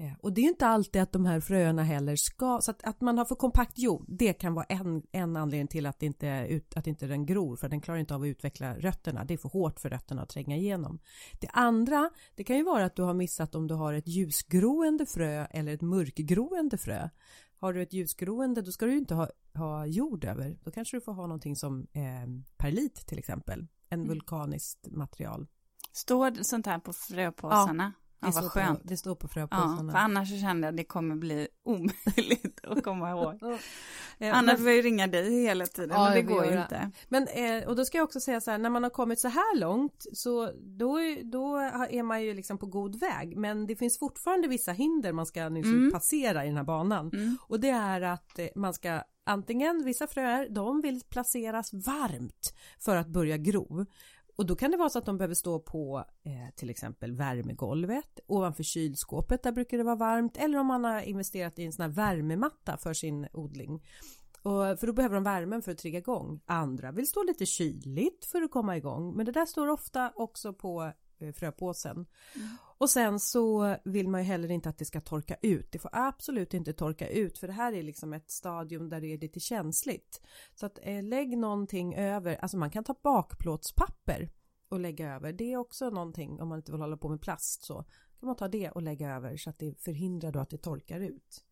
Eh, 0.00 0.12
och 0.20 0.32
det 0.32 0.40
är 0.40 0.48
inte 0.48 0.66
alltid 0.66 1.02
att 1.02 1.12
de 1.12 1.26
här 1.26 1.40
fröna 1.40 1.82
heller 1.82 2.16
ska, 2.16 2.60
så 2.62 2.70
att, 2.70 2.84
att 2.84 3.00
man 3.00 3.18
har 3.18 3.24
för 3.24 3.34
kompakt 3.34 3.78
jord, 3.78 4.04
det 4.08 4.32
kan 4.32 4.54
vara 4.54 4.64
en, 4.64 5.02
en 5.12 5.36
anledning 5.36 5.68
till 5.68 5.86
att 5.86 6.02
inte, 6.02 6.46
ut, 6.48 6.76
att 6.76 6.86
inte 6.86 7.06
den 7.06 7.26
gror, 7.26 7.56
för 7.56 7.68
den 7.68 7.80
klarar 7.80 7.98
inte 7.98 8.14
av 8.14 8.22
att 8.22 8.26
utveckla 8.26 8.78
rötterna. 8.78 9.24
Det 9.24 9.34
är 9.34 9.38
för 9.38 9.48
hårt 9.48 9.80
för 9.80 9.90
rötterna 9.90 10.22
att 10.22 10.28
tränga 10.28 10.56
igenom. 10.56 10.98
Det 11.40 11.48
andra, 11.48 12.10
det 12.34 12.44
kan 12.44 12.56
ju 12.56 12.62
vara 12.62 12.84
att 12.84 12.96
du 12.96 13.02
har 13.02 13.14
missat 13.14 13.54
om 13.54 13.66
du 13.66 13.74
har 13.74 13.92
ett 13.92 14.08
ljusgroende 14.08 15.06
frö 15.06 15.46
eller 15.50 15.74
ett 15.74 15.82
mörkgroende 15.82 16.78
frö. 16.78 17.08
Har 17.58 17.72
du 17.72 17.82
ett 17.82 17.92
ljusgroende, 17.92 18.62
då 18.62 18.72
ska 18.72 18.86
du 18.86 18.92
ju 18.92 18.98
inte 18.98 19.14
ha, 19.14 19.28
ha 19.54 19.86
jord 19.86 20.24
över. 20.24 20.58
Då 20.64 20.70
kanske 20.70 20.96
du 20.96 21.00
får 21.00 21.12
ha 21.12 21.22
någonting 21.22 21.56
som 21.56 21.86
eh, 21.92 22.02
perlit 22.56 23.06
till 23.06 23.18
exempel, 23.18 23.66
en 23.88 24.00
mm. 24.00 24.08
vulkaniskt 24.08 24.86
material. 24.90 25.46
Står 25.92 26.42
sånt 26.42 26.66
här 26.66 26.78
på 26.78 26.92
fröpåsarna? 26.92 27.92
Ja. 27.96 28.09
Ja, 28.20 28.30
vad 28.34 28.44
skönt. 28.44 28.82
På, 28.82 28.88
det 28.88 28.96
står 28.96 29.14
på 29.14 29.28
fröpåsarna. 29.28 29.82
Ja, 29.86 29.92
för 29.92 29.98
annars 29.98 30.28
så 30.28 30.36
kände 30.36 30.66
jag 30.66 30.72
att 30.72 30.76
det 30.76 30.84
kommer 30.84 31.16
bli 31.16 31.48
omöjligt 31.64 32.60
att 32.66 32.84
komma 32.84 33.10
ihåg. 33.10 33.38
ja, 34.18 34.32
annars 34.32 34.58
får 34.58 34.70
jag 34.70 34.84
ringa 34.84 35.06
dig 35.06 35.42
hela 35.42 35.66
tiden, 35.66 35.90
ja, 35.90 36.04
men 36.04 36.14
det 36.14 36.22
går 36.22 36.44
ju 36.44 36.60
inte. 36.60 36.90
Men, 37.08 37.26
eh, 37.28 37.68
och 37.68 37.76
då 37.76 37.84
ska 37.84 37.98
jag 37.98 38.04
också 38.04 38.20
säga 38.20 38.40
så 38.40 38.50
här, 38.50 38.58
när 38.58 38.70
man 38.70 38.82
har 38.82 38.90
kommit 38.90 39.20
så 39.20 39.28
här 39.28 39.58
långt 39.58 40.06
så 40.12 40.52
då, 40.60 40.98
då 41.22 41.56
är 41.90 42.02
man 42.02 42.22
ju 42.22 42.34
liksom 42.34 42.58
på 42.58 42.66
god 42.66 43.00
väg. 43.00 43.36
Men 43.36 43.66
det 43.66 43.76
finns 43.76 43.98
fortfarande 43.98 44.48
vissa 44.48 44.72
hinder 44.72 45.12
man 45.12 45.26
ska 45.26 45.48
liksom 45.48 45.74
mm. 45.74 45.92
passera 45.92 46.44
i 46.44 46.48
den 46.48 46.56
här 46.56 46.64
banan. 46.64 47.10
Mm. 47.12 47.38
Och 47.42 47.60
det 47.60 47.70
är 47.70 48.00
att 48.00 48.38
eh, 48.38 48.46
man 48.54 48.74
ska 48.74 49.02
antingen, 49.30 49.84
vissa 49.84 50.06
fröer, 50.06 50.48
de 50.48 50.80
vill 50.80 51.00
placeras 51.08 51.72
varmt 51.72 52.54
för 52.78 52.96
att 52.96 53.08
börja 53.08 53.36
gro. 53.36 53.86
Och 54.36 54.46
då 54.46 54.56
kan 54.56 54.70
det 54.70 54.76
vara 54.76 54.88
så 54.88 54.98
att 54.98 55.06
de 55.06 55.18
behöver 55.18 55.34
stå 55.34 55.58
på 55.58 56.04
eh, 56.24 56.54
till 56.56 56.70
exempel 56.70 57.12
värmegolvet 57.12 58.20
ovanför 58.26 58.62
kylskåpet, 58.62 59.42
där 59.42 59.52
brukar 59.52 59.78
det 59.78 59.84
vara 59.84 59.96
varmt 59.96 60.36
eller 60.36 60.58
om 60.58 60.66
man 60.66 60.84
har 60.84 61.00
investerat 61.00 61.58
i 61.58 61.64
en 61.64 61.72
sån 61.72 61.82
här 61.82 61.90
värmematta 61.90 62.76
för 62.76 62.94
sin 62.94 63.28
odling. 63.32 63.82
Och, 64.42 64.78
för 64.80 64.86
då 64.86 64.92
behöver 64.92 65.14
de 65.14 65.24
värmen 65.24 65.62
för 65.62 65.72
att 65.72 65.78
trigga 65.78 65.98
igång. 65.98 66.40
Andra 66.46 66.92
vill 66.92 67.06
stå 67.06 67.22
lite 67.22 67.46
kyligt 67.46 68.24
för 68.24 68.42
att 68.42 68.50
komma 68.50 68.76
igång 68.76 69.16
men 69.16 69.26
det 69.26 69.32
där 69.32 69.46
står 69.46 69.68
ofta 69.68 70.12
också 70.16 70.52
på 70.52 70.92
Eh, 71.20 71.32
fröpåsen. 71.32 72.06
Mm. 72.34 72.48
Och 72.80 72.90
sen 72.90 73.20
så 73.20 73.76
vill 73.84 74.08
man 74.08 74.20
ju 74.20 74.26
heller 74.26 74.50
inte 74.50 74.68
att 74.68 74.78
det 74.78 74.84
ska 74.84 75.00
torka 75.00 75.36
ut. 75.42 75.72
Det 75.72 75.78
får 75.78 75.90
absolut 75.92 76.54
inte 76.54 76.72
torka 76.72 77.08
ut 77.08 77.38
för 77.38 77.46
det 77.46 77.52
här 77.52 77.72
är 77.72 77.82
liksom 77.82 78.12
ett 78.12 78.30
stadium 78.30 78.88
där 78.88 79.00
det 79.00 79.12
är 79.12 79.18
lite 79.18 79.40
känsligt. 79.40 80.20
Så 80.54 80.66
att 80.66 80.78
eh, 80.82 81.02
lägg 81.02 81.38
någonting 81.38 81.94
över, 81.94 82.36
alltså 82.36 82.56
man 82.56 82.70
kan 82.70 82.84
ta 82.84 82.94
bakplåtspapper 83.02 84.30
och 84.68 84.80
lägga 84.80 85.14
över. 85.14 85.32
Det 85.32 85.52
är 85.52 85.56
också 85.56 85.90
någonting 85.90 86.40
om 86.40 86.48
man 86.48 86.58
inte 86.58 86.72
vill 86.72 86.80
hålla 86.80 86.96
på 86.96 87.08
med 87.08 87.20
plast 87.20 87.62
så 87.64 87.84
kan 88.20 88.26
man 88.26 88.36
ta 88.36 88.48
det 88.48 88.70
och 88.70 88.82
lägga 88.82 89.14
över 89.16 89.36
så 89.36 89.50
att 89.50 89.58
det 89.58 89.80
förhindrar 89.80 90.32
då 90.32 90.38
att 90.38 90.50
det 90.50 90.58
torkar 90.58 91.00
ut. 91.00 91.44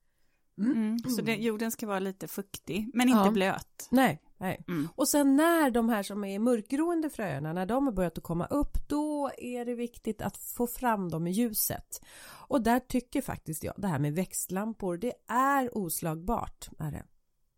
Mm. 0.58 0.72
Mm. 0.72 0.98
Så 0.98 1.22
det, 1.22 1.36
jorden 1.36 1.70
ska 1.70 1.86
vara 1.86 1.98
lite 1.98 2.28
fuktig 2.28 2.90
men 2.94 3.08
inte 3.08 3.20
ja. 3.24 3.30
blöt. 3.30 3.88
Nej, 3.90 4.22
nej. 4.38 4.64
Mm. 4.68 4.88
Och 4.94 5.08
sen 5.08 5.36
när 5.36 5.70
de 5.70 5.88
här 5.88 6.02
som 6.02 6.24
är 6.24 6.38
mörkgroende 6.38 7.10
fröerna, 7.10 7.52
när 7.52 7.66
de 7.66 7.86
har 7.86 7.92
börjat 7.92 8.18
att 8.18 8.24
komma 8.24 8.46
upp, 8.46 8.88
då 8.88 9.30
är 9.38 9.64
det 9.64 9.74
viktigt 9.74 10.22
att 10.22 10.36
få 10.36 10.66
fram 10.66 11.08
dem 11.08 11.26
i 11.26 11.30
ljuset. 11.30 12.04
Och 12.48 12.62
där 12.62 12.80
tycker 12.80 13.22
faktiskt 13.22 13.64
jag, 13.64 13.74
det 13.76 13.88
här 13.88 13.98
med 13.98 14.14
växtlampor, 14.14 14.96
det 14.96 15.12
är 15.28 15.78
oslagbart. 15.78 16.68
Är 16.78 16.90
det. 16.90 17.04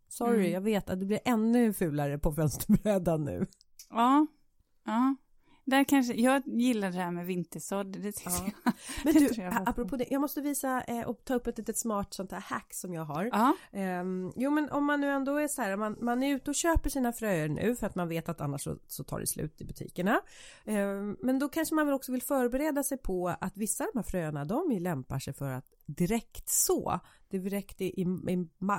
Sorry, 0.08 0.40
mm. 0.40 0.52
jag 0.52 0.60
vet 0.60 0.90
att 0.90 1.00
det 1.00 1.06
blir 1.06 1.20
ännu 1.24 1.72
fulare 1.72 2.18
på 2.18 2.32
fönsterbrädan 2.32 3.24
nu. 3.24 3.46
Ja, 3.90 4.26
ja. 4.84 5.16
Där 5.70 5.84
kanske, 5.84 6.14
jag 6.14 6.42
gillar 6.46 6.90
det 6.90 6.98
här 6.98 7.10
med 7.10 7.26
vintersådd. 7.26 7.86
Det 7.86 8.24
ja. 8.24 8.30
jag, 8.64 8.72
Men 9.04 9.14
du, 9.14 9.42
jag 9.42 9.62
apropå 9.66 9.96
det, 9.96 10.06
jag 10.10 10.20
måste 10.20 10.40
visa 10.40 10.80
eh, 10.80 11.02
och 11.02 11.24
ta 11.24 11.34
upp 11.34 11.46
ett 11.46 11.58
litet 11.58 11.78
smart 11.78 12.14
sånt 12.14 12.32
här 12.32 12.40
hack 12.40 12.74
som 12.74 12.94
jag 12.94 13.04
har. 13.04 13.30
Ja. 13.32 13.54
Um, 14.00 14.32
jo 14.36 14.50
men 14.50 14.70
om 14.70 14.84
man 14.84 15.00
nu 15.00 15.10
ändå 15.10 15.36
är 15.36 15.48
så 15.48 15.62
här, 15.62 15.76
man, 15.76 15.96
man 16.00 16.22
är 16.22 16.34
ute 16.34 16.50
och 16.50 16.54
köper 16.54 16.90
sina 16.90 17.12
fröer 17.12 17.48
nu 17.48 17.76
för 17.76 17.86
att 17.86 17.94
man 17.94 18.08
vet 18.08 18.28
att 18.28 18.40
annars 18.40 18.62
så, 18.62 18.76
så 18.86 19.04
tar 19.04 19.20
det 19.20 19.26
slut 19.26 19.60
i 19.60 19.64
butikerna. 19.64 20.20
Um, 20.64 21.16
men 21.20 21.38
då 21.38 21.48
kanske 21.48 21.74
man 21.74 21.86
väl 21.86 21.94
också 21.94 22.12
vill 22.12 22.22
förbereda 22.22 22.82
sig 22.82 22.98
på 22.98 23.28
att 23.40 23.56
vissa 23.56 23.84
av 23.84 23.90
de 23.92 23.98
här 23.98 24.04
fröna 24.04 24.44
de 24.44 24.78
lämpar 24.80 25.18
sig 25.18 25.34
för 25.34 25.50
att 25.50 25.79
direkt 25.94 26.48
så 26.48 27.00
direkt 27.30 27.80
i, 27.80 28.02
i 28.02 28.06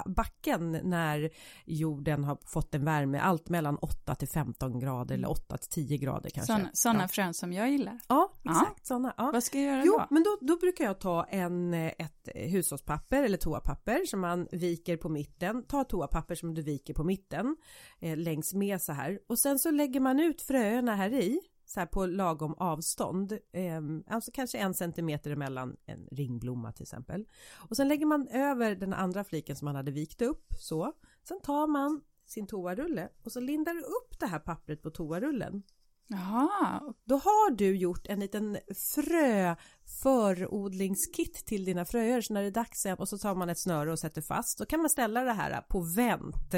backen 0.05 0.71
när 0.83 1.29
jorden 1.65 2.23
har 2.23 2.37
fått 2.45 2.75
en 2.75 2.85
värme, 2.85 3.19
allt 3.19 3.49
mellan 3.49 3.77
8 3.77 4.15
till 4.15 4.27
15 4.27 4.79
grader 4.79 5.15
eller 5.15 5.29
8 5.29 5.57
till 5.57 5.69
10 5.69 5.97
grader 5.97 6.29
kanske. 6.29 6.69
Sådana 6.73 7.01
ja. 7.03 7.07
frön 7.07 7.33
som 7.33 7.53
jag 7.53 7.69
gillar? 7.69 7.99
Ja, 8.07 8.31
exakt 8.43 8.79
ja. 8.79 8.83
sådana. 8.83 9.13
Ja. 9.17 9.31
Vad 9.33 9.43
ska 9.43 9.59
jag 9.59 9.73
göra 9.73 9.83
jo, 9.85 9.97
då? 9.97 10.05
men 10.09 10.23
då, 10.23 10.37
då 10.41 10.57
brukar 10.57 10.85
jag 10.85 10.99
ta 10.99 11.23
en, 11.23 11.73
ett 11.73 12.29
hushållspapper 12.35 13.23
eller 13.23 13.37
toapapper 13.37 14.05
som 14.05 14.19
man 14.19 14.47
viker 14.51 14.97
på 14.97 15.09
mitten. 15.09 15.63
Ta 15.67 15.83
toapapper 15.83 16.35
som 16.35 16.53
du 16.53 16.61
viker 16.61 16.93
på 16.93 17.03
mitten 17.03 17.55
eh, 17.99 18.17
längs 18.17 18.53
med 18.53 18.81
så 18.81 18.93
här 18.93 19.19
och 19.27 19.39
sen 19.39 19.59
så 19.59 19.71
lägger 19.71 19.99
man 19.99 20.19
ut 20.19 20.41
fröerna 20.41 20.95
här 20.95 21.13
i 21.13 21.39
så 21.71 21.79
här 21.79 21.87
på 21.87 22.05
lagom 22.05 22.53
avstånd, 22.53 23.31
eh, 23.51 23.81
alltså 24.07 24.31
kanske 24.33 24.57
en 24.57 24.73
centimeter 24.73 25.31
emellan 25.31 25.77
en 25.85 26.07
ringblomma 26.11 26.71
till 26.71 26.83
exempel. 26.83 27.27
Och 27.69 27.75
sen 27.75 27.87
lägger 27.87 28.05
man 28.05 28.27
över 28.27 28.75
den 28.75 28.93
andra 28.93 29.23
fliken 29.23 29.55
som 29.55 29.65
man 29.65 29.75
hade 29.75 29.91
vikt 29.91 30.21
upp 30.21 30.53
så. 30.57 30.93
Sen 31.23 31.41
tar 31.41 31.67
man 31.67 32.01
sin 32.25 32.47
toarulle 32.47 33.09
och 33.23 33.31
så 33.31 33.39
lindar 33.39 33.73
du 33.73 33.79
upp 33.79 34.19
det 34.19 34.25
här 34.25 34.39
pappret 34.39 34.81
på 34.81 34.89
toarullen 34.89 35.63
Aha. 36.13 36.93
Då 37.05 37.15
har 37.15 37.51
du 37.51 37.77
gjort 37.77 38.07
en 38.07 38.19
liten 38.19 38.57
frö 38.95 39.55
förodlingskit 40.03 41.45
till 41.45 41.65
dina 41.65 41.85
fröer. 41.85 42.21
Så 42.21 42.33
när 42.33 42.41
det 42.41 42.47
är 42.47 42.51
dags 42.51 42.85
och 42.97 43.09
så 43.09 43.17
tar 43.17 43.35
man 43.35 43.49
ett 43.49 43.59
snöre 43.59 43.91
och 43.91 43.99
sätter 43.99 44.21
fast. 44.21 44.57
Då 44.57 44.65
kan 44.65 44.79
man 44.79 44.89
ställa 44.89 45.23
det 45.23 45.33
här 45.33 45.61
på 45.61 45.81
vänt. 45.95 46.55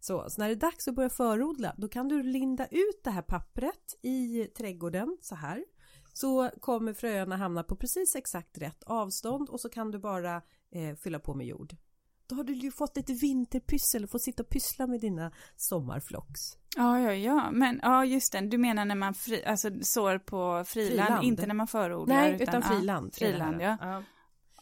Så, 0.00 0.30
så 0.30 0.40
när 0.40 0.48
det 0.48 0.54
är 0.54 0.70
dags 0.70 0.88
att 0.88 0.94
börja 0.94 1.10
förodla 1.10 1.74
då 1.76 1.88
kan 1.88 2.08
du 2.08 2.22
linda 2.22 2.66
ut 2.66 3.00
det 3.04 3.10
här 3.10 3.22
pappret 3.22 3.98
i 4.02 4.44
trädgården 4.44 5.18
så 5.20 5.34
här. 5.34 5.64
Så 6.12 6.50
kommer 6.60 6.92
fröerna 6.92 7.36
hamna 7.36 7.62
på 7.62 7.76
precis 7.76 8.16
exakt 8.16 8.58
rätt 8.58 8.82
avstånd 8.82 9.48
och 9.48 9.60
så 9.60 9.68
kan 9.68 9.90
du 9.90 9.98
bara 9.98 10.42
eh, 10.70 10.96
fylla 10.96 11.18
på 11.18 11.34
med 11.34 11.46
jord 11.46 11.76
då 12.26 12.34
har 12.34 12.44
du 12.44 12.52
ju 12.52 12.70
fått 12.70 12.96
lite 12.96 13.12
vinterpyssel 13.12 14.04
och 14.04 14.10
fått 14.10 14.22
sitta 14.22 14.42
och 14.42 14.48
pyssla 14.48 14.86
med 14.86 15.00
dina 15.00 15.32
sommarflocks. 15.56 16.40
Ja, 16.76 17.00
ja, 17.00 17.12
ja, 17.12 17.50
men 17.50 17.80
ja, 17.82 18.04
just 18.04 18.32
det. 18.32 18.40
Du 18.40 18.58
menar 18.58 18.84
när 18.84 18.94
man 18.94 19.14
fri, 19.14 19.44
alltså, 19.44 19.70
sår 19.82 20.18
på 20.18 20.64
friland, 20.66 21.06
friland, 21.06 21.24
inte 21.24 21.46
när 21.46 21.54
man 21.54 21.66
förodlar? 21.66 22.16
Nej, 22.16 22.34
utan, 22.34 22.48
utan 22.48 22.62
friland. 22.62 23.06
Ja, 23.06 23.18
friland, 23.18 23.60
ja. 23.60 23.76
ja. 23.80 24.02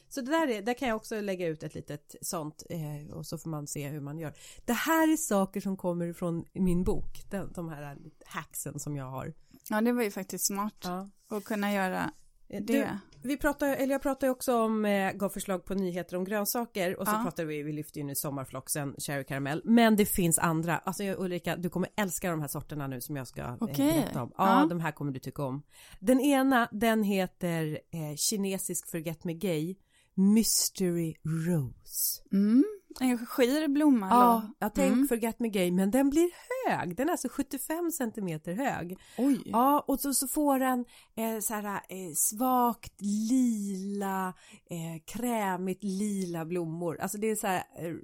Så 0.08 0.20
det 0.20 0.30
där, 0.30 0.48
är, 0.48 0.62
där 0.62 0.74
kan 0.74 0.88
jag 0.88 0.96
också 0.96 1.20
lägga 1.20 1.46
ut 1.46 1.62
ett 1.62 1.74
litet 1.74 2.14
sånt 2.20 2.62
eh, 2.70 3.14
och 3.16 3.26
så 3.26 3.38
får 3.38 3.50
man 3.50 3.66
se 3.66 3.88
hur 3.88 4.00
man 4.00 4.18
gör. 4.18 4.34
Det 4.64 4.72
här 4.72 5.12
är 5.12 5.16
saker 5.16 5.60
som 5.60 5.76
kommer 5.76 6.12
från 6.12 6.44
min 6.52 6.84
bok, 6.84 7.22
de, 7.30 7.52
de 7.52 7.68
här 7.68 7.98
hacksen 8.26 8.78
som 8.78 8.96
jag 8.96 9.04
har. 9.04 9.34
Ja, 9.70 9.80
det 9.80 9.92
var 9.92 10.02
ju 10.02 10.10
faktiskt 10.10 10.46
smart 10.46 10.76
ja. 10.84 11.08
att 11.28 11.44
kunna 11.44 11.72
göra 11.72 12.12
det. 12.60 12.72
Du, 12.72 12.88
vi 13.22 13.36
pratar, 13.36 13.68
eller 13.68 13.92
jag 13.92 14.02
pratar 14.02 14.26
ju 14.26 14.30
också 14.30 14.56
om, 14.56 14.84
eh, 14.84 15.12
gav 15.12 15.28
förslag 15.28 15.64
på 15.64 15.74
nyheter 15.74 16.16
om 16.16 16.24
grönsaker 16.24 17.00
och 17.00 17.06
så 17.06 17.14
ja. 17.14 17.22
pratar 17.22 17.44
vi, 17.44 17.62
vi 17.62 17.72
lyfter 17.72 18.00
ju 18.00 18.06
nu 18.06 18.14
sommarfloxen, 18.14 18.94
cherry 18.98 19.24
caramel, 19.24 19.62
men 19.64 19.96
det 19.96 20.06
finns 20.06 20.38
andra. 20.38 20.78
Alltså 20.78 21.02
Ulrika, 21.04 21.56
du 21.56 21.70
kommer 21.70 21.88
älska 21.96 22.30
de 22.30 22.40
här 22.40 22.48
sorterna 22.48 22.86
nu 22.86 23.00
som 23.00 23.16
jag 23.16 23.28
ska 23.28 23.56
okay. 23.60 23.88
eh, 23.88 23.94
berätta 23.94 24.22
om. 24.22 24.32
Ja, 24.38 24.60
ja, 24.60 24.66
de 24.66 24.80
här 24.80 24.92
kommer 24.92 25.12
du 25.12 25.20
tycka 25.20 25.44
om. 25.44 25.62
Den 26.00 26.20
ena, 26.20 26.68
den 26.72 27.02
heter 27.02 27.78
eh, 27.92 28.16
kinesisk 28.16 28.90
forget 28.90 29.24
me 29.24 29.34
gay, 29.34 29.74
mystery 30.14 31.14
rose. 31.24 32.22
Mm. 32.32 32.64
En 33.00 33.26
skir 33.26 33.68
blomma 33.68 34.08
Ja, 34.10 34.42
jag 34.58 34.74
tänk 34.74 34.92
mm. 34.92 35.08
Forget 35.08 35.40
Me 35.40 35.48
Gay, 35.48 35.72
men 35.72 35.90
den 35.90 36.10
blir 36.10 36.30
hög. 36.66 36.96
Den 36.96 37.08
är 37.08 37.12
alltså 37.12 37.28
75 37.28 37.90
centimeter 37.90 38.52
hög. 38.52 38.98
Oj. 39.18 39.42
Ja, 39.44 39.84
och 39.88 40.00
så, 40.00 40.14
så 40.14 40.28
får 40.28 40.58
den 40.58 40.84
eh, 41.16 41.40
så 41.40 41.54
här 41.54 41.74
eh, 41.74 42.12
svagt 42.14 43.00
lila, 43.00 44.34
eh, 44.70 45.02
krämigt 45.04 45.84
lila 45.84 46.44
blommor. 46.44 47.00
Alltså 47.00 47.18
det 47.18 47.30
är 47.30 47.36
så 47.36 47.46
här 47.46 47.64
eh, 47.78 47.94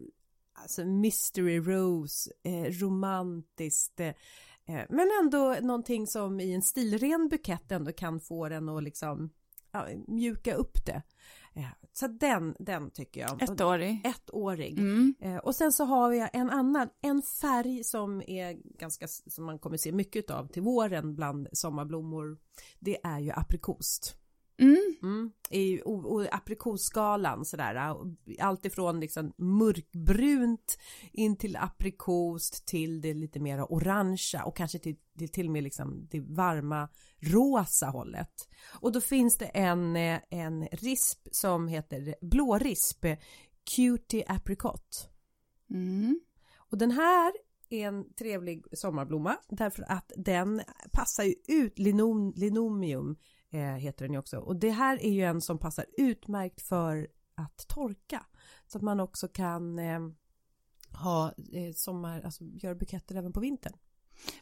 alltså 0.54 0.84
mystery 0.84 1.60
rose, 1.60 2.30
eh, 2.44 2.64
romantiskt, 2.80 4.00
eh, 4.00 4.14
men 4.88 5.10
ändå 5.22 5.56
någonting 5.62 6.06
som 6.06 6.40
i 6.40 6.54
en 6.54 6.62
stilren 6.62 7.28
bukett 7.28 7.72
ändå 7.72 7.92
kan 7.92 8.20
få 8.20 8.48
den 8.48 8.68
att 8.68 8.82
liksom 8.82 9.30
ja, 9.72 9.86
mjuka 10.06 10.54
upp 10.54 10.86
det. 10.86 11.02
Så 11.92 12.06
den, 12.06 12.56
den 12.58 12.90
tycker 12.90 13.20
jag. 13.20 13.42
Ettårig. 13.42 14.00
Ettårig. 14.04 14.78
Mm. 14.78 15.14
Och 15.42 15.54
sen 15.54 15.72
så 15.72 15.84
har 15.84 16.10
vi 16.10 16.28
en 16.32 16.50
annan, 16.50 16.88
en 17.02 17.22
färg 17.22 17.84
som 17.84 18.22
är 18.26 18.78
ganska, 18.78 19.08
som 19.08 19.44
man 19.44 19.58
kommer 19.58 19.76
se 19.76 19.92
mycket 19.92 20.30
av 20.30 20.46
till 20.46 20.62
våren 20.62 21.14
bland 21.14 21.48
sommarblommor. 21.52 22.38
Det 22.78 22.98
är 23.02 23.18
ju 23.18 23.30
aprikost. 23.30 24.16
Mm. 24.58 24.96
Mm. 25.02 25.32
I 25.50 25.80
aprikosskalan 26.30 27.44
sådär, 27.44 27.94
allt 28.40 28.64
ifrån 28.64 29.00
liksom 29.00 29.32
mörkbrunt 29.36 30.78
in 31.12 31.36
till 31.36 31.56
aprikost 31.56 32.66
till 32.66 33.00
det 33.00 33.14
lite 33.14 33.40
mera 33.40 33.64
orangea 33.64 34.44
och 34.44 34.56
kanske 34.56 34.78
till, 34.78 34.96
till, 35.18 35.28
till 35.28 35.46
och 35.46 35.52
med 35.52 35.62
liksom 35.62 36.08
det 36.10 36.20
varma 36.20 36.88
rosa 37.20 37.86
hållet. 37.86 38.48
Och 38.80 38.92
då 38.92 39.00
finns 39.00 39.38
det 39.38 39.46
en, 39.46 39.96
en 40.30 40.66
risp 40.72 41.28
som 41.32 41.68
heter 41.68 42.14
blårisp, 42.20 43.04
Cutie 43.76 44.24
Apricot. 44.28 45.08
Mm. 45.70 46.20
Och 46.56 46.78
den 46.78 46.90
här 46.90 47.32
är 47.70 47.86
en 47.88 48.14
trevlig 48.14 48.64
sommarblomma 48.72 49.36
därför 49.48 49.82
att 49.88 50.12
den 50.16 50.62
passar 50.92 51.24
ju 51.24 51.34
ut 51.48 51.78
linom, 51.78 52.32
linomium 52.36 53.16
eh, 53.50 53.60
heter 53.60 54.04
den 54.04 54.12
ju 54.12 54.18
också. 54.18 54.38
Och 54.38 54.56
det 54.56 54.70
här 54.70 55.02
är 55.02 55.12
ju 55.12 55.22
en 55.22 55.40
som 55.40 55.58
passar 55.58 55.86
utmärkt 55.96 56.62
för 56.62 57.08
att 57.34 57.68
torka. 57.68 58.26
Så 58.66 58.78
att 58.78 58.82
man 58.82 59.00
också 59.00 59.28
kan 59.28 59.78
eh, 59.78 60.00
ha 60.92 61.26
eh, 61.52 61.72
sommar, 61.74 62.20
alltså 62.20 62.44
göra 62.44 62.74
buketter 62.74 63.14
även 63.14 63.32
på 63.32 63.40
vintern. 63.40 63.72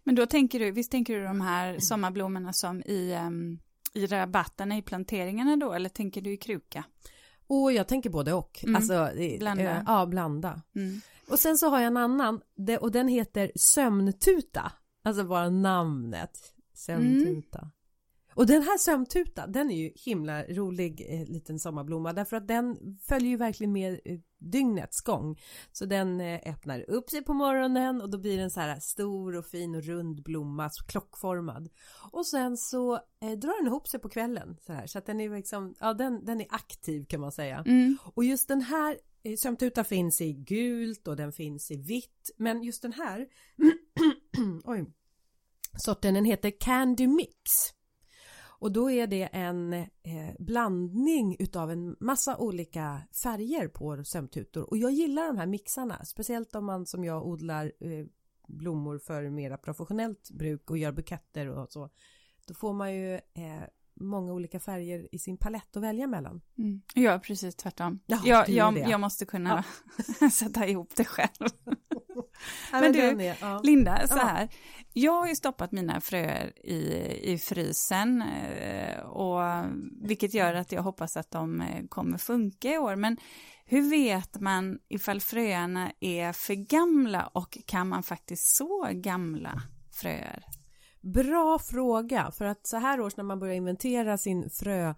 Men 0.05 0.15
då 0.15 0.27
tänker 0.27 0.59
du, 0.59 0.71
visst 0.71 0.91
tänker 0.91 1.17
du 1.17 1.25
de 1.25 1.41
här 1.41 1.79
sommarblommorna 1.79 2.53
som 2.53 2.83
i, 2.83 3.15
um, 3.27 3.59
i 3.95 4.07
rabatterna 4.07 4.77
i 4.77 4.83
planteringarna 4.83 5.57
då, 5.57 5.73
eller 5.73 5.89
tänker 5.89 6.21
du 6.21 6.33
i 6.33 6.37
kruka? 6.37 6.85
Och 7.47 7.73
jag 7.73 7.89
tänker 7.89 8.11
både 8.11 8.33
och. 8.33 8.65
Mm. 8.65 8.77
Alltså, 8.77 9.11
blanda. 9.39 9.77
Eh, 9.77 9.83
ja, 9.87 10.07
blanda. 10.07 10.63
Mm. 10.75 11.01
Och 11.29 11.39
sen 11.39 11.59
så 11.59 11.69
har 11.69 11.79
jag 11.79 11.87
en 11.87 11.97
annan 11.97 12.41
och 12.81 12.93
den 12.93 13.09
heter 13.09 13.53
sömntuta. 13.55 14.73
Alltså 15.03 15.25
bara 15.25 15.51
namnet. 15.51 16.55
Sömntuta. 16.75 17.59
Mm. 17.59 17.71
Och 18.37 18.47
den 18.47 18.63
här 18.63 18.79
sömntuta, 18.79 19.47
den 19.47 19.71
är 19.71 19.77
ju 19.77 19.93
himla 19.95 20.43
rolig 20.43 21.07
eh, 21.09 21.33
liten 21.33 21.59
sommarblomma 21.59 22.13
därför 22.13 22.37
att 22.37 22.49
den 22.49 22.77
följer 23.03 23.31
ju 23.31 23.37
verkligen 23.37 23.73
med 23.73 24.01
eh, 24.05 24.19
dygnets 24.39 25.01
gång. 25.01 25.41
Så 25.73 25.87
den 25.87 26.21
eh, 26.21 26.41
öppnar 26.47 26.91
upp 26.91 27.11
sig 27.11 27.25
på 27.25 27.35
morgonen 27.35 28.01
och 28.01 28.11
då 28.11 28.19
blir 28.19 28.39
den 28.39 28.51
så 28.51 28.61
här 28.61 28.81
stor 28.81 29.37
och 29.37 29.47
fin 29.47 29.75
och 29.75 29.83
rund 29.83 30.23
blomma, 30.23 30.71
så 30.71 30.85
klockformad. 30.85 31.69
Och 32.13 32.27
sen 32.27 32.57
så 32.57 32.95
eh, 32.95 33.33
drar 33.39 33.63
den 33.63 33.67
ihop 33.67 33.89
sig 33.89 34.01
på 34.01 34.09
kvällen 34.09 34.57
så 34.67 34.73
här 34.73 34.87
så 34.87 34.99
att 34.99 35.07
den 35.07 35.21
är 35.21 35.31
liksom, 35.31 35.75
ja 35.81 35.95
den, 35.95 36.25
den 36.25 36.41
är 36.41 36.47
aktiv 36.51 37.05
kan 37.05 37.21
man 37.21 37.33
säga. 37.33 37.65
Mm. 37.67 37.99
Och 38.15 38.25
just 38.25 38.49
den 38.49 38.61
här 38.61 38.99
eh, 39.23 39.37
sömntuta 39.37 39.85
finns 39.85 40.21
i 40.21 40.33
gult 40.33 41.09
och 41.09 41.17
den 41.17 41.33
finns 41.33 41.71
i 41.71 41.77
vitt 41.77 42.31
men 42.37 42.63
just 42.63 42.83
den 42.83 42.93
här 42.93 43.27
oj, 44.65 44.87
sorten 45.79 46.15
den 46.15 46.25
heter 46.25 46.51
Candy 46.61 47.07
Mix. 47.07 47.76
Och 48.59 48.73
då 48.73 48.91
är 48.91 49.07
det 49.07 49.29
en 49.33 49.73
eh, 49.73 49.87
blandning 50.39 51.37
utav 51.39 51.71
en 51.71 51.97
massa 52.01 52.37
olika 52.37 53.03
färger 53.23 53.69
på 53.69 54.05
sömntutor 54.05 54.71
och 54.71 54.77
jag 54.77 54.93
gillar 54.93 55.27
de 55.27 55.37
här 55.37 55.47
mixarna, 55.47 56.05
speciellt 56.05 56.55
om 56.55 56.65
man 56.65 56.87
som 56.87 57.05
jag 57.05 57.27
odlar 57.27 57.73
eh, 57.81 58.07
blommor 58.49 58.99
för 58.99 59.31
mera 59.31 59.59
professionellt 59.59 60.31
bruk 60.31 60.71
och 60.71 60.79
gör 60.79 60.93
buketter 60.93 61.49
och 61.49 61.73
så. 61.73 61.91
Då 62.47 62.55
får 62.55 62.73
man 62.73 62.95
ju 62.95 63.15
eh, 63.15 63.63
många 64.01 64.33
olika 64.33 64.61
färger 64.61 65.09
i 65.13 65.19
sin 65.19 65.37
palett 65.37 65.77
att 65.77 65.83
välja 65.83 66.07
mellan. 66.07 66.41
Mm. 66.59 66.83
Jag 66.95 67.23
precis 67.23 67.57
tvärtom. 67.57 68.01
Ja, 68.07 68.21
jag, 68.25 68.49
jag, 68.49 68.79
jag, 68.79 69.01
måste 69.01 69.27
kunna 69.27 69.65
ja. 70.21 70.31
sätta 70.31 70.67
ihop 70.67 70.97
det 70.97 71.05
själv. 71.05 71.31
Men 72.73 72.93
du, 72.93 73.01
är, 73.01 73.37
ja. 73.41 73.61
Linda, 73.65 74.09
så 74.09 74.15
här. 74.15 74.49
Jag 74.93 75.13
har 75.13 75.29
ju 75.29 75.37
stoppat 75.37 75.73
mina 75.73 76.01
fröer 76.01 76.53
i, 76.67 76.83
i 77.33 77.39
frysen 77.39 78.23
eh, 78.23 78.99
och 78.99 79.65
vilket 80.03 80.35
gör 80.35 80.55
att 80.55 80.73
jag 80.73 80.83
hoppas 80.83 81.17
att 81.17 81.31
de 81.31 81.61
eh, 81.61 81.87
kommer 81.89 82.19
funka 82.19 82.73
i 82.73 82.79
år. 82.79 82.97
Men 82.97 83.17
hur 83.65 83.91
vet 83.91 84.41
man 84.41 84.79
ifall 84.89 85.21
fröerna 85.21 85.93
är 86.01 86.33
för 86.33 86.55
gamla 86.55 87.27
och 87.27 87.59
kan 87.67 87.89
man 87.89 88.03
faktiskt 88.03 88.57
så 88.57 88.89
gamla 88.93 89.63
fröer? 89.93 90.45
Bra 91.07 91.59
fråga, 91.59 92.31
för 92.31 92.45
att 92.45 92.67
så 92.67 92.77
här 92.77 93.01
års 93.01 93.17
när 93.17 93.25
man 93.25 93.39
börjar 93.39 93.55
inventera 93.55 94.19
sin 94.19 94.51
frö 94.51 94.95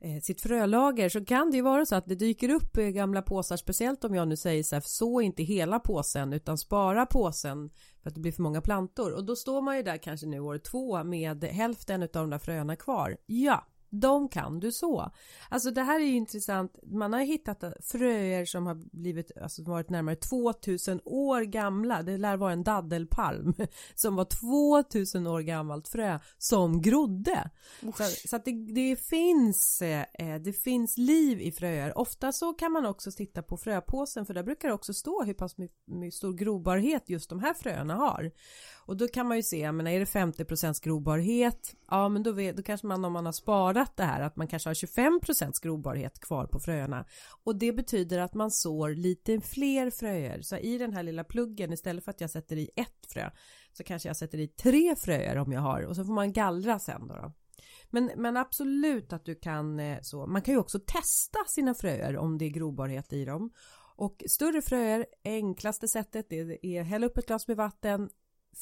eh, 0.00 0.20
sitt 0.22 0.40
frölager 0.40 1.08
så 1.08 1.24
kan 1.24 1.50
det 1.50 1.56
ju 1.56 1.62
vara 1.62 1.86
så 1.86 1.94
att 1.94 2.06
det 2.06 2.14
dyker 2.14 2.48
upp 2.48 2.76
eh, 2.76 2.84
gamla 2.84 3.22
påsar 3.22 3.56
speciellt 3.56 4.04
om 4.04 4.14
jag 4.14 4.28
nu 4.28 4.36
säger 4.36 4.62
så 4.62 4.76
här 4.76 4.82
så 4.86 5.20
inte 5.20 5.42
hela 5.42 5.78
påsen 5.78 6.32
utan 6.32 6.58
spara 6.58 7.06
påsen 7.06 7.70
för 8.02 8.08
att 8.08 8.14
det 8.14 8.20
blir 8.20 8.32
för 8.32 8.42
många 8.42 8.60
plantor 8.60 9.12
och 9.12 9.24
då 9.24 9.36
står 9.36 9.62
man 9.62 9.76
ju 9.76 9.82
där 9.82 9.96
kanske 9.96 10.26
nu 10.26 10.40
år 10.40 10.58
två 10.58 11.04
med 11.04 11.44
hälften 11.44 12.02
av 12.02 12.08
de 12.12 12.30
där 12.30 12.38
fröna 12.38 12.76
kvar. 12.76 13.16
Ja, 13.26 13.66
de 13.92 14.28
kan 14.28 14.60
du 14.60 14.72
så. 14.72 15.10
Alltså 15.48 15.70
det 15.70 15.82
här 15.82 16.00
är 16.00 16.04
ju 16.04 16.16
intressant. 16.16 16.78
Man 16.82 17.12
har 17.12 17.20
hittat 17.20 17.64
fröer 17.80 18.44
som 18.44 18.66
har 18.66 18.74
blivit, 18.74 19.30
alltså 19.42 19.62
varit 19.62 19.90
närmare 19.90 20.16
2000 20.16 21.00
år 21.04 21.40
gamla. 21.40 22.02
Det 22.02 22.18
lär 22.18 22.36
vara 22.36 22.52
en 22.52 22.62
daddelpalm 22.62 23.54
som 23.94 24.16
var 24.16 24.24
2000 24.84 25.26
år 25.26 25.40
gammalt 25.40 25.88
frö 25.88 26.18
som 26.38 26.82
grodde. 26.82 27.50
Så, 27.80 28.04
så, 28.28 28.36
att 28.36 28.44
det, 28.44 28.52
det 28.74 28.96
finns, 28.96 29.82
det 30.44 30.52
finns 30.52 30.98
liv 30.98 31.40
i 31.40 31.52
fröer. 31.52 31.98
Ofta 31.98 32.32
så 32.32 32.52
kan 32.52 32.72
man 32.72 32.86
också 32.86 33.10
titta 33.10 33.42
på 33.42 33.56
fröpåsen 33.56 34.26
för 34.26 34.34
där 34.34 34.42
brukar 34.42 34.68
det 34.68 34.74
också 34.74 34.94
stå 34.94 35.24
hur 35.24 35.34
pass 35.34 35.56
mycket 35.86 36.14
stor 36.14 36.32
grobarhet 36.32 37.08
just 37.08 37.30
de 37.30 37.40
här 37.40 37.54
fröna 37.54 37.94
har. 37.94 38.32
Och 38.86 38.96
då 38.96 39.08
kan 39.08 39.28
man 39.28 39.36
ju 39.36 39.42
se, 39.42 39.72
men 39.72 39.86
är 39.86 39.98
det 39.98 40.04
50% 40.04 40.84
grobarhet, 40.84 41.76
ja 41.90 42.08
men 42.08 42.22
då, 42.22 42.32
vet, 42.32 42.56
då 42.56 42.62
kanske 42.62 42.86
man 42.86 43.04
om 43.04 43.12
man 43.12 43.26
har 43.26 43.32
sparat 43.32 43.96
det 43.96 44.04
här 44.04 44.20
att 44.20 44.36
man 44.36 44.46
kanske 44.46 44.68
har 44.68 44.74
25% 44.74 45.62
grobarhet 45.62 46.20
kvar 46.20 46.46
på 46.46 46.60
fröerna. 46.60 47.04
Och 47.44 47.56
det 47.56 47.72
betyder 47.72 48.18
att 48.18 48.34
man 48.34 48.50
sår 48.50 48.90
lite 48.90 49.40
fler 49.40 49.90
fröer. 49.90 50.42
Så 50.42 50.56
i 50.56 50.78
den 50.78 50.92
här 50.92 51.02
lilla 51.02 51.24
pluggen 51.24 51.72
istället 51.72 52.04
för 52.04 52.10
att 52.10 52.20
jag 52.20 52.30
sätter 52.30 52.56
i 52.56 52.70
ett 52.76 53.12
frö 53.12 53.30
så 53.72 53.84
kanske 53.84 54.08
jag 54.08 54.16
sätter 54.16 54.38
i 54.38 54.48
tre 54.48 54.96
fröer 54.96 55.38
om 55.38 55.52
jag 55.52 55.60
har 55.60 55.82
och 55.82 55.96
så 55.96 56.04
får 56.04 56.12
man 56.12 56.32
gallra 56.32 56.78
sen 56.78 57.08
då. 57.08 57.14
då. 57.14 57.32
Men, 57.90 58.10
men 58.16 58.36
absolut 58.36 59.12
att 59.12 59.24
du 59.24 59.34
kan 59.34 59.80
eh, 59.80 59.98
så. 60.02 60.26
Man 60.26 60.42
kan 60.42 60.54
ju 60.54 60.60
också 60.60 60.78
testa 60.78 61.38
sina 61.46 61.74
fröer 61.74 62.16
om 62.16 62.38
det 62.38 62.44
är 62.44 62.50
grobarhet 62.50 63.12
i 63.12 63.24
dem. 63.24 63.50
Och 63.96 64.22
större 64.28 64.62
fröer, 64.62 65.06
enklaste 65.24 65.88
sättet 65.88 66.26
det 66.30 66.66
är 66.66 66.82
hälla 66.82 67.06
upp 67.06 67.18
ett 67.18 67.26
glas 67.26 67.48
med 67.48 67.56
vatten, 67.56 68.08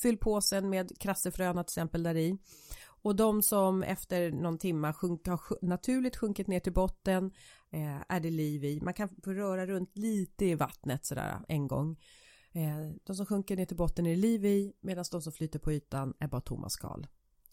fyll 0.03 0.16
påsen 0.16 0.70
med 0.70 0.99
krassefröna 0.99 1.64
till 1.64 1.72
exempel 1.72 2.03
där 2.03 2.16
i. 2.16 2.38
Och 3.03 3.16
de 3.16 3.43
som 3.43 3.82
efter 3.82 4.30
någon 4.30 4.59
timma 4.59 4.93
sjunk, 4.93 5.26
har 5.26 5.41
naturligt 5.62 6.16
sjunkit 6.16 6.47
ner 6.47 6.61
till 6.61 6.72
botten 6.72 7.32
eh, 7.72 8.03
är 8.09 8.20
det 8.20 8.30
liv 8.30 8.64
i. 8.64 8.80
Man 8.80 8.95
kan 8.95 9.09
få 9.24 9.32
röra 9.32 9.66
runt 9.66 9.97
lite 9.97 10.45
i 10.45 10.55
vattnet 10.55 11.07
sådär 11.07 11.45
en 11.49 11.68
gång. 11.68 11.97
Eh, 12.53 12.95
de 13.05 13.16
som 13.16 13.26
sjunker 13.26 13.57
ner 13.57 13.66
till 13.66 13.76
botten 13.76 14.07
är 14.07 14.11
det 14.11 14.16
liv 14.16 14.45
i 14.45 14.72
medan 14.80 15.05
de 15.11 15.22
som 15.22 15.32
flyter 15.32 15.59
på 15.59 15.72
ytan 15.72 16.14
är 16.18 16.28
bara 16.28 16.41
tomma 16.41 16.68
skal. 16.68 17.07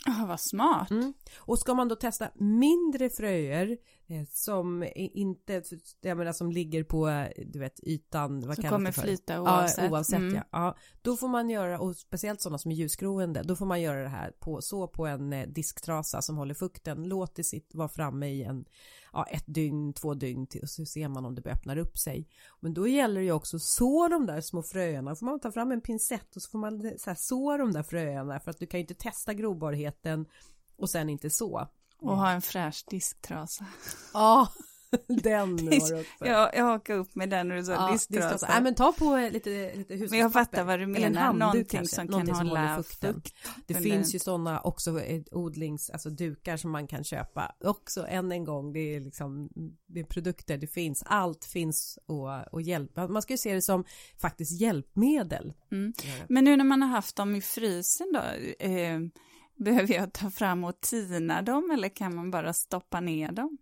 Ja, 0.07 0.25
vad 0.27 0.39
smart. 0.41 0.91
Mm. 0.91 1.13
Och 1.37 1.59
ska 1.59 1.73
man 1.73 1.87
då 1.87 1.95
testa 1.95 2.29
mindre 2.35 3.09
fröer 3.09 3.77
eh, 4.07 4.23
som 4.29 4.85
inte, 4.95 5.63
jag 6.01 6.17
menar 6.17 6.33
som 6.33 6.51
ligger 6.51 6.83
på, 6.83 7.25
du 7.45 7.59
vet, 7.59 7.79
ytan. 7.83 8.47
Vad 8.47 8.55
som 8.55 8.69
kommer 8.69 8.91
flyta 8.91 9.41
oavsett. 9.41 9.83
Ja, 9.83 9.89
oavsett 9.91 10.19
mm. 10.19 10.35
ja. 10.35 10.43
ja. 10.51 10.75
Då 11.01 11.17
får 11.17 11.27
man 11.27 11.49
göra, 11.49 11.79
och 11.79 11.95
speciellt 11.95 12.41
sådana 12.41 12.57
som 12.57 12.71
är 12.71 12.75
ljusgroende, 12.75 13.43
då 13.43 13.55
får 13.55 13.65
man 13.65 13.81
göra 13.81 14.03
det 14.03 14.09
här 14.09 14.31
på, 14.39 14.61
så 14.61 14.87
på 14.87 15.05
en 15.05 15.33
eh, 15.33 15.47
disktrasa 15.47 16.21
som 16.21 16.37
håller 16.37 16.53
fukten. 16.53 17.03
Låt 17.03 17.35
det 17.35 17.43
sitt, 17.43 17.75
vara 17.75 17.89
framme 17.89 18.27
i 18.27 18.43
en 18.43 18.65
ja, 19.17 19.23
ett 19.23 19.43
dygn, 19.45 19.93
två 19.93 20.13
dygn 20.13 20.47
till 20.47 20.61
och 20.61 20.69
så 20.69 20.85
ser 20.85 21.07
man 21.07 21.25
om 21.25 21.35
det 21.35 21.51
öppnar 21.51 21.77
upp 21.77 21.97
sig. 21.97 22.27
Men 22.59 22.73
då 22.73 22.87
gäller 22.87 23.19
det 23.19 23.25
ju 23.25 23.31
också 23.31 23.59
så 23.59 24.07
de 24.07 24.25
där 24.25 24.41
små 24.41 24.63
fröerna. 24.63 25.11
Då 25.11 25.15
får 25.15 25.25
man 25.25 25.39
ta 25.39 25.51
fram 25.51 25.71
en 25.71 25.81
pincett 25.81 26.35
och 26.35 26.41
så 26.41 26.49
får 26.49 26.59
man 26.59 26.81
så 26.97 27.09
här, 27.09 27.17
så 27.19 27.57
de 27.57 27.71
där 27.71 27.83
fröerna 27.83 28.39
för 28.39 28.51
att 28.51 28.59
du 28.59 28.65
kan 28.67 28.79
ju 28.79 28.81
inte 28.81 28.93
testa 28.93 29.33
grobarheten 29.33 30.25
och 30.77 30.89
sen 30.89 31.09
inte 31.09 31.29
så. 31.29 31.67
Och 31.99 32.17
ha 32.17 32.31
en 32.31 32.41
fräsch 32.41 32.85
disktrasa. 32.89 33.65
Ja, 34.13 34.47
den 35.07 35.55
var 35.55 35.93
uppe. 35.93 36.27
Jag, 36.27 36.55
jag 36.55 36.63
hakar 36.63 36.93
upp 36.93 37.15
med 37.15 37.29
den 37.29 37.51
och 37.51 37.65
så 37.65 37.71
Ja, 37.71 37.91
disktrasor. 37.91 38.47
Nej 38.47 38.61
men 38.61 38.75
ta 38.75 38.91
på 38.91 39.17
lite, 39.31 39.49
lite 39.75 39.93
hushållspapper. 39.93 40.09
Men 40.09 40.19
jag 40.19 40.33
fattar 40.33 40.63
vad 40.63 40.79
du 40.79 40.87
menar, 40.87 41.21
handduk 41.21 41.39
någonting 41.39 41.65
kanske, 41.65 41.95
som 41.95 42.05
någonting 42.05 42.35
kan 42.35 42.47
håller 42.47 42.61
hålla 42.61 42.83
fukten. 42.83 43.13
fukt. 43.13 43.35
Det 43.67 43.77
under- 43.77 43.89
finns 43.89 44.15
ju 44.15 44.19
sådana 44.19 44.59
också 44.61 45.01
eh, 45.01 45.21
odlings, 45.31 45.89
alltså 45.89 46.09
dukar 46.09 46.57
som 46.57 46.71
man 46.71 46.87
kan 46.87 47.03
köpa. 47.03 47.55
Också 47.63 48.07
än 48.07 48.31
en 48.31 48.43
gång, 48.43 48.73
det 48.73 48.79
är 48.95 48.99
liksom 48.99 49.49
det 49.87 49.99
är 49.99 50.03
produkter, 50.03 50.57
det 50.57 50.67
finns, 50.67 51.03
allt 51.05 51.45
finns 51.45 51.99
och, 52.05 52.53
och 52.53 52.61
hjälpa. 52.61 53.07
Man 53.07 53.21
ska 53.21 53.33
ju 53.33 53.37
se 53.37 53.53
det 53.53 53.61
som 53.61 53.83
faktiskt 54.21 54.61
hjälpmedel. 54.61 55.53
Mm. 55.71 55.93
Men 56.29 56.43
nu 56.43 56.57
när 56.57 56.63
man 56.65 56.81
har 56.81 56.89
haft 56.89 57.15
dem 57.15 57.35
i 57.35 57.41
frysen 57.41 58.07
då, 58.13 58.19
eh, 58.65 58.99
behöver 59.55 59.93
jag 59.93 60.13
ta 60.13 60.29
fram 60.29 60.63
och 60.63 60.81
tina 60.81 61.41
dem 61.41 61.71
eller 61.73 61.89
kan 61.89 62.15
man 62.15 62.31
bara 62.31 62.53
stoppa 62.53 62.99
ner 62.99 63.31
dem? 63.31 63.57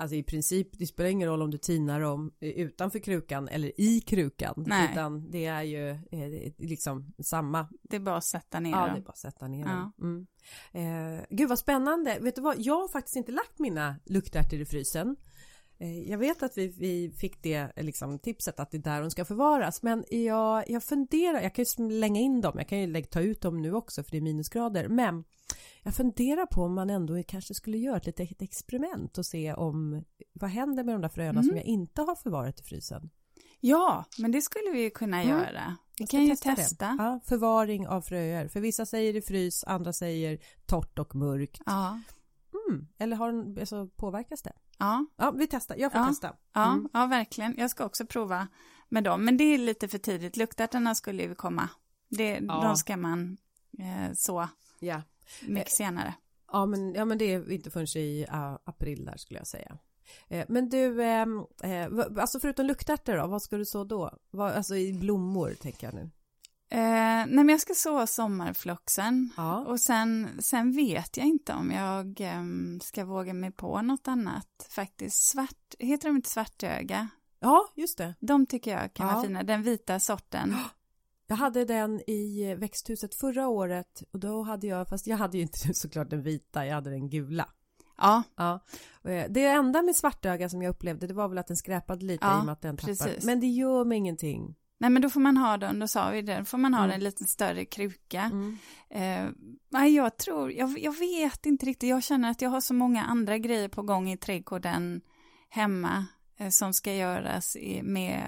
Alltså 0.00 0.16
i 0.16 0.22
princip, 0.22 0.68
det 0.78 0.86
spelar 0.86 1.10
ingen 1.10 1.28
roll 1.28 1.42
om 1.42 1.50
du 1.50 1.58
tinar 1.58 2.00
dem 2.00 2.32
utanför 2.40 2.98
krukan 2.98 3.48
eller 3.48 3.80
i 3.80 4.00
krukan. 4.00 4.54
Nej. 4.66 4.88
Utan 4.92 5.30
det 5.30 5.46
är 5.46 5.62
ju 5.62 5.90
eh, 5.90 6.52
liksom 6.58 7.12
samma. 7.24 7.68
Det 7.82 7.96
är 7.96 8.00
bara 8.00 8.16
att 8.16 8.24
sätta 8.24 8.60
ner 8.60 8.70
Ja, 8.70 8.76
det 8.84 8.90
är 8.90 8.94
dem. 8.94 9.02
bara 9.02 9.10
att 9.10 9.18
sätta 9.18 9.48
ner 9.48 9.66
Ja. 9.66 9.92
dem. 9.98 10.26
Mm. 10.72 11.16
Eh, 11.18 11.24
gud 11.30 11.48
vad 11.48 11.58
spännande. 11.58 12.18
Vet 12.20 12.34
du 12.34 12.40
vad, 12.42 12.56
jag 12.58 12.80
har 12.80 12.88
faktiskt 12.88 13.16
inte 13.16 13.32
lagt 13.32 13.58
mina 13.58 13.96
luktärtor 14.04 14.60
i 14.60 14.64
frysen. 14.64 15.16
Eh, 15.80 16.10
Jag 16.10 16.18
vet 16.18 16.42
att 16.42 16.58
vi, 16.58 16.68
vi 16.68 17.10
fick 17.10 17.42
det 17.42 17.72
eh, 17.76 17.84
liksom, 17.84 18.18
tipset 18.18 18.60
att 18.60 18.70
det 18.70 18.76
är 18.76 18.82
där 18.82 19.00
de 19.00 19.10
ska 19.10 19.24
förvaras 19.24 19.82
men 19.82 20.04
jag, 20.10 20.70
jag 20.70 20.84
funderar, 20.84 21.40
jag 21.40 21.54
kan 21.54 21.62
ju 21.62 21.66
slänga 21.66 22.20
in 22.20 22.40
dem, 22.40 22.52
jag 22.58 22.68
kan 22.68 22.78
ju 22.80 23.02
ta 23.02 23.20
ut 23.20 23.40
dem 23.40 23.62
nu 23.62 23.74
också 23.74 24.02
för 24.02 24.10
det 24.10 24.16
är 24.16 24.20
minusgrader 24.22 24.88
men 24.88 25.24
jag 25.82 25.94
funderar 25.94 26.46
på 26.46 26.62
om 26.62 26.74
man 26.74 26.90
ändå 26.90 27.22
kanske 27.22 27.54
skulle 27.54 27.78
göra 27.78 27.96
ett 27.96 28.06
litet 28.18 28.42
experiment 28.42 29.18
och 29.18 29.26
se 29.26 29.54
om 29.54 30.04
vad 30.32 30.50
händer 30.50 30.84
med 30.84 30.94
de 30.94 31.00
där 31.02 31.08
fröna 31.08 31.30
Mm. 31.30 31.44
som 31.44 31.56
jag 31.56 31.64
inte 31.64 32.02
har 32.02 32.14
förvarat 32.14 32.60
i 32.60 32.62
frysen. 32.62 33.10
Ja, 33.60 34.04
men 34.18 34.32
det 34.32 34.42
skulle 34.42 34.70
vi 34.72 34.82
ju 34.82 34.90
kunna 34.90 35.22
Mm. 35.22 35.36
göra. 35.38 35.76
Vi 35.98 36.06
kan 36.06 36.22
ju 36.24 36.28
det. 36.30 36.36
testa. 36.36 36.96
Ja, 36.98 37.20
förvaring 37.24 37.88
av 37.88 38.02
fröer, 38.02 38.48
för 38.48 38.60
vissa 38.60 38.86
säger 38.86 39.16
i 39.16 39.22
frys, 39.22 39.64
andra 39.64 39.92
säger 39.92 40.38
torrt 40.66 40.98
och 40.98 41.14
mörkt. 41.14 41.60
Ja, 41.66 42.00
Mm. 42.68 42.86
Eller 42.98 43.16
har 43.16 43.32
den, 43.32 43.56
alltså, 43.60 43.86
påverkas 43.86 44.42
det? 44.42 44.52
ja, 44.78 45.06
Ja, 45.16 45.30
vi 45.30 45.46
testar. 45.46 45.76
Jag 45.76 45.92
får 45.92 46.00
Ja. 46.00 46.06
testa. 46.06 46.36
ja, 46.52 46.72
Mm. 46.72 46.88
ja, 46.92 47.06
verkligen. 47.06 47.54
Jag 47.58 47.70
ska 47.70 47.84
också 47.84 48.06
prova 48.06 48.48
med 48.88 49.04
dem, 49.04 49.24
men 49.24 49.36
det 49.36 49.44
är 49.44 49.58
lite 49.58 49.88
för 49.88 49.98
tidigt. 49.98 50.36
Luktärtorna 50.36 50.94
skulle 50.94 51.22
ju 51.22 51.34
komma. 51.34 51.68
Det, 52.08 52.38
Ja. 52.38 52.62
De 52.62 52.76
ska 52.76 52.96
man 52.96 53.36
eh, 53.78 54.12
så 54.14 54.48
Ja. 54.80 55.02
mycket 55.46 55.72
senare. 55.72 56.14
Ja, 56.52 56.66
men, 56.66 56.94
ja, 56.94 57.04
men 57.04 57.18
det 57.18 57.24
är 57.24 57.52
inte 57.52 57.70
förrän 57.70 57.86
i 58.02 58.26
uh, 58.32 58.58
april 58.64 59.04
där 59.04 59.16
skulle 59.16 59.40
jag 59.40 59.46
säga. 59.46 59.78
Eh, 60.28 60.46
men 60.48 60.68
du, 60.68 61.02
eh, 61.02 61.26
alltså 62.18 62.40
förutom 62.40 62.66
luktärtor 62.66 63.16
då, 63.16 63.26
vad 63.26 63.42
ska 63.42 63.56
du 63.56 63.64
så 63.64 63.84
då? 63.84 64.10
Vad, 64.30 64.52
alltså 64.52 64.76
i 64.76 64.92
blommor 64.92 65.54
tänker 65.60 65.86
jag 65.86 65.94
nu. 65.94 66.10
Eh, 66.72 66.80
nej, 66.80 67.26
men 67.28 67.48
jag 67.48 67.60
ska 67.60 67.74
så 67.74 68.06
sommarfloxen. 68.06 69.30
Ja. 69.36 69.58
Och 69.58 69.80
sen, 69.80 70.28
sen 70.42 70.72
vet 70.72 71.16
jag 71.16 71.26
inte 71.26 71.52
om 71.54 71.70
jag 71.70 72.20
ehm, 72.20 72.80
ska 72.82 73.04
våga 73.04 73.34
mig 73.34 73.50
på 73.52 73.82
något 73.82 74.08
annat 74.08 74.66
faktiskt. 74.70 75.28
Svart, 75.30 75.74
heter 75.78 76.08
de 76.08 76.16
inte 76.16 76.30
svartöga? 76.30 77.08
Ja, 77.40 77.68
just 77.74 77.98
det. 77.98 78.14
De 78.20 78.46
tycker 78.46 78.70
jag 78.78 78.94
kan 78.94 79.06
Ja. 79.08 79.12
vara 79.14 79.24
fina, 79.26 79.42
den 79.42 79.62
vita 79.62 80.00
sorten. 80.00 80.54
Jag 81.26 81.36
hade 81.36 81.64
den 81.64 82.00
i 82.10 82.54
växthuset 82.54 83.14
förra 83.14 83.48
året 83.48 84.02
och 84.12 84.18
då 84.20 84.42
hade 84.42 84.66
jag, 84.66 84.88
fast 84.88 85.06
jag 85.06 85.16
hade 85.16 85.36
ju 85.36 85.42
inte 85.42 85.74
såklart 85.74 86.10
den 86.10 86.22
vita, 86.22 86.66
jag 86.66 86.74
hade 86.74 86.90
den 86.90 87.10
gula. 87.10 87.48
Ja, 87.98 88.22
Ja, 88.36 88.60
eh, 89.04 89.24
det 89.30 89.44
enda 89.46 89.82
med 89.82 89.96
svartöga 89.96 90.48
som 90.48 90.62
jag 90.62 90.70
upplevde 90.70 91.06
det 91.06 91.14
var 91.14 91.28
väl 91.28 91.38
att 91.38 91.46
den 91.46 91.56
skräpade 91.56 92.04
lite 92.04 92.26
Ja, 92.26 92.38
i 92.38 92.40
och 92.40 92.44
med 92.44 92.52
att 92.52 92.60
den 92.62 92.76
tappar. 92.76 92.86
precis. 92.88 93.24
Men 93.24 93.40
det 93.40 93.46
gör 93.46 93.84
mig 93.84 93.98
ingenting. 93.98 94.54
Nej 94.80 94.90
men 94.90 95.02
då 95.02 95.10
får 95.10 95.20
man 95.20 95.36
ha 95.36 95.56
den, 95.56 95.78
då 95.78 95.88
sa 95.88 96.10
vi 96.10 96.22
det, 96.22 96.38
då 96.38 96.44
får 96.44 96.58
man 96.58 96.74
ha 96.74 96.80
Mm. 96.80 96.88
den 96.90 96.98
en 97.00 97.04
lite 97.04 97.24
större 97.24 97.64
kruka. 97.64 98.20
Mm. 98.20 98.58
Eh, 98.90 99.32
nej, 99.70 99.94
jag 99.94 100.16
tror, 100.16 100.52
jag, 100.52 100.78
jag 100.78 100.98
vet 100.98 101.46
inte 101.46 101.66
riktigt, 101.66 101.88
jag 101.90 102.02
känner 102.02 102.30
att 102.30 102.42
jag 102.42 102.50
har 102.50 102.60
så 102.60 102.74
många 102.74 103.04
andra 103.04 103.38
grejer 103.38 103.68
på 103.68 103.82
gång 103.82 104.10
i 104.10 104.16
trädgården 104.16 105.00
hemma 105.48 106.06
som 106.50 106.74
ska 106.74 106.94
göras 106.94 107.56
med 107.82 108.22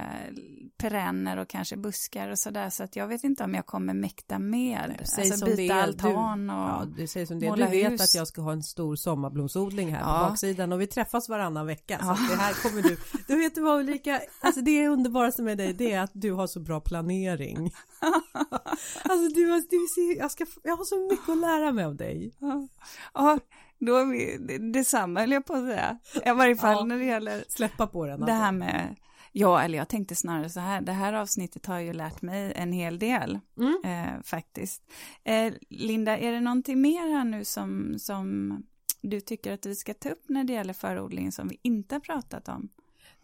perenner 0.76 1.36
och 1.36 1.48
kanske 1.48 1.76
buskar 1.76 2.28
och 2.28 2.38
sådär 2.38 2.70
så 2.70 2.82
att 2.84 2.96
jag 2.96 3.08
vet 3.08 3.24
inte 3.24 3.44
om 3.44 3.54
jag 3.54 3.66
kommer 3.66 3.94
mäkta 3.94 4.38
med. 4.38 5.00
Säg 5.04 5.30
alltså 5.30 5.46
det 5.46 5.56
byta 5.56 5.74
altan 5.74 6.50
och... 6.50 6.56
Ja, 6.56 6.84
du 6.96 7.06
säger 7.06 7.26
som 7.26 7.38
det 7.40 7.48
måla 7.48 7.64
Du 7.66 7.70
vet 7.70 7.92
hus. 7.92 8.00
att 8.00 8.14
jag 8.14 8.28
ska 8.28 8.42
ha 8.42 8.52
en 8.52 8.62
stor 8.62 8.96
sommarblomsodling 8.96 9.92
här 9.94 10.00
Ja. 10.00 10.24
på 10.24 10.30
baksidan 10.30 10.72
och 10.72 10.80
vi 10.80 10.86
träffas 10.86 11.28
varannan 11.28 11.66
vecka. 11.66 11.98
Så 11.98 12.04
Ja. 12.04 12.12
att 12.12 12.28
det 12.30 12.36
här 12.36 12.52
kommer 12.62 12.82
du, 12.82 12.96
du 13.28 13.36
vet 13.36 13.58
vad 13.58 13.80
Ulrika, 13.80 14.20
alltså 14.40 14.60
det 14.60 14.88
underbaraste 14.88 15.42
med 15.42 15.58
dig 15.58 15.72
det 15.74 15.92
är 15.92 16.00
att 16.00 16.10
du 16.14 16.32
har 16.32 16.46
så 16.46 16.60
bra 16.60 16.80
planering. 16.80 17.56
alltså 19.04 19.28
du, 19.34 19.46
du 19.70 19.86
ser, 19.94 20.18
jag, 20.18 20.30
ska, 20.30 20.46
jag 20.62 20.76
har 20.76 20.84
så 20.84 21.08
mycket 21.10 21.28
att 21.28 21.38
lära 21.38 21.72
mig 21.72 21.84
av 21.84 21.96
dig. 21.96 22.32
Ja 23.14 23.38
då 23.86 23.96
är 23.96 24.04
vi 24.06 24.36
det- 24.40 24.72
detsamma 24.72 25.20
höll 25.20 25.32
jag 25.32 25.44
på 25.44 25.52
att 25.54 25.64
säga. 25.66 25.98
I 26.26 26.30
varje 26.30 26.56
fall 26.56 26.76
Ja. 26.78 26.84
när 26.84 26.98
det 26.98 27.04
gäller 27.04 27.44
Släppa 27.48 27.86
på 27.86 28.06
den. 28.06 28.20
det 28.20 28.32
här 28.32 28.40
alltså. 28.42 28.52
med, 28.58 28.96
ja 29.32 29.62
eller 29.62 29.78
jag 29.78 29.88
tänkte 29.88 30.14
snarare 30.14 30.50
så 30.50 30.60
här, 30.60 30.80
det 30.80 30.92
här 30.92 31.12
avsnittet 31.12 31.66
har 31.66 31.78
ju 31.78 31.92
lärt 31.92 32.22
mig 32.22 32.52
en 32.56 32.72
hel 32.72 32.98
del 32.98 33.40
Mm. 33.58 33.80
eh, 33.84 34.22
faktiskt. 34.22 34.82
Eh, 35.24 35.52
Linda, 35.70 36.18
är 36.18 36.32
det 36.32 36.40
någonting 36.40 36.80
mer 36.80 37.08
här 37.16 37.24
nu 37.24 37.44
som, 37.44 37.94
som 37.98 38.56
du 39.00 39.20
tycker 39.20 39.52
att 39.52 39.66
vi 39.66 39.74
ska 39.74 39.94
ta 39.94 40.08
upp 40.08 40.24
när 40.28 40.44
det 40.44 40.52
gäller 40.52 40.72
förodling 40.74 41.32
som 41.32 41.48
vi 41.48 41.58
inte 41.62 41.94
har 41.94 42.00
pratat 42.00 42.48
om? 42.48 42.68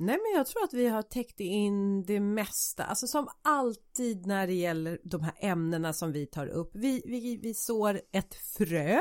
Nej 0.01 0.19
men 0.23 0.37
jag 0.39 0.47
tror 0.47 0.65
att 0.65 0.73
vi 0.75 0.89
har 0.89 1.03
täckt 1.03 1.41
in 1.41 2.05
det 2.05 2.21
mesta, 2.21 2.85
alltså 2.85 3.07
som 3.07 3.29
alltid 3.43 4.27
när 4.27 4.47
det 4.47 4.53
gäller 4.53 4.99
de 5.05 5.23
här 5.23 5.35
ämnena 5.39 5.93
som 5.93 6.13
vi 6.13 6.27
tar 6.27 6.47
upp. 6.47 6.71
Vi, 6.75 7.03
vi, 7.07 7.37
vi 7.43 7.55
sår 7.55 8.01
ett 8.13 8.35
frö 8.35 8.99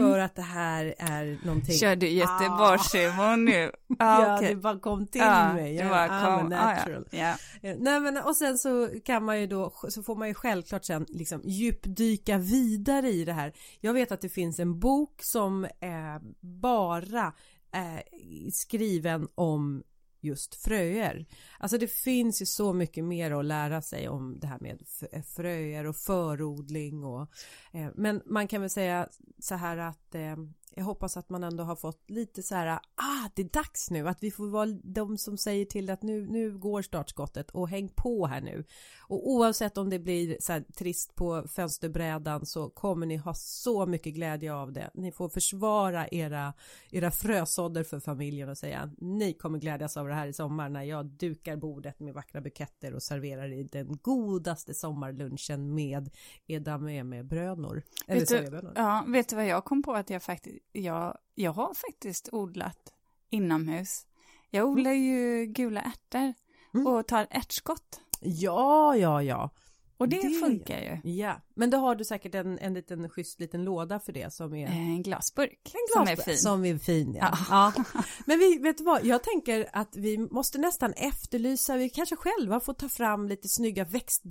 för 0.00 0.18
att 0.18 0.36
det 0.36 0.42
här 0.42 0.94
är 0.98 1.38
någonting. 1.44 1.74
Kör 1.74 1.96
du 1.96 2.08
Göteborgshumor 2.08 3.36
nu? 3.36 3.72
Ja, 3.98 4.32
Ah, 4.32 4.36
okej. 4.36 4.54
det 4.54 4.60
bara 4.60 4.78
kom 4.80 5.06
till 5.06 5.20
Ja, 5.20 5.52
mig. 5.54 5.74
Jag- 5.74 5.88
var 5.88 5.96
I'm 6.08 6.10
a 6.10 6.38
kom, 6.40 6.46
ah, 6.46 6.48
natural. 6.48 7.08
ja, 7.10 7.34
ja. 7.62 7.68
Eh, 7.70 7.76
Nej 7.78 8.00
men 8.00 8.16
och 8.16 8.36
sen 8.36 8.58
så 8.58 8.88
kan 9.04 9.24
man 9.24 9.40
ju 9.40 9.46
då 9.46 9.72
så 9.88 10.02
får 10.02 10.16
man 10.16 10.28
ju 10.28 10.34
självklart 10.34 10.84
sen 10.84 11.06
liksom 11.08 11.40
djupdyka 11.44 12.38
vidare 12.38 13.08
i 13.08 13.24
det 13.24 13.32
här. 13.32 13.52
Jag 13.80 13.92
vet 13.92 14.12
att 14.12 14.20
det 14.20 14.28
finns 14.28 14.58
en 14.58 14.78
bok 14.80 15.20
som 15.22 15.64
är 15.80 16.20
bara 16.40 17.32
är 17.72 18.02
skriven 18.52 19.28
om 19.34 19.82
just 20.24 20.54
fröer. 20.54 21.26
Alltså 21.58 21.78
det 21.78 21.88
finns 21.88 22.42
ju 22.42 22.46
så 22.46 22.72
mycket 22.72 23.04
mer 23.04 23.30
att 23.30 23.44
lära 23.44 23.82
sig 23.82 24.08
om 24.08 24.38
det 24.40 24.46
här 24.46 24.58
med 24.60 24.82
eh, 25.12 25.22
fröer 25.22 25.86
och 25.86 25.96
förodling 25.96 27.04
och 27.04 27.28
eh, 27.72 27.88
men 27.94 28.22
man 28.26 28.48
kan 28.48 28.60
väl 28.60 28.70
säga 28.70 29.08
så 29.38 29.54
här 29.54 29.76
att 29.76 30.14
eh, 30.14 30.36
jag 30.76 30.84
hoppas 30.84 31.16
att 31.16 31.30
man 31.30 31.44
ändå 31.44 31.64
har 31.64 31.76
fått 31.76 32.10
lite 32.10 32.42
så 32.42 32.54
här, 32.54 32.66
ah 32.94 33.28
det 33.34 33.42
är 33.42 33.48
dags 33.48 33.90
nu, 33.90 34.08
att 34.08 34.22
vi 34.22 34.30
får 34.30 34.46
vara 34.46 34.66
de 34.82 35.18
som 35.18 35.38
säger 35.38 35.64
till 35.64 35.90
att 35.90 36.02
nu, 36.02 36.26
nu 36.26 36.58
går 36.58 36.82
startskottet 36.82 37.50
och 37.50 37.68
häng 37.68 37.88
på 37.88 38.26
här 38.26 38.40
nu. 38.40 38.64
Och 39.00 39.30
oavsett 39.30 39.78
om 39.78 39.90
det 39.90 39.98
blir 39.98 40.36
så 40.40 40.52
här 40.52 40.64
trist 40.76 41.14
på 41.14 41.48
fönsterbrädan 41.48 42.46
så 42.46 42.70
kommer 42.70 43.06
ni 43.06 43.16
ha 43.16 43.34
så 43.34 43.86
mycket 43.86 44.14
glädje 44.14 44.54
av 44.54 44.72
det. 44.72 44.90
Ni 44.94 45.12
får 45.12 45.28
försvara 45.28 46.08
era, 46.08 46.52
era 46.90 47.10
frösådder 47.10 47.84
för 47.84 48.00
familjen 48.00 48.48
och 48.48 48.58
säga 48.58 48.90
ni 48.98 49.32
kommer 49.32 49.58
glädjas 49.58 49.96
av 49.96 50.08
det 50.08 50.14
här 50.14 50.26
i 50.26 50.32
sommar 50.32 50.68
när 50.68 50.82
jag 50.82 51.06
dukar 51.06 51.56
bordet 51.56 52.00
med 52.00 52.14
vackra 52.14 52.40
buketter 52.40 52.94
och 52.94 53.02
serverar 53.02 53.52
i 53.52 53.62
den 53.62 53.98
godaste 54.02 54.74
sommarlunchen 54.74 55.74
med 55.74 56.10
edamame 56.46 57.04
med 57.04 57.26
brönor. 57.26 57.82
Eller 58.06 58.20
Vet 58.20 58.50
du, 58.62 58.72
ja, 58.74 59.04
vet 59.08 59.28
du 59.28 59.36
vad 59.36 59.46
jag 59.46 59.64
kom 59.64 59.82
på 59.82 59.92
att 59.92 60.10
jag 60.10 60.22
faktiskt, 60.22 60.63
jag, 60.72 61.18
jag 61.34 61.52
har 61.52 61.74
faktiskt 61.74 62.28
odlat 62.32 62.92
inomhus. 63.30 64.06
Jag 64.50 64.68
odlar 64.68 64.92
ju 64.92 65.46
gula 65.46 65.80
ärtor 65.80 66.34
Mm. 66.74 66.86
och 66.86 67.06
tar 67.06 67.26
ärtskott. 67.30 68.00
Ja, 68.20 68.96
ja, 68.96 69.22
ja. 69.22 69.50
Och 69.96 70.08
det, 70.08 70.22
Det- 70.22 70.40
funkar 70.40 70.80
ju. 71.04 71.10
Ja, 71.10 71.40
men 71.54 71.70
då 71.70 71.78
har 71.78 71.94
du 71.94 72.04
säkert 72.04 72.34
en, 72.34 72.58
en 72.58 72.74
liten 72.74 73.08
schysst 73.08 73.40
liten 73.40 73.64
låda 73.64 74.00
för 74.00 74.12
det 74.12 74.32
som 74.34 74.54
är 74.54 74.66
En 74.66 75.02
glasburk 75.02 75.60
En 75.64 75.80
som 75.92 76.02
är 76.02 76.06
glasburk 76.06 76.24
fin. 76.24 76.38
Som 76.38 76.64
är 76.64 76.78
fin, 76.78 77.14
ja. 77.14 77.38
ja. 77.50 77.72
Men 78.26 78.38
vi, 78.38 78.58
vet 78.58 78.78
du 78.78 78.84
vad, 78.84 79.04
jag 79.04 79.22
tänker 79.22 79.68
att 79.72 79.96
vi 79.96 80.18
måste 80.18 80.58
nästan 80.58 80.92
efterlysa, 80.92 81.76
vi 81.76 81.90
kanske 81.90 82.16
själva 82.16 82.60
får 82.60 82.74
ta 82.74 82.88
fram 82.88 83.28
lite 83.28 83.48
snygga 83.48 83.84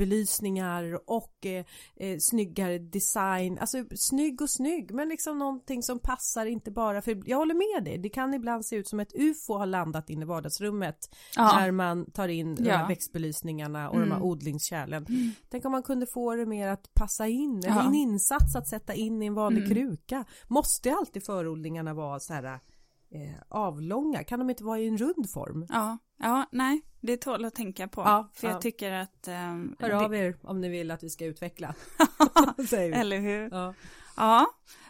växtbelysningar 0.08 1.00
och 1.10 1.46
eh, 1.46 1.66
eh, 1.96 2.18
snyggare 2.20 2.80
design, 2.80 3.58
alltså 3.60 3.78
snygg 3.96 4.42
och 4.42 4.50
snygg, 4.50 4.92
men 4.94 5.10
liksom 5.10 5.40
någonting 5.40 5.84
som 5.84 6.00
passar 6.00 6.46
inte 6.46 6.72
bara 6.72 7.02
för, 7.02 7.22
jag 7.26 7.38
håller 7.38 7.76
med 7.76 7.84
dig, 7.92 7.98
det 7.98 8.10
kan 8.10 8.34
ibland 8.34 8.66
se 8.66 8.76
ut 8.76 8.88
som 8.88 9.00
ett 9.00 9.14
ufo 9.16 9.54
har 9.58 9.66
landat 9.66 10.10
in 10.10 10.22
i 10.22 10.26
vardagsrummet 10.26 10.98
Ja. 11.36 11.60
när 11.60 11.72
man 11.72 12.12
tar 12.12 12.28
in 12.28 12.56
de 12.56 12.64
Ja. 12.64 12.76
här 12.78 12.88
växtbelysningarna 12.88 13.90
och 13.90 14.00
de 14.00 14.12
här 14.12 14.18
Mm. 14.18 14.24
odlingskärlen. 14.30 15.06
Tänk 15.50 15.66
om 15.66 15.72
man 15.72 15.84
kunde 15.84 16.06
få 16.14 16.36
det 16.36 16.46
mer 16.46 16.68
att 16.68 16.94
passa 16.94 17.13
in, 17.20 17.58
eller 17.58 17.76
Ja. 17.76 17.88
en 17.88 17.96
insats 17.96 18.56
att 18.56 18.68
sätta 18.68 18.94
in 18.94 19.22
i 19.24 19.26
en 19.26 19.34
vanlig 19.34 19.64
Mm. 19.64 19.76
kruka. 19.76 20.26
Måste 20.48 20.92
alltid 20.94 21.26
förodlingarna 21.26 21.94
vara 21.94 22.20
så 22.20 22.34
här 22.34 22.44
eh, 22.44 23.36
avlånga? 23.50 24.24
Kan 24.24 24.40
de 24.40 24.50
inte 24.50 24.64
vara 24.64 24.80
i 24.80 24.88
en 24.88 24.98
rund 24.98 25.30
form? 25.34 25.66
Ja, 25.70 25.98
ja 26.18 26.46
nej, 26.52 26.82
det 27.02 27.18
tål 27.18 27.46
att 27.46 27.56
tänka 27.56 27.88
på. 27.88 28.02
Ja, 28.02 28.30
för 28.34 28.48
ja. 28.48 28.54
jag 28.54 28.62
tycker 28.62 28.92
att... 28.92 29.28
Um, 29.28 29.76
Hör 29.80 29.90
av 29.90 30.16
er 30.16 30.38
om 30.44 30.62
ni 30.62 30.70
vill 30.70 30.92
att 30.92 31.04
vi 31.04 31.10
ska 31.10 31.26
utveckla. 31.26 31.76
Eller 32.74 33.20
hur? 33.20 33.50
Ja. 33.52 33.74
Ja, 34.18 34.46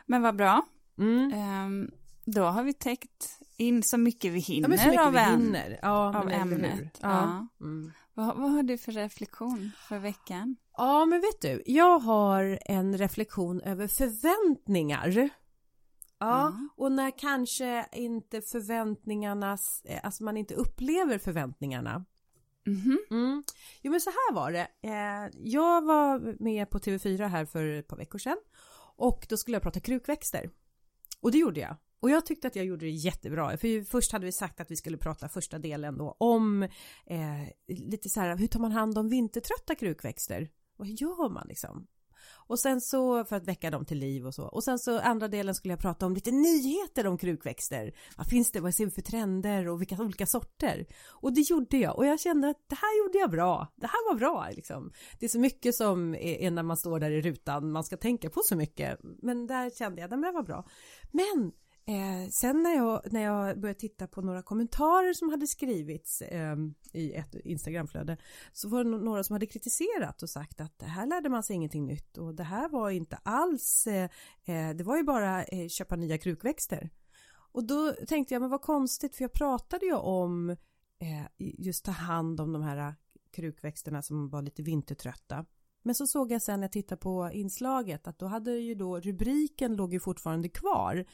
men 0.06 0.22
vad 0.22 0.36
bra. 0.36 0.66
Mm. 0.98 1.34
Ehm, 1.34 1.92
då 2.26 2.44
har 2.44 2.64
vi 2.64 2.74
täckt 2.74 3.40
in 3.58 3.84
så 3.84 3.98
mycket 3.98 4.32
vi 4.34 4.40
hinner 4.40 4.70
Ja, 4.70 4.86
mycket 4.86 5.02
av, 5.02 5.14
vi 5.14 5.20
hinner. 5.20 5.80
Ja, 5.82 6.18
av 6.20 6.30
ämnet. 6.30 7.00
Ja. 7.02 7.10
Ja. 7.10 7.48
Mm. 7.66 7.92
Vad, 8.14 8.38
vad 8.38 8.52
har 8.52 8.64
du 8.64 8.78
för 8.78 8.92
reflektion 8.92 9.72
för 9.88 10.00
veckan? 10.00 10.56
Ja, 10.78 11.06
men 11.06 11.22
vet 11.22 11.42
du, 11.42 11.64
jag 11.66 12.00
har 12.00 12.60
en 12.66 12.98
reflektion 12.98 13.62
över 13.62 13.88
förväntningar. 13.88 15.10
Ja, 15.18 15.30
Ja. 16.20 16.54
och 16.76 16.92
när 16.92 17.12
kanske 17.20 17.86
inte 17.94 18.42
förväntningarnas, 18.42 19.82
eh, 19.86 20.00
alltså 20.04 20.24
man 20.24 20.38
inte 20.38 20.54
upplever 20.56 21.18
förväntningarna. 21.18 22.06
Mhm. 22.66 23.00
Mm. 23.12 23.44
Jo 23.82 23.92
men 23.92 24.02
så 24.02 24.10
här 24.10 24.34
var 24.34 24.52
det. 24.52 24.68
Eh, 24.82 25.32
jag 25.44 25.82
var 25.86 26.44
med 26.44 26.70
på 26.70 26.80
TV4 26.80 27.28
här 27.28 27.46
för 27.46 27.68
ett 27.68 27.88
par 27.88 27.98
veckor 27.98 28.20
sedan 28.20 28.38
och 28.96 29.26
då 29.30 29.38
skulle 29.38 29.56
jag 29.56 29.64
prata 29.64 29.80
krukväxter. 29.80 30.50
Och 31.22 31.32
det 31.32 31.38
gjorde 31.38 31.60
jag. 31.60 31.76
Och 32.00 32.10
jag 32.10 32.26
tyckte 32.26 32.48
att 32.48 32.56
jag 32.56 32.66
gjorde 32.66 32.86
det 32.86 32.92
jättebra. 32.92 33.58
För 33.58 33.84
först 33.84 34.12
hade 34.12 34.26
vi 34.26 34.32
sagt 34.32 34.60
att 34.60 34.72
vi 34.72 34.76
skulle 34.76 34.98
prata 34.98 35.30
första 35.30 35.60
delen 35.60 35.98
då 35.98 36.16
om 36.20 36.64
eh, 37.06 37.48
lite 37.68 38.10
så 38.10 38.20
här, 38.20 38.38
hur 38.38 38.48
tar 38.48 38.60
man 38.60 38.72
hand 38.72 38.98
om 38.98 39.10
vintertrötta 39.10 39.76
krukväxter? 39.76 40.50
Vad 40.78 40.88
gör 40.88 41.30
man 41.30 41.48
liksom? 41.48 41.88
Och 42.48 42.60
sen 42.60 42.82
så 42.82 43.26
för 43.26 43.36
att 43.36 43.48
väcka 43.48 43.72
dem 43.72 43.86
till 43.86 43.98
liv 43.98 44.26
och 44.26 44.36
så. 44.36 44.44
Och 44.44 44.64
sen 44.64 44.80
så 44.80 45.00
andra 45.00 45.28
delen 45.28 45.56
skulle 45.56 45.72
jag 45.72 45.80
prata 45.80 46.06
om 46.06 46.14
lite 46.14 46.32
nyheter 46.32 47.08
om 47.08 47.18
krukväxter. 47.18 47.94
Vad 48.18 48.28
finns 48.28 48.52
det, 48.52 48.60
vad 48.60 48.76
ser 48.76 48.86
vi 48.86 48.92
för 48.92 49.02
trender 49.02 49.68
och 49.68 49.82
vilka 49.82 49.96
olika 49.96 50.26
sorter? 50.26 50.86
Och 51.10 51.34
det 51.34 51.42
gjorde 51.42 51.78
jag 51.78 51.98
och 51.98 52.06
jag 52.06 52.20
kände 52.20 52.50
att 52.50 52.70
det 52.70 52.76
här 52.76 53.04
gjorde 53.04 53.18
jag 53.18 53.32
bra. 53.32 53.68
Det 53.76 53.88
här 53.88 54.12
var 54.12 54.20
bra 54.20 54.48
liksom. 54.52 54.92
Det 55.20 55.26
är 55.26 55.30
så 55.30 55.40
mycket 55.40 55.76
som 55.76 56.16
är, 56.16 56.52
när 56.52 56.64
man 56.64 56.78
står 56.78 57.00
där 57.00 57.12
i 57.12 57.22
rutan, 57.22 57.72
man 57.72 57.84
ska 57.84 57.98
tänka 57.98 58.30
på 58.30 58.42
så 58.46 58.56
mycket. 58.56 59.00
Men 59.02 59.48
där 59.48 59.70
kände 59.70 60.02
jag, 60.02 60.14
att 60.14 60.22
det 60.22 60.32
var 60.32 60.44
bra. 60.44 60.68
Men 61.12 61.52
Eh, 61.86 62.30
sen 62.30 62.64
när 62.64 62.76
jag, 62.76 63.02
när 63.12 63.22
jag 63.22 63.60
började 63.60 63.80
titta 63.80 64.08
på 64.08 64.22
några 64.22 64.42
kommentarer 64.42 65.14
som 65.14 65.30
hade 65.30 65.48
skrivits 65.48 66.22
eh, 66.22 66.56
i 66.94 67.14
ett 67.14 67.36
Instagramflöde 67.36 68.18
så 68.54 68.70
var 68.70 68.84
det 68.84 68.90
några 68.90 69.24
som 69.24 69.34
hade 69.34 69.46
kritiserat 69.46 70.24
och 70.24 70.30
sagt 70.30 70.62
att 70.62 70.80
det 70.80 70.86
här 70.86 71.06
lärde 71.06 71.30
man 71.30 71.44
sig 71.44 71.56
ingenting 71.56 71.86
nytt 71.86 72.18
och 72.18 72.36
det 72.36 72.44
här 72.44 72.70
var 72.70 72.90
inte 72.90 73.16
alls, 73.24 73.88
eh, 73.88 74.10
eh, 74.46 74.76
det 74.76 74.84
var 74.84 74.98
ju 74.98 75.04
bara 75.04 75.44
eh, 75.44 75.68
köpa 75.68 75.96
nya 75.96 76.18
krukväxter. 76.18 76.90
Och 77.52 77.64
då 77.64 77.92
tänkte 78.08 78.34
jag, 78.34 78.42
men 78.42 78.50
vad 78.50 78.62
konstigt 78.62 79.16
för 79.16 79.24
jag 79.24 79.34
pratade 79.34 79.86
ju 79.86 79.94
om 79.94 80.50
eh, 81.00 81.26
just 81.38 81.86
ta 81.86 81.92
hand 81.92 82.42
om 82.42 82.54
de 82.54 82.62
här 82.62 82.96
krukväxterna 83.32 84.02
som 84.02 84.30
var 84.30 84.42
lite 84.42 84.64
vintertrötta. 84.64 85.46
Men 85.84 85.96
så 85.96 86.08
såg 86.08 86.32
jag 86.32 86.42
sen 86.42 86.60
när 86.60 86.64
jag 86.64 86.72
tittade 86.72 87.02
på 87.02 87.30
inslaget 87.34 88.08
att 88.08 88.20
då 88.20 88.26
hade 88.26 88.52
ju 88.52 88.76
då 88.76 89.00
rubriken 89.00 89.76
låg 89.76 89.94
ju 89.94 90.00
fortfarande 90.00 90.50
kvar. 90.50 91.06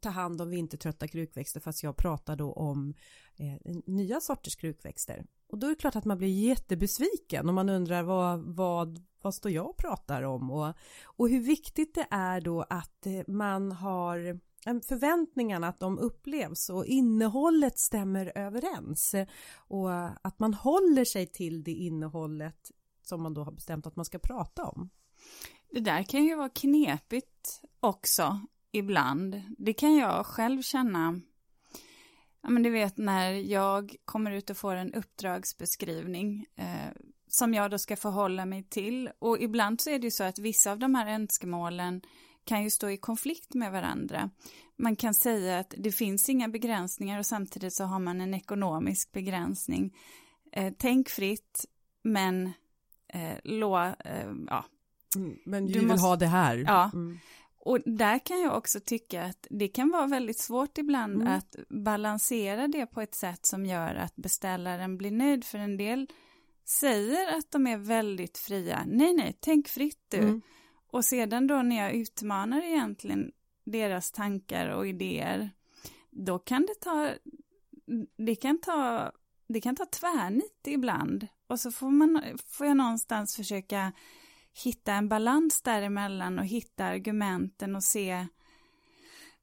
Ta 0.00 0.08
hand 0.08 0.40
om 0.40 0.50
vintertrötta 0.50 1.08
krukväxter 1.08 1.60
fast 1.60 1.82
jag 1.82 1.96
pratade 1.96 2.42
då 2.42 2.52
om 2.52 2.94
eh, 3.36 3.76
nya 3.86 4.20
sorters 4.20 4.56
krukväxter. 4.56 5.26
Och 5.48 5.58
då 5.58 5.66
är 5.66 5.70
det 5.70 5.76
klart 5.76 5.96
att 5.96 6.04
man 6.04 6.18
blir 6.18 6.48
jättebesviken 6.48 7.48
och 7.48 7.54
man 7.54 7.68
undrar 7.68 8.02
vad, 8.02 8.40
vad, 8.40 9.02
vad 9.22 9.34
står 9.34 9.52
jag 9.52 9.70
och 9.70 9.76
pratar 9.76 10.22
om 10.22 10.50
och, 10.50 10.74
och 11.04 11.28
hur 11.28 11.40
viktigt 11.40 11.94
det 11.94 12.06
är 12.10 12.40
då 12.40 12.62
att 12.70 13.06
eh, 13.06 13.22
man 13.26 13.72
har 13.72 14.40
en 14.66 14.80
förväntningarna 14.80 15.68
att 15.68 15.80
de 15.80 15.98
upplevs 15.98 16.70
och 16.70 16.86
innehållet 16.86 17.78
stämmer 17.78 18.32
överens 18.34 19.14
och 19.56 19.90
att 20.26 20.38
man 20.38 20.54
håller 20.54 21.04
sig 21.04 21.26
till 21.26 21.64
det 21.64 21.72
innehållet 21.72 22.70
som 23.08 23.22
man 23.22 23.34
då 23.34 23.44
har 23.44 23.52
bestämt 23.52 23.86
att 23.86 23.96
man 23.96 24.04
ska 24.04 24.18
prata 24.18 24.64
om. 24.64 24.90
Det 25.70 25.80
där 25.80 26.02
kan 26.02 26.24
ju 26.24 26.36
vara 26.36 26.48
knepigt 26.48 27.62
också 27.80 28.40
ibland. 28.72 29.42
Det 29.58 29.72
kan 29.72 29.96
jag 29.96 30.26
själv 30.26 30.62
känna. 30.62 31.20
Ja, 32.42 32.50
men 32.50 32.62
du 32.62 32.70
vet 32.70 32.96
när 32.96 33.32
jag 33.32 33.96
kommer 34.04 34.30
ut 34.30 34.50
och 34.50 34.56
får 34.56 34.74
en 34.74 34.94
uppdragsbeskrivning 34.94 36.46
eh, 36.56 36.92
som 37.28 37.54
jag 37.54 37.70
då 37.70 37.78
ska 37.78 37.96
förhålla 37.96 38.46
mig 38.46 38.62
till. 38.62 39.10
Och 39.18 39.38
ibland 39.40 39.80
så 39.80 39.90
är 39.90 39.98
det 39.98 40.04
ju 40.04 40.10
så 40.10 40.24
att 40.24 40.38
vissa 40.38 40.72
av 40.72 40.78
de 40.78 40.94
här 40.94 41.14
önskemålen 41.14 42.02
kan 42.44 42.64
ju 42.64 42.70
stå 42.70 42.90
i 42.90 42.96
konflikt 42.96 43.54
med 43.54 43.72
varandra. 43.72 44.30
Man 44.76 44.96
kan 44.96 45.14
säga 45.14 45.58
att 45.58 45.74
det 45.78 45.92
finns 45.92 46.28
inga 46.28 46.48
begränsningar 46.48 47.18
och 47.18 47.26
samtidigt 47.26 47.74
så 47.74 47.84
har 47.84 47.98
man 47.98 48.20
en 48.20 48.34
ekonomisk 48.34 49.12
begränsning. 49.12 49.96
Eh, 50.52 50.72
tänk 50.78 51.08
fritt, 51.08 51.64
men 52.02 52.52
eh, 53.08 53.36
lå, 53.44 53.78
eh, 53.78 54.32
ja. 54.46 54.64
Mm, 55.16 55.38
men 55.44 55.66
vi 55.66 55.72
Du 55.72 55.78
vill 55.78 55.88
måste- 55.88 56.06
ha 56.06 56.16
det 56.16 56.26
här. 56.26 56.56
Ja. 56.66 56.90
Mm. 56.94 57.18
Och 57.58 57.80
där 57.86 58.18
kan 58.18 58.40
jag 58.40 58.56
också 58.56 58.80
tycka 58.80 59.24
att 59.24 59.46
det 59.50 59.68
kan 59.68 59.90
vara 59.90 60.06
väldigt 60.06 60.38
svårt 60.38 60.78
ibland 60.78 61.14
Mm. 61.22 61.28
att 61.34 61.56
balansera 61.68 62.68
det 62.68 62.86
på 62.86 63.00
ett 63.00 63.14
sätt 63.14 63.46
som 63.46 63.66
gör 63.66 63.94
att 63.94 64.16
beställaren 64.16 64.96
blir 64.98 65.10
nöjd. 65.10 65.44
För 65.44 65.58
en 65.58 65.76
del 65.76 66.06
säger 66.64 67.38
att 67.38 67.50
de 67.50 67.66
är 67.66 67.76
väldigt 67.78 68.38
fria. 68.38 68.82
Nej, 68.86 69.14
nej, 69.14 69.36
tänk 69.40 69.68
fritt 69.68 70.04
du. 70.08 70.18
Mm. 70.18 70.42
Och 70.90 71.04
sedan 71.04 71.46
då 71.46 71.62
när 71.62 71.76
jag 71.76 71.92
utmanar 71.94 72.62
egentligen 72.62 73.32
deras 73.64 74.12
tankar 74.12 74.68
och 74.68 74.86
idéer, 74.88 75.50
då 76.10 76.38
kan 76.38 76.62
det 76.62 76.74
ta, 76.80 77.10
det 78.16 78.34
kan 78.34 78.60
ta, 78.60 79.12
det 79.48 79.60
kan 79.60 79.76
ta 79.76 79.86
tvärnit 79.86 80.60
ibland. 80.66 81.26
Och 81.46 81.60
så 81.60 81.70
får, 81.70 81.90
man, 81.90 82.22
får 82.46 82.66
jag 82.66 82.76
någonstans 82.76 83.36
försöka 83.36 83.92
hitta 84.64 84.92
en 84.92 85.08
balans 85.08 85.62
däremellan 85.62 86.38
och 86.38 86.46
hitta 86.46 86.84
argumenten 86.84 87.76
och 87.76 87.84
se 87.84 88.26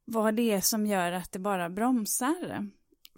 vad 0.05 0.35
det 0.35 0.51
är 0.51 0.61
som 0.61 0.85
gör 0.85 1.11
att 1.11 1.31
det 1.31 1.39
bara 1.39 1.69
bromsar. 1.69 2.69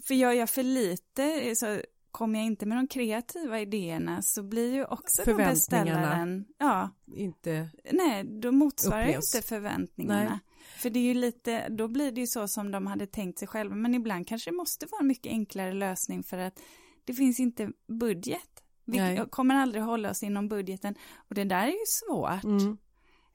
För 0.02 0.14
gör 0.14 0.32
jag 0.32 0.50
för 0.50 0.62
lite, 0.62 1.52
så 1.56 1.80
kommer 2.10 2.38
jag 2.38 2.46
inte 2.46 2.66
med 2.66 2.78
de 2.78 2.88
kreativa 2.88 3.60
idéerna 3.60 4.22
så 4.22 4.42
blir 4.42 4.74
ju 4.74 4.84
också 4.84 5.22
Förväntningarna. 5.22 5.50
beställaren, 5.50 6.44
ja, 6.58 6.90
Inte... 7.16 7.68
nej, 7.92 8.24
då 8.24 8.52
motsvarar 8.52 9.02
Upplevs. 9.02 9.34
inte 9.34 9.48
förväntningarna. 9.48 10.30
Nej. 10.30 10.38
För 10.78 10.90
det 10.90 10.98
är 10.98 11.02
ju 11.04 11.14
lite, 11.14 11.68
då 11.68 11.88
blir 11.88 12.12
det 12.12 12.20
ju 12.20 12.26
så 12.26 12.48
som 12.48 12.70
de 12.70 12.86
hade 12.86 13.06
tänkt 13.06 13.38
sig 13.38 13.48
själva, 13.48 13.74
men 13.74 13.94
ibland 13.94 14.26
kanske 14.26 14.50
det 14.50 14.56
måste 14.56 14.86
vara 14.86 15.00
en 15.00 15.06
mycket 15.06 15.30
enklare 15.32 15.72
lösning 15.72 16.22
för 16.22 16.38
att 16.38 16.60
det 17.04 17.14
finns 17.14 17.40
inte 17.40 17.72
budget. 17.86 18.62
Vi 18.86 18.98
Nej. 18.98 19.26
kommer 19.30 19.54
aldrig 19.54 19.84
hålla 19.84 20.10
oss 20.10 20.22
inom 20.22 20.48
budgeten 20.48 20.94
och 21.16 21.34
det 21.34 21.44
där 21.44 21.66
är 21.66 21.72
ju 21.72 21.86
svårt. 21.86 22.44
Mm. 22.44 22.78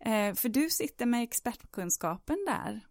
Eh, 0.05 0.35
för 0.35 0.49
du 0.49 0.69
sitter 0.69 1.05
med 1.05 1.23
expertkunskapen 1.23 2.37
där. 2.47 2.81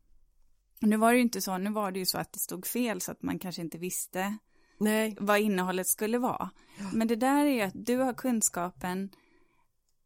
Nu 0.81 0.97
var 0.97 1.13
det 1.13 1.17
ju 1.17 1.23
inte 1.23 1.41
så, 1.41 1.59
nu 1.59 1.71
var 1.71 1.93
det 1.93 1.99
ju 1.99 2.07
så 2.07 2.19
att 2.19 2.33
det 2.33 2.39
stod 2.39 2.67
fel 2.67 3.01
så 3.01 3.13
att 3.13 3.23
man 3.23 3.39
kanske 3.39 3.63
inte 3.63 3.79
visste 3.79 4.37
Nej. 4.79 5.17
vad 5.21 5.41
innehållet 5.41 5.87
skulle 5.87 6.19
vara. 6.19 6.51
Men 6.93 7.09
det 7.09 7.17
där 7.17 7.45
är 7.45 7.51
ju 7.51 7.61
att 7.61 7.87
du 7.87 7.97
har 7.97 8.15
kunskapen 8.15 9.11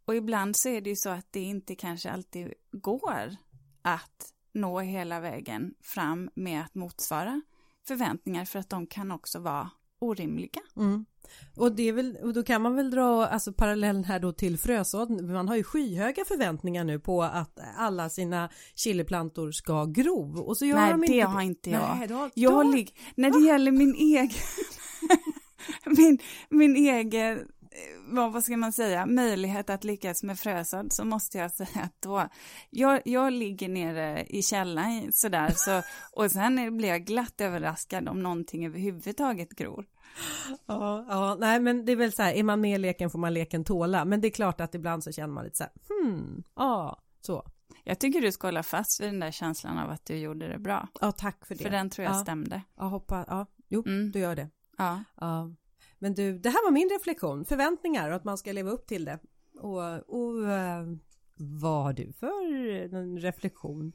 och 0.05 0.17
ibland 0.17 0.57
så 0.57 0.69
är 0.69 0.81
det 0.81 0.91
ju 0.91 0.97
så 0.97 1.11
att 1.11 1.33
det 1.33 1.41
inte 1.41 1.75
kanske 1.75 2.11
alltid 2.11 2.55
går 2.73 3.37
att 3.83 4.33
nå 4.53 4.81
hela 4.81 5.21
vägen 5.21 5.75
fram 5.81 6.31
med 6.35 6.61
att 6.61 6.75
motsvara 6.75 7.43
förväntningar 7.87 8.45
för 8.45 8.59
att 8.59 8.71
de 8.71 8.87
kan 8.87 9.11
också 9.11 9.39
vara 9.39 9.71
orimliga. 10.05 10.61
Mm. 10.77 11.05
Och, 11.57 11.73
det 11.73 11.89
är 11.89 11.93
väl, 11.93 12.17
och 12.23 12.33
då 12.33 12.43
kan 12.43 12.63
man 12.63 12.77
väl 12.77 12.91
dra 12.91 13.27
alltså, 13.27 13.53
parallellen 13.53 14.05
här 14.05 14.21
då 14.21 14.33
till 14.33 14.59
frösådd. 14.59 15.23
Man 15.23 15.49
har 15.49 15.57
ju 15.57 15.65
skyhöga 15.65 16.25
förväntningar 16.25 16.85
nu 16.85 16.99
på 17.01 17.23
att 17.23 17.59
alla 17.77 18.09
sina 18.09 18.51
chiliplantor 18.75 19.53
ska 19.53 19.85
gro. 19.85 20.43
Och 20.43 20.57
så 20.57 20.65
gör 20.65 20.77
Nej, 20.77 20.91
de 20.91 21.01
det 21.01 21.07
inte 21.07 21.27
har 21.27 21.43
inte 21.43 21.71
jag. 21.71 21.97
Nej, 21.99 22.09
då, 22.09 22.31
Jag 22.35 22.67
då, 22.67 22.85
när 23.15 23.31
det 23.31 23.47
gäller 23.47 23.73
min 23.73 23.95
egen, 23.95 24.31
min, 25.97 26.19
min 26.49 26.77
egen, 26.77 27.49
vad, 28.07 28.33
vad 28.33 28.45
ska 28.45 28.57
man 28.57 28.73
säga, 28.73 29.07
möjlighet 29.07 29.71
att 29.71 29.85
lyckas 29.85 30.23
med 30.23 30.39
frösådd 30.39 30.93
så 30.93 31.05
måste 31.05 31.39
jag 31.39 31.51
säga 31.55 31.81
att 31.83 32.03
då, 32.03 32.29
jag, 32.71 33.03
jag 33.05 33.33
ligger 33.33 33.69
nere 33.69 34.25
i 34.25 34.43
källaren 34.43 35.13
sådär 35.13 35.53
så, 35.57 35.83
och 36.13 36.31
sen 36.31 36.77
blir 36.77 36.89
jag 36.89 37.05
glatt 37.05 37.41
överraskad 37.41 38.09
om 38.09 38.23
någonting 38.23 38.67
överhuvudtaget 38.67 39.51
gror. 39.51 39.87
Ja, 40.67 41.07
ja, 41.09 41.37
nej 41.41 41.61
men 41.61 41.85
det 41.85 41.93
är 41.93 41.97
väl 41.97 42.13
så 42.13 42.23
här, 42.23 42.33
är 42.33 42.43
man 42.43 42.61
med 42.61 42.75
i 42.75 42.79
leken 42.79 43.11
får 43.11 43.19
man 43.19 43.35
leken 43.35 43.65
tåla. 43.65 44.05
Men 44.05 44.21
det 44.21 44.29
är 44.29 44.31
klart 44.31 44.61
att 44.61 44.75
ibland 44.75 45.05
så 45.05 45.13
känner 45.13 45.35
man 45.35 45.45
lite 45.45 45.57
så 45.57 45.65
här, 45.65 45.73
hmm, 45.89 46.43
ja, 46.57 46.99
så. 47.21 47.45
Jag 47.85 47.99
tycker 47.99 48.21
du 48.21 48.33
ska 48.33 48.47
hålla 48.47 48.63
fast 48.63 49.01
vid 49.01 49.09
den 49.09 49.21
där 49.21 49.31
känslan 49.31 49.79
av 49.79 49.91
att 49.91 50.07
du 50.07 50.17
gjorde 50.17 50.49
det 50.49 50.59
bra. 50.59 50.89
Ja, 51.01 51.13
tack 51.13 51.47
för 51.47 51.55
det. 51.55 51.63
För 51.63 51.71
den 51.71 51.91
tror 51.91 52.05
jag 52.05 52.15
ja. 52.15 52.21
stämde. 52.23 52.63
Ja, 52.77 52.85
hoppa, 52.85 53.25
ja, 53.29 53.47
jo, 53.69 53.83
Mm. 53.87 54.11
du 54.13 54.19
gör 54.19 54.37
det. 54.37 54.49
Ja. 54.79 55.05
Ja. 55.21 55.51
Men 56.05 56.15
du, 56.15 56.39
det 56.39 56.49
här 56.49 56.65
var 56.65 56.71
min 56.71 56.89
reflektion, 56.89 57.45
förväntningar 57.45 58.11
och 58.11 58.17
att 58.17 58.25
man 58.25 58.39
ska 58.39 58.53
leva 58.53 58.71
upp 58.71 58.87
till 58.87 59.05
det. 59.05 59.19
Och, 59.61 59.81
och 60.09 60.51
eh, 60.51 60.85
vad 61.37 61.83
har 61.83 61.93
du 61.93 62.13
för 62.13 62.95
en 62.95 63.19
reflektion? 63.19 63.93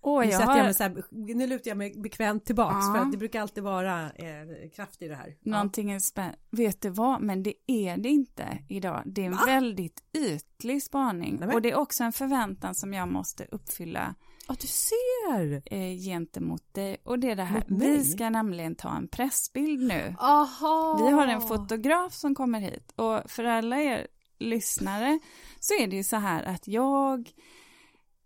Oh, 0.00 0.26
nu, 0.26 0.34
har... 0.34 0.56
jag 0.56 0.64
mig 0.64 0.74
så 0.74 0.82
här, 0.82 1.04
nu 1.10 1.46
lutar 1.46 1.70
jag 1.70 1.78
mig 1.78 1.94
bekvämt 1.96 2.44
tillbaks 2.44 2.86
ja. 2.86 2.94
för 2.94 3.02
att 3.02 3.12
det 3.12 3.18
brukar 3.18 3.40
alltid 3.40 3.64
vara 3.64 4.10
eh, 4.10 4.70
kraft 4.74 5.02
i 5.02 5.08
det 5.08 5.14
här. 5.14 5.36
Någonting 5.40 5.88
ja. 5.88 5.94
är 5.94 5.98
spännande. 5.98 6.38
Vet 6.50 6.80
du 6.80 6.88
vad, 6.88 7.22
men 7.22 7.42
det 7.42 7.54
är 7.66 7.96
det 7.96 8.08
inte 8.08 8.58
idag. 8.68 9.02
Det 9.06 9.22
är 9.22 9.26
en 9.26 9.32
Va? 9.32 9.42
väldigt 9.46 10.02
ytlig 10.12 10.82
spaning 10.82 11.36
Nej, 11.40 11.54
och 11.54 11.62
det 11.62 11.70
är 11.70 11.76
också 11.76 12.04
en 12.04 12.12
förväntan 12.12 12.74
som 12.74 12.94
jag 12.94 13.08
måste 13.08 13.46
uppfylla. 13.50 14.14
Ja, 14.48 14.56
du 14.60 14.66
ser! 14.66 15.62
Eh, 15.74 15.96
gentemot 15.98 16.74
dig. 16.74 16.96
Och 17.04 17.18
det 17.18 17.30
är 17.30 17.36
det 17.36 17.42
här, 17.42 17.64
vi 17.68 18.04
ska 18.04 18.30
nämligen 18.30 18.74
ta 18.74 18.96
en 18.96 19.08
pressbild 19.08 19.88
nu. 19.88 20.14
Aha. 20.18 21.04
Vi 21.06 21.12
har 21.12 21.26
en 21.26 21.40
fotograf 21.40 22.14
som 22.14 22.34
kommer 22.34 22.60
hit 22.60 22.92
och 22.96 23.30
för 23.30 23.44
alla 23.44 23.82
er 23.82 24.06
lyssnare 24.38 25.18
så 25.60 25.74
är 25.74 25.86
det 25.86 25.96
ju 25.96 26.04
så 26.04 26.16
här 26.16 26.42
att 26.42 26.68
jag 26.68 27.30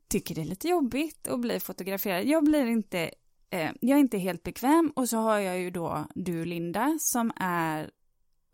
tycker 0.08 0.34
det 0.34 0.40
är 0.40 0.44
lite 0.44 0.68
jobbigt 0.68 1.28
att 1.28 1.40
bli 1.40 1.60
fotograferad. 1.60 2.26
Jag 2.26 2.44
blir 2.44 2.66
inte, 2.66 3.10
eh, 3.50 3.70
jag 3.80 3.96
är 3.96 4.00
inte 4.00 4.18
helt 4.18 4.42
bekväm 4.42 4.92
och 4.96 5.08
så 5.08 5.16
har 5.16 5.38
jag 5.38 5.58
ju 5.58 5.70
då 5.70 6.06
du 6.14 6.44
Linda 6.44 6.96
som 7.00 7.32
är 7.36 7.90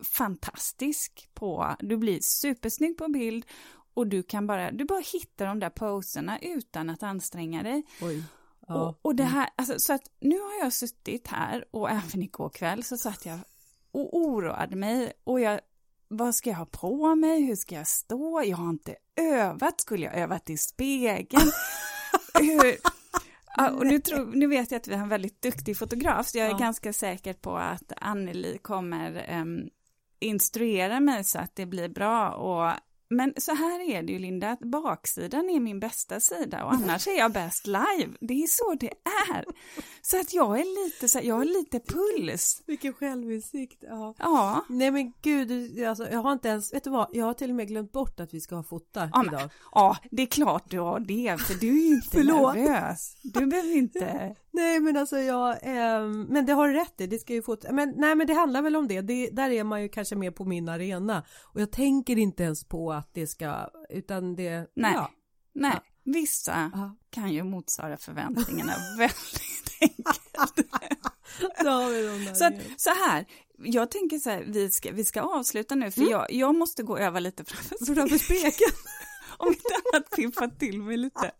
fantastisk 0.02 1.28
på, 1.34 1.76
du 1.80 1.96
blir 1.96 2.18
supersnygg 2.22 2.96
på 2.96 3.08
bild 3.08 3.46
och 3.94 4.06
du 4.06 4.22
kan 4.22 4.46
bara, 4.46 4.70
du 4.70 4.84
bara 4.84 5.02
hittar 5.12 5.46
de 5.46 5.60
där 5.60 5.70
poserna 5.70 6.38
utan 6.38 6.90
att 6.90 7.02
anstränga 7.02 7.62
dig. 7.62 7.82
Oj. 8.02 8.24
Ja. 8.66 8.88
Och, 8.88 8.98
och 9.02 9.14
det 9.14 9.24
här, 9.24 9.48
alltså, 9.56 9.78
så 9.78 9.92
att 9.92 10.10
nu 10.20 10.38
har 10.38 10.58
jag 10.62 10.72
suttit 10.72 11.26
här 11.26 11.64
och 11.70 11.90
även 11.90 12.22
igår 12.22 12.48
kväll 12.48 12.84
så 12.84 12.96
satt 12.96 13.26
jag 13.26 13.38
och 13.92 14.16
oroade 14.16 14.76
mig 14.76 15.12
och 15.24 15.40
jag 15.40 15.60
vad 16.08 16.34
ska 16.34 16.50
jag 16.50 16.56
ha 16.56 16.66
på 16.66 17.14
mig, 17.14 17.42
hur 17.42 17.56
ska 17.56 17.74
jag 17.74 17.86
stå, 17.86 18.42
jag 18.42 18.56
har 18.56 18.70
inte 18.70 18.96
övat, 19.16 19.80
skulle 19.80 20.06
jag 20.06 20.14
övat 20.14 20.50
i 20.50 20.56
spegeln? 20.56 21.50
hur... 22.34 22.76
Ja, 23.56 23.70
och 23.70 23.86
nu, 23.86 23.98
tror, 23.98 24.26
nu 24.26 24.46
vet 24.46 24.70
jag 24.70 24.78
att 24.78 24.88
vi 24.88 24.94
har 24.94 25.02
en 25.02 25.08
väldigt 25.08 25.42
duktig 25.42 25.78
fotograf, 25.78 26.28
så 26.28 26.38
jag 26.38 26.46
är 26.46 26.50
ja. 26.50 26.58
ganska 26.58 26.92
säker 26.92 27.32
på 27.32 27.56
att 27.56 27.92
Anneli 27.96 28.58
kommer 28.58 29.40
um, 29.40 29.70
instruera 30.20 31.00
mig 31.00 31.24
så 31.24 31.38
att 31.38 31.56
det 31.56 31.66
blir 31.66 31.88
bra 31.88 32.30
och 32.30 32.72
men 33.12 33.32
så 33.36 33.54
här 33.54 33.90
är 33.90 34.02
det 34.02 34.12
ju 34.12 34.18
Linda, 34.18 34.50
att 34.50 34.60
baksidan 34.60 35.50
är 35.50 35.60
min 35.60 35.80
bästa 35.80 36.20
sida 36.20 36.64
och 36.64 36.72
annars 36.72 37.08
är 37.08 37.18
jag 37.18 37.32
bäst 37.32 37.66
live. 37.66 38.08
Det 38.20 38.42
är 38.42 38.46
så 38.46 38.74
det 38.80 38.92
är. 39.30 39.44
Så 40.02 40.20
att 40.20 40.34
jag 40.34 40.60
är 40.60 40.84
lite 40.84 41.08
så 41.08 41.20
jag 41.22 41.34
har 41.34 41.44
lite 41.44 41.80
puls. 41.80 42.62
Vilken 42.66 42.92
självinsikt. 42.92 43.84
Ja. 43.88 44.14
ja. 44.18 44.64
Nej 44.68 44.90
men 44.90 45.12
gud, 45.22 45.82
alltså, 45.84 46.08
jag 46.10 46.18
har 46.18 46.32
inte 46.32 46.48
ens, 46.48 46.74
vet 46.74 46.84
du 46.84 46.90
vad, 46.90 47.08
jag 47.12 47.26
har 47.26 47.34
till 47.34 47.50
och 47.50 47.56
med 47.56 47.68
glömt 47.68 47.92
bort 47.92 48.20
att 48.20 48.34
vi 48.34 48.40
ska 48.40 48.56
ha 48.56 48.62
fota 48.62 49.10
ja, 49.12 49.24
idag. 49.26 49.40
Men, 49.40 49.50
ja, 49.72 49.96
det 50.10 50.22
är 50.22 50.26
klart 50.26 50.70
du 50.70 50.78
har 50.78 51.00
det, 51.00 51.40
för 51.40 51.54
du 51.54 51.68
är 51.68 51.88
ju 51.88 51.94
inte 51.94 52.18
nervös. 52.18 53.16
Du 53.22 53.46
behöver 53.46 53.76
inte. 53.76 54.36
Nej 54.54 54.80
men 54.80 54.96
alltså 54.96 55.18
jag, 55.18 55.50
eh, 55.50 56.08
men 56.28 56.46
det 56.46 56.52
har 56.52 56.68
du 56.68 56.74
rätt 56.74 57.00
i, 57.00 57.06
det 57.06 57.18
ska 57.18 57.32
ju 57.32 57.42
få, 57.42 57.56
men 57.70 57.94
nej 57.96 58.14
men 58.14 58.26
det 58.26 58.34
handlar 58.34 58.62
väl 58.62 58.76
om 58.76 58.88
det. 58.88 59.00
det, 59.00 59.30
där 59.30 59.50
är 59.50 59.64
man 59.64 59.82
ju 59.82 59.88
kanske 59.88 60.16
mer 60.16 60.30
på 60.30 60.44
min 60.44 60.68
arena 60.68 61.24
och 61.42 61.60
jag 61.60 61.70
tänker 61.70 62.18
inte 62.18 62.42
ens 62.42 62.64
på 62.64 63.01
att 63.02 63.14
det 63.14 63.26
ska, 63.26 63.68
utan 63.88 64.36
det, 64.36 64.70
nej, 64.74 64.92
ja. 64.94 65.10
nej, 65.52 65.72
ja. 65.74 65.80
vissa 66.04 66.70
ja. 66.74 66.96
kan 67.10 67.32
ju 67.32 67.42
motsvara 67.42 67.96
förväntningarna 67.96 68.72
väldigt 68.98 69.76
enkelt. 69.80 70.28
så, 72.36 72.44
att, 72.44 72.54
så 72.76 72.90
här, 72.90 73.26
jag 73.58 73.90
tänker 73.90 74.18
så 74.18 74.30
här, 74.30 74.44
vi 74.46 74.70
ska, 74.70 74.92
vi 74.92 75.04
ska 75.04 75.20
avsluta 75.20 75.74
nu 75.74 75.90
för 75.90 76.00
mm. 76.00 76.12
jag, 76.12 76.32
jag 76.32 76.54
måste 76.54 76.82
gå 76.82 76.98
över 76.98 77.20
lite 77.20 77.44
framför, 77.44 77.94
framför 77.94 78.18
spegeln. 78.18 78.76
om 79.38 79.48
inte 79.48 79.74
annat 79.92 80.10
pimpa 80.16 80.48
till 80.48 80.82
mig 80.82 80.96
lite. 80.96 81.30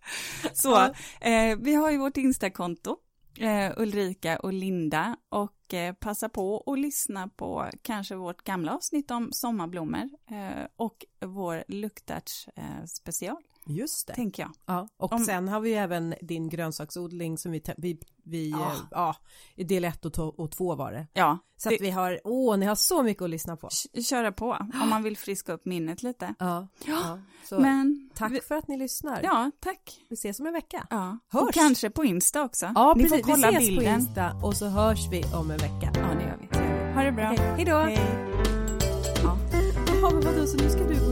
Så, 0.52 0.82
eh, 1.20 1.56
vi 1.58 1.74
har 1.74 1.90
ju 1.90 1.98
vårt 1.98 2.16
Instakonto, 2.16 2.96
eh, 3.38 3.72
Ulrika 3.76 4.38
och 4.38 4.52
Linda, 4.52 5.16
och 5.28 5.61
Eh, 5.72 5.94
passa 5.94 6.28
på 6.28 6.62
att 6.66 6.78
lyssna 6.78 7.28
på 7.28 7.70
kanske 7.82 8.14
vårt 8.14 8.44
gamla 8.44 8.74
avsnitt 8.74 9.10
om 9.10 9.32
sommarblommor 9.32 10.08
eh, 10.30 10.66
och 10.76 11.06
vår 11.20 11.64
luktarts 11.68 12.48
eh, 12.56 12.84
special. 12.86 13.42
Just 13.66 14.06
det. 14.06 14.14
Tänker 14.14 14.42
jag. 14.42 14.52
Ja, 14.66 14.88
och 14.96 15.12
om... 15.12 15.24
sen 15.24 15.48
har 15.48 15.60
vi 15.60 15.74
även 15.74 16.14
din 16.20 16.48
grönsaksodling 16.48 17.38
som 17.38 17.52
vi, 17.52 17.62
vi, 17.76 17.98
vi 18.24 18.50
ja. 18.50 18.72
Eh, 18.72 18.78
ja, 18.90 19.16
i 19.54 19.64
del 19.64 19.84
1 19.84 20.04
och 20.04 20.50
2 20.50 20.74
var 20.74 20.92
det. 20.92 21.06
Ja. 21.12 21.38
Så 21.56 21.68
det... 21.68 21.74
att 21.74 21.80
vi 21.80 21.90
har, 21.90 22.20
åh, 22.24 22.56
ni 22.56 22.66
har 22.66 22.74
så 22.74 23.02
mycket 23.02 23.22
att 23.22 23.30
lyssna 23.30 23.56
på. 23.56 23.68
Köra 24.08 24.32
på, 24.32 24.58
om 24.82 24.88
man 24.88 25.02
vill 25.02 25.16
friska 25.16 25.52
upp 25.52 25.64
minnet 25.64 26.02
lite. 26.02 26.34
Ja. 26.38 26.68
ja. 26.84 27.18
Så 27.44 27.60
Men... 27.60 28.10
Tack 28.14 28.32
vi... 28.32 28.40
för 28.40 28.54
att 28.54 28.68
ni 28.68 28.76
lyssnar. 28.76 29.20
Ja, 29.22 29.50
tack. 29.60 30.00
Vi 30.08 30.14
ses 30.14 30.40
om 30.40 30.46
en 30.46 30.52
vecka. 30.52 30.86
Ja. 30.90 31.18
Hörs. 31.28 31.42
Och 31.42 31.54
kanske 31.54 31.90
på 31.90 32.04
Insta 32.04 32.42
också. 32.42 32.72
Ja, 32.74 32.94
ni 32.96 33.02
precis. 33.02 33.26
får 33.26 33.32
kolla 33.32 33.50
vi 33.50 33.56
ses 33.56 33.68
bilden. 33.68 33.94
på 33.94 34.00
Insta 34.00 34.32
och 34.42 34.56
så 34.56 34.66
hörs 34.66 35.08
vi 35.10 35.24
om 35.34 35.50
en 35.50 35.58
vecka. 35.58 35.92
Ja, 35.94 36.14
det 36.14 36.24
gör 36.24 36.38
vi. 36.40 36.58
Ha 36.94 37.02
det 37.02 37.12
bra. 37.12 37.24
Hej 37.24 37.64
då. 37.64 37.76
Hej. 37.76 37.98
Ja. 39.22 39.38
Jaha, 39.86 40.10
men 40.10 40.20
vadå, 40.20 40.46
så 40.46 40.56
nu 40.56 40.70
ska 40.70 40.84
du 40.88 41.02